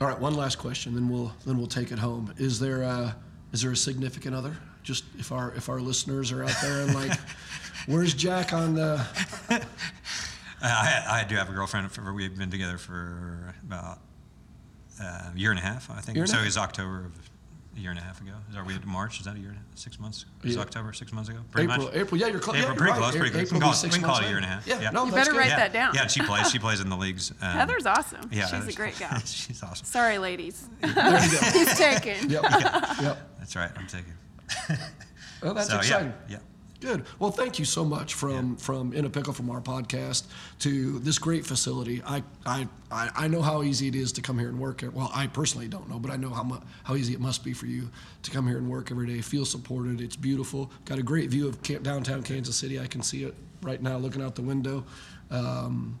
All 0.00 0.06
right, 0.06 0.16
one 0.20 0.34
last 0.34 0.56
question, 0.58 0.94
then 0.94 1.08
we'll 1.08 1.32
then 1.44 1.58
we'll 1.58 1.66
take 1.66 1.90
it 1.90 1.98
home. 1.98 2.32
Is 2.36 2.60
there 2.60 2.82
a, 2.82 3.16
is 3.52 3.62
there 3.62 3.72
a 3.72 3.76
significant 3.76 4.36
other? 4.36 4.56
Just 4.84 5.02
if 5.18 5.32
our 5.32 5.52
if 5.56 5.68
our 5.68 5.80
listeners 5.80 6.30
are 6.30 6.44
out 6.44 6.54
there 6.62 6.82
and 6.82 6.94
like, 6.94 7.18
where's 7.86 8.14
Jack 8.14 8.52
on 8.52 8.74
the? 8.74 9.04
Uh, 10.62 10.66
I, 10.66 11.20
I 11.20 11.24
do 11.28 11.36
have 11.36 11.48
a 11.48 11.52
girlfriend. 11.52 11.90
For, 11.92 12.12
we've 12.12 12.36
been 12.36 12.50
together 12.50 12.78
for 12.78 13.54
about 13.66 13.98
uh, 15.00 15.30
a 15.34 15.38
year 15.38 15.50
and 15.50 15.58
a 15.58 15.62
half, 15.62 15.90
I 15.90 16.00
think. 16.00 16.16
Year 16.16 16.26
so 16.26 16.34
half? 16.34 16.42
it 16.42 16.46
was 16.46 16.56
October 16.58 17.04
of 17.06 17.12
a 17.76 17.80
year 17.80 17.90
and 17.90 17.98
a 17.98 18.02
half 18.02 18.20
ago. 18.20 18.32
Is- 18.50 18.56
Are 18.56 18.64
we 18.64 18.74
at 18.74 18.84
March? 18.84 19.20
Is 19.20 19.26
that 19.26 19.36
a 19.36 19.38
year 19.38 19.50
and 19.50 19.56
a 19.56 19.60
half? 19.60 19.78
Six 19.78 20.00
months? 20.00 20.24
It 20.42 20.46
was 20.46 20.56
Yeah. 20.56 20.62
October 20.62 20.92
six 20.92 21.12
months 21.12 21.28
ago? 21.30 21.38
Pretty 21.52 21.70
April, 21.72 21.86
much. 21.86 21.94
April, 21.94 22.20
yeah, 22.20 22.26
you're 22.26 22.40
close. 22.40 22.56
April, 22.56 22.72
yeah, 22.72 22.76
pretty 22.76 22.90
you're 22.92 22.98
close, 23.00 23.12
right. 23.14 23.20
pretty 23.20 23.30
close. 23.30 23.42
April 23.46 23.54
We 23.54 23.60
can 23.60 23.60
call 23.60 23.70
it- 23.72 23.76
six 23.76 23.94
we 23.94 24.00
can 24.00 24.08
call 24.08 24.16
it 24.16 24.20
months 24.22 24.26
a 24.26 24.28
year 24.30 24.36
and 24.38 24.44
a 24.44 24.48
half. 24.48 24.66
Yeah, 24.66 24.80
Yeah. 24.80 24.90
no, 24.90 25.04
You 25.04 25.12
better 25.12 25.30
good. 25.30 25.38
write 25.38 25.48
yeah. 25.50 25.56
that 25.58 25.72
down. 25.72 25.94
Yeah, 25.94 26.06
she 26.08 26.22
plays. 26.22 26.50
She 26.50 26.58
plays 26.58 26.80
in 26.80 26.88
the 26.88 26.96
leagues. 26.96 27.30
Um, 27.30 27.36
Heather's 27.52 27.86
awesome. 27.86 28.28
Yeah, 28.32 28.46
She's 28.48 28.66
a 28.66 28.76
great 28.76 28.98
gal. 28.98 29.16
she's 29.20 29.62
awesome. 29.62 29.86
Sorry, 29.86 30.18
ladies. 30.18 30.68
There 30.80 30.88
you 30.90 30.94
go. 30.96 31.18
He's 31.52 31.78
taken. 31.78 32.28
Yep, 32.30 32.42
yep. 33.00 33.30
That's 33.38 33.54
right. 33.54 33.70
I'm 33.76 33.86
taking. 33.86 34.12
Oh, 35.44 35.52
that's 35.52 35.70
so 35.70 35.78
exciting. 35.78 36.12
yeah, 36.28 36.38
yeah. 36.38 36.38
Good. 36.80 37.06
Well, 37.18 37.32
thank 37.32 37.58
you 37.58 37.64
so 37.64 37.84
much 37.84 38.14
from 38.14 38.56
from 38.56 38.92
In 38.92 39.04
a 39.04 39.10
Pickle 39.10 39.32
from 39.32 39.50
our 39.50 39.60
podcast 39.60 40.26
to 40.60 41.00
this 41.00 41.18
great 41.18 41.44
facility. 41.44 42.00
I 42.06 42.22
I 42.46 42.68
I 42.92 43.26
know 43.26 43.42
how 43.42 43.64
easy 43.64 43.88
it 43.88 43.96
is 43.96 44.12
to 44.12 44.22
come 44.22 44.38
here 44.38 44.48
and 44.48 44.60
work. 44.60 44.84
Well, 44.92 45.10
I 45.12 45.26
personally 45.26 45.66
don't 45.66 45.88
know, 45.88 45.98
but 45.98 46.12
I 46.12 46.16
know 46.16 46.30
how 46.30 46.44
mu- 46.44 46.60
how 46.84 46.94
easy 46.94 47.14
it 47.14 47.20
must 47.20 47.42
be 47.42 47.52
for 47.52 47.66
you 47.66 47.90
to 48.22 48.30
come 48.30 48.46
here 48.46 48.58
and 48.58 48.70
work 48.70 48.92
every 48.92 49.08
day. 49.08 49.20
Feel 49.22 49.44
supported. 49.44 50.00
It's 50.00 50.14
beautiful. 50.14 50.70
Got 50.84 51.00
a 51.00 51.02
great 51.02 51.30
view 51.30 51.48
of 51.48 51.60
Ca- 51.64 51.78
downtown 51.80 52.22
Kansas 52.22 52.54
City. 52.54 52.78
I 52.78 52.86
can 52.86 53.02
see 53.02 53.24
it 53.24 53.34
right 53.60 53.82
now 53.82 53.96
looking 53.96 54.22
out 54.22 54.36
the 54.36 54.42
window. 54.42 54.84
Um, 55.32 55.98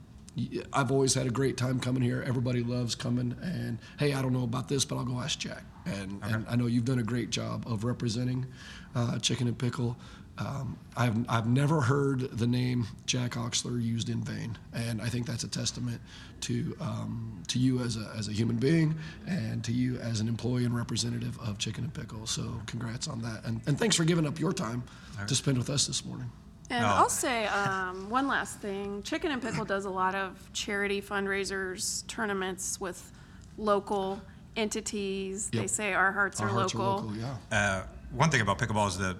I've 0.72 0.92
always 0.92 1.14
had 1.14 1.26
a 1.26 1.30
great 1.30 1.56
time 1.56 1.80
coming 1.80 2.02
here. 2.02 2.22
Everybody 2.24 2.62
loves 2.62 2.94
coming. 2.94 3.34
And 3.42 3.78
hey, 3.98 4.12
I 4.14 4.22
don't 4.22 4.32
know 4.32 4.44
about 4.44 4.68
this, 4.68 4.84
but 4.84 4.96
I'll 4.96 5.04
go 5.04 5.18
ask 5.18 5.38
Jack. 5.40 5.64
And, 5.86 6.20
and 6.22 6.46
I 6.48 6.54
know 6.54 6.66
you've 6.66 6.84
done 6.84 6.98
a 6.98 7.02
great 7.04 7.30
job 7.30 7.64
of 7.66 7.82
representing 7.82 8.46
uh, 8.94 9.18
Chicken 9.18 9.48
and 9.48 9.58
Pickle. 9.58 9.96
Um, 10.38 10.78
I've, 10.96 11.28
I've 11.28 11.46
never 11.48 11.80
heard 11.80 12.20
the 12.38 12.46
name 12.46 12.86
Jack 13.06 13.32
Oxler 13.32 13.82
used 13.82 14.08
in 14.08 14.22
vain, 14.22 14.56
and 14.72 15.02
I 15.02 15.08
think 15.08 15.26
that's 15.26 15.42
a 15.42 15.48
testament 15.48 16.00
to 16.42 16.76
um, 16.80 17.42
to 17.48 17.58
you 17.58 17.80
as 17.80 17.96
a, 17.96 18.08
as 18.16 18.28
a 18.28 18.32
human 18.32 18.56
being 18.56 18.94
and 19.26 19.64
to 19.64 19.72
you 19.72 19.98
as 19.98 20.20
an 20.20 20.28
employee 20.28 20.64
and 20.64 20.76
representative 20.76 21.36
of 21.40 21.58
Chicken 21.58 21.84
and 21.84 21.92
Pickle. 21.94 22.26
So 22.26 22.42
congrats 22.66 23.08
on 23.08 23.20
that, 23.22 23.44
and, 23.46 23.60
and 23.66 23.76
thanks 23.78 23.96
for 23.96 24.04
giving 24.04 24.26
up 24.26 24.38
your 24.38 24.52
time 24.52 24.84
to 25.26 25.34
spend 25.34 25.58
with 25.58 25.70
us 25.70 25.86
this 25.88 26.04
morning. 26.04 26.30
And 26.70 26.84
Oh. 26.84 26.88
I'll 26.88 27.08
say 27.08 27.46
um, 27.46 28.08
one 28.10 28.28
last 28.28 28.60
thing. 28.60 29.02
Chicken 29.02 29.32
and 29.32 29.42
Pickle 29.42 29.64
does 29.64 29.86
a 29.86 29.90
lot 29.90 30.14
of 30.14 30.50
charity 30.52 31.00
fundraisers, 31.02 32.06
tournaments 32.06 32.78
with 32.80 33.10
local 33.56 34.20
entities. 34.54 35.48
They 35.50 35.66
say 35.66 35.94
our 35.94 36.12
hearts, 36.12 36.40
Our 36.40 36.46
are, 36.48 36.50
hearts 36.50 36.74
local. 36.74 36.92
are 36.92 36.96
local, 37.06 37.16
yeah. 37.16 37.36
Uh, 37.50 37.82
one 38.12 38.30
thing 38.30 38.40
about 38.42 38.58
pickleball 38.58 38.88
is 38.88 38.98
that 38.98 39.16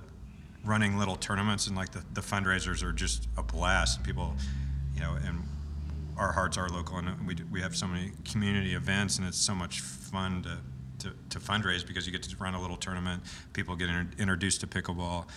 running 0.65 0.99
little 0.99 1.17
tournaments 1.17 1.67
and 1.67 1.77
like 1.77 1.91
the, 1.91 2.03
the 2.15 2.21
fundraisers 2.21 2.83
are 2.83 2.93
just 2.93 3.29
a 3.37 3.43
blast. 3.43 4.03
People, 4.03 4.35
you 4.95 5.01
know, 5.01 5.17
and 5.25 5.43
our 6.17 6.33
hearts 6.33 6.59
are 6.59 6.69
local, 6.69 6.99
and 6.99 7.27
we 7.27 7.35
do, 7.35 7.45
we 7.51 7.61
have 7.61 7.77
so 7.77 7.87
many 7.87 8.13
community 8.25 8.75
events, 8.75 9.19
and 9.19 9.27
it's 9.27 9.39
so 9.39 9.55
much 9.55 9.81
fun 9.81 10.43
to. 10.43 10.59
To, 11.03 11.13
to 11.31 11.39
fundraise 11.39 11.87
because 11.87 12.07
you 12.07 12.13
get 12.13 12.25
to 12.25 12.37
run 12.39 12.55
a 12.55 12.61
little 12.61 12.77
tournament, 12.77 13.23
people 13.53 13.77
get 13.77 13.89
introduced 14.19 14.63
to 14.63 14.67
pickleball, 14.67 15.29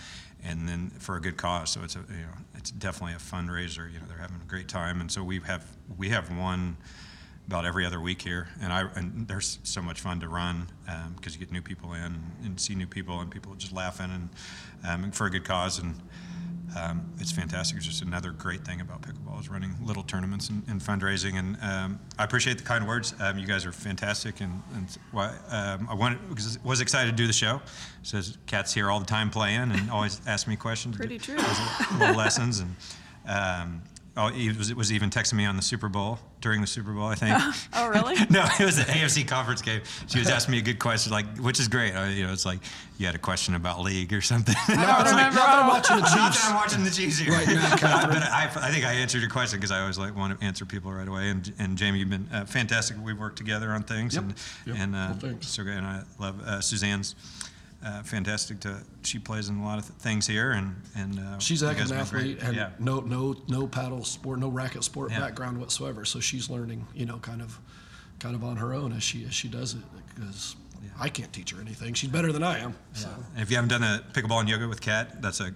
and 0.43 0.67
then 0.67 0.89
for 0.97 1.17
a 1.17 1.21
good 1.21 1.37
cause. 1.37 1.69
So 1.69 1.83
it's 1.83 1.95
a 1.95 1.99
you 1.99 2.23
know 2.23 2.33
it's 2.55 2.71
definitely 2.71 3.13
a 3.13 3.19
fundraiser. 3.19 3.93
You 3.93 3.99
know 3.99 4.05
they're 4.07 4.17
having 4.17 4.41
a 4.41 4.47
great 4.47 4.67
time, 4.67 5.01
and 5.01 5.11
so 5.11 5.23
we 5.23 5.39
have 5.41 5.63
we 5.99 6.09
have 6.09 6.35
one 6.35 6.77
about 7.47 7.65
every 7.65 7.85
other 7.85 7.99
week 7.99 8.21
here, 8.21 8.47
and 8.61 8.71
I 8.71 8.83
and 8.95 9.27
there's 9.27 9.59
so 9.63 9.81
much 9.81 9.99
fun 10.01 10.19
to 10.21 10.29
run 10.29 10.67
because 11.15 11.33
you 11.33 11.39
get 11.39 11.51
new 11.51 11.61
people 11.61 11.93
in 11.93 12.21
and 12.43 12.59
see 12.59 12.75
new 12.75 12.87
people 12.87 13.19
and 13.19 13.29
people 13.31 13.53
just 13.55 13.73
laughing 13.73 14.09
and 14.11 14.29
um, 14.87 15.11
for 15.11 15.25
a 15.25 15.29
good 15.29 15.43
cause 15.43 15.79
and 15.79 15.95
um, 16.79 17.11
it's 17.19 17.33
fantastic. 17.33 17.75
It's 17.77 17.85
just 17.85 18.01
another 18.01 18.31
great 18.31 18.63
thing 18.63 18.79
about 18.79 19.01
pickleball 19.01 19.41
is 19.41 19.49
running 19.49 19.75
little 19.83 20.03
tournaments 20.03 20.47
and, 20.49 20.63
and 20.69 20.79
fundraising. 20.79 21.37
And 21.37 21.57
um, 21.61 21.99
I 22.17 22.23
appreciate 22.23 22.57
the 22.59 22.63
kind 22.63 22.87
words. 22.87 23.13
Um, 23.19 23.37
you 23.37 23.45
guys 23.45 23.65
are 23.65 23.73
fantastic, 23.73 24.39
and, 24.39 24.61
and 24.75 24.87
why, 25.11 25.35
um, 25.49 25.89
I 25.89 25.93
wanted, 25.93 26.29
was- 26.33 26.59
was 26.63 26.79
excited 26.79 27.09
to 27.11 27.15
do 27.17 27.27
the 27.27 27.33
show. 27.33 27.61
Says 28.03 28.37
Cat's 28.45 28.73
here 28.73 28.89
all 28.89 29.01
the 29.01 29.05
time 29.05 29.29
playing 29.29 29.71
and 29.71 29.91
always 29.91 30.21
asks 30.25 30.47
me 30.47 30.55
questions. 30.55 30.95
Pretty 30.95 31.17
true. 31.19 31.35
Little 31.97 32.15
lessons 32.15 32.59
and. 32.59 32.75
Oh, 34.17 34.27
he 34.27 34.49
was, 34.51 34.73
was 34.75 34.91
even 34.91 35.09
texting 35.09 35.35
me 35.35 35.45
on 35.45 35.55
the 35.55 35.61
Super 35.61 35.87
Bowl 35.87 36.19
during 36.41 36.59
the 36.59 36.67
Super 36.67 36.91
Bowl, 36.91 37.05
I 37.05 37.15
think. 37.15 37.37
Oh, 37.73 37.87
really? 37.87 38.15
no, 38.29 38.45
it 38.59 38.65
was 38.65 38.77
an 38.77 38.83
AFC 38.85 39.25
conference 39.25 39.61
game. 39.61 39.81
She 40.07 40.19
was 40.19 40.27
asking 40.29 40.51
me 40.51 40.57
a 40.57 40.61
good 40.61 40.79
question, 40.79 41.13
like, 41.13 41.37
which 41.37 41.61
is 41.61 41.69
great. 41.69 41.93
I, 41.95 42.09
you 42.09 42.27
know, 42.27 42.33
it's 42.33 42.45
like 42.45 42.59
you 42.97 43.05
had 43.05 43.15
a 43.15 43.19
question 43.19 43.55
about 43.55 43.79
league 43.81 44.11
or 44.11 44.19
something. 44.19 44.53
I 44.67 44.75
Not 44.75 45.03
was 45.03 45.11
that, 45.11 45.15
like, 45.15 45.25
I'm, 45.27 45.35
not 45.35 45.45
that 45.47 45.59
I'm 45.63 45.67
watching 45.67 45.95
the 45.95 46.01
not 46.01 46.11
that 46.11 46.31
Chiefs. 46.33 46.49
I'm 46.49 46.55
watching 46.55 46.83
the 46.83 46.91
Chiefs 46.91 47.19
here. 47.19 47.31
Right 47.31 47.47
now, 47.47 47.75
Catherine. 47.77 48.13
but 48.19 48.23
I, 48.23 48.51
I 48.67 48.71
think 48.71 48.83
I 48.85 48.91
answered 48.95 49.21
your 49.21 49.29
question 49.29 49.59
because 49.59 49.71
I 49.71 49.79
always 49.79 49.97
like 49.97 50.13
want 50.13 50.37
to 50.37 50.45
answer 50.45 50.65
people 50.65 50.91
right 50.91 51.07
away. 51.07 51.29
And, 51.29 51.49
and 51.57 51.77
Jamie, 51.77 51.99
you've 51.99 52.09
been 52.09 52.27
uh, 52.33 52.43
fantastic. 52.43 52.97
We've 53.01 53.17
worked 53.17 53.37
together 53.37 53.69
on 53.71 53.83
things, 53.83 54.15
Yep. 54.15 54.23
and 54.23 54.33
Yep. 54.65 54.75
and 54.77 54.93
uh, 54.95 54.97
Well, 55.11 55.19
thanks. 55.19 55.47
so 55.47 55.63
great. 55.63 55.77
And 55.77 55.87
I 55.87 56.03
love 56.19 56.41
uh, 56.45 56.59
Suzanne's. 56.59 57.15
Uh, 57.83 58.03
fantastic 58.03 58.59
to 58.59 58.77
she 59.03 59.17
plays 59.17 59.49
in 59.49 59.57
a 59.57 59.63
lot 59.65 59.79
of 59.79 59.87
th- 59.87 59.97
things 59.99 60.27
here 60.27 60.51
and 60.51 60.75
and 60.95 61.19
uh, 61.19 61.39
She's 61.39 61.63
a 61.63 61.65
you 61.65 61.69
heck 61.71 61.77
of 61.81 61.89
guys 61.89 61.91
an 61.91 61.97
have 61.97 62.11
been 62.11 62.19
great. 62.21 62.37
athlete 62.37 62.47
and 62.47 62.55
yeah 62.55 62.69
no 62.79 62.99
no 62.99 63.35
no 63.47 63.65
paddle 63.67 64.03
sport, 64.03 64.37
no 64.39 64.49
racket 64.49 64.83
sport 64.83 65.09
Yeah. 65.11 65.19
background 65.19 65.57
whatsoever. 65.59 66.05
So 66.05 66.19
she's 66.19 66.47
learning, 66.49 66.85
you 66.93 67.07
know, 67.07 67.17
kind 67.17 67.41
of 67.41 67.59
kind 68.19 68.35
of 68.35 68.43
on 68.43 68.57
her 68.57 68.73
own 68.75 68.93
as 68.93 69.01
she 69.01 69.25
as 69.25 69.33
she 69.33 69.47
does 69.47 69.73
it 69.73 69.81
because 70.15 70.55
I 70.99 71.09
can't 71.09 71.33
teach 71.33 71.49
her 71.51 71.59
anything. 71.61 71.95
She's 71.95 72.09
better 72.11 72.31
than 72.31 72.43
I 72.43 72.59
am. 72.59 72.75
So 72.93 73.09
And 73.33 73.41
if 73.41 73.49
you 73.49 73.55
haven't 73.55 73.69
done 73.69 73.81
a 73.83 74.03
pickleball 74.13 74.41
and 74.41 74.49
yoga 74.49 74.67
with 74.67 74.79
Kat, 74.81 75.19
that's 75.21 75.39
a 75.39 75.51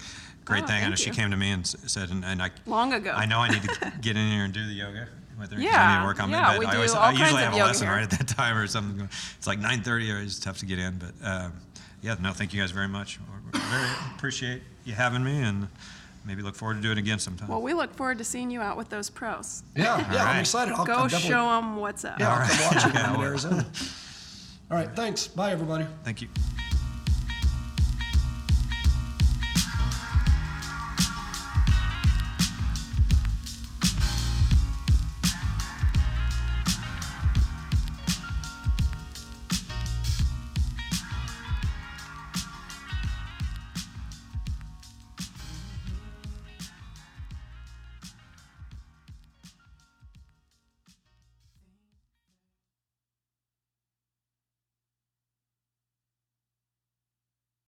great 0.45 0.63
Oh, 0.63 0.67
thing. 0.67 0.78
I 0.78 0.89
know 0.89 0.95
thank 0.95 0.97
she 0.97 1.11
came 1.11 1.30
to 1.30 1.38
me 1.38 1.51
and 1.51 1.67
said, 1.67 2.09
and, 2.09 2.26
and 2.26 2.41
I 2.41 2.49
Long 2.65 2.91
ago. 2.93 3.11
I 3.11 3.28
know 3.28 3.39
I 3.39 3.49
need 3.49 3.61
to 3.61 3.93
get 4.01 4.15
in 4.17 4.32
here 4.32 4.45
and 4.45 4.53
do 4.53 4.65
the 4.65 4.73
yoga 4.73 5.07
with 5.39 5.51
her. 5.51 5.57
'cause 5.57 5.59
I 5.59 5.59
need 5.59 5.65
Yeah, 5.65 5.99
to 5.99 6.05
work 6.05 6.23
on 6.23 6.30
yeah, 6.32 6.53
it. 6.55 6.59
we 6.59 6.65
But 6.65 6.69
I, 6.69 6.71
do 6.73 6.78
always, 6.78 6.93
all 6.95 7.01
I 7.03 7.11
usually 7.11 7.30
kinds 7.30 7.36
of 7.36 7.43
have 7.43 7.53
a 7.53 7.57
lesson 7.67 7.88
here. 7.88 7.95
right 7.95 8.03
at 8.03 8.09
that 8.17 8.28
time 8.30 8.57
or 8.57 8.65
something. 8.65 9.07
It's 9.38 9.45
like 9.45 9.59
9:30. 9.59 10.23
It's 10.23 10.39
tough 10.39 10.57
to 10.59 10.65
get 10.65 10.80
in, 10.80 10.97
but 10.97 11.13
um, 11.28 11.53
yeah, 12.06 12.16
no, 12.22 12.32
thank 12.34 12.53
you 12.53 12.62
guys 12.62 12.70
very 12.70 12.88
much. 12.88 13.20
We 13.51 13.60
very 13.60 13.89
appreciate 14.16 14.62
you 14.86 14.93
having 14.93 15.24
me, 15.24 15.41
and 15.41 15.68
maybe 16.24 16.43
look 16.43 16.56
forward 16.56 16.76
to 16.76 16.82
doing 16.82 16.97
it 16.97 17.01
again 17.01 17.18
sometime. 17.18 17.47
Well, 17.47 17.64
we 17.64 17.74
look 17.74 17.95
forward 17.95 18.20
to 18.20 18.24
seeing 18.24 18.51
you 18.51 18.62
out 18.62 18.78
with 18.78 18.89
those 18.89 19.10
pros. 19.10 19.64
yeah, 19.76 19.97
yeah, 20.14 20.24
I'm 20.24 20.39
excited. 20.39 20.76
I'll, 20.76 20.86
Go 20.86 20.93
I'll 20.93 21.03
definitely, 21.08 21.30
show 21.30 21.49
them 21.49 21.78
what's 21.78 22.06
up. 22.06 22.20
Yeah, 22.20 22.32
I'll 22.36 22.47
come 22.47 22.76
watch 22.76 22.86
it 22.86 22.93
when 22.93 23.16
in. 23.16 23.22
Arizona. 23.26 23.66
All 24.70 24.78
right, 24.78 24.95
thanks. 24.95 25.26
Bye, 25.28 25.51
everybody. 25.51 25.88
Thank 26.03 26.22
you. 26.22 26.28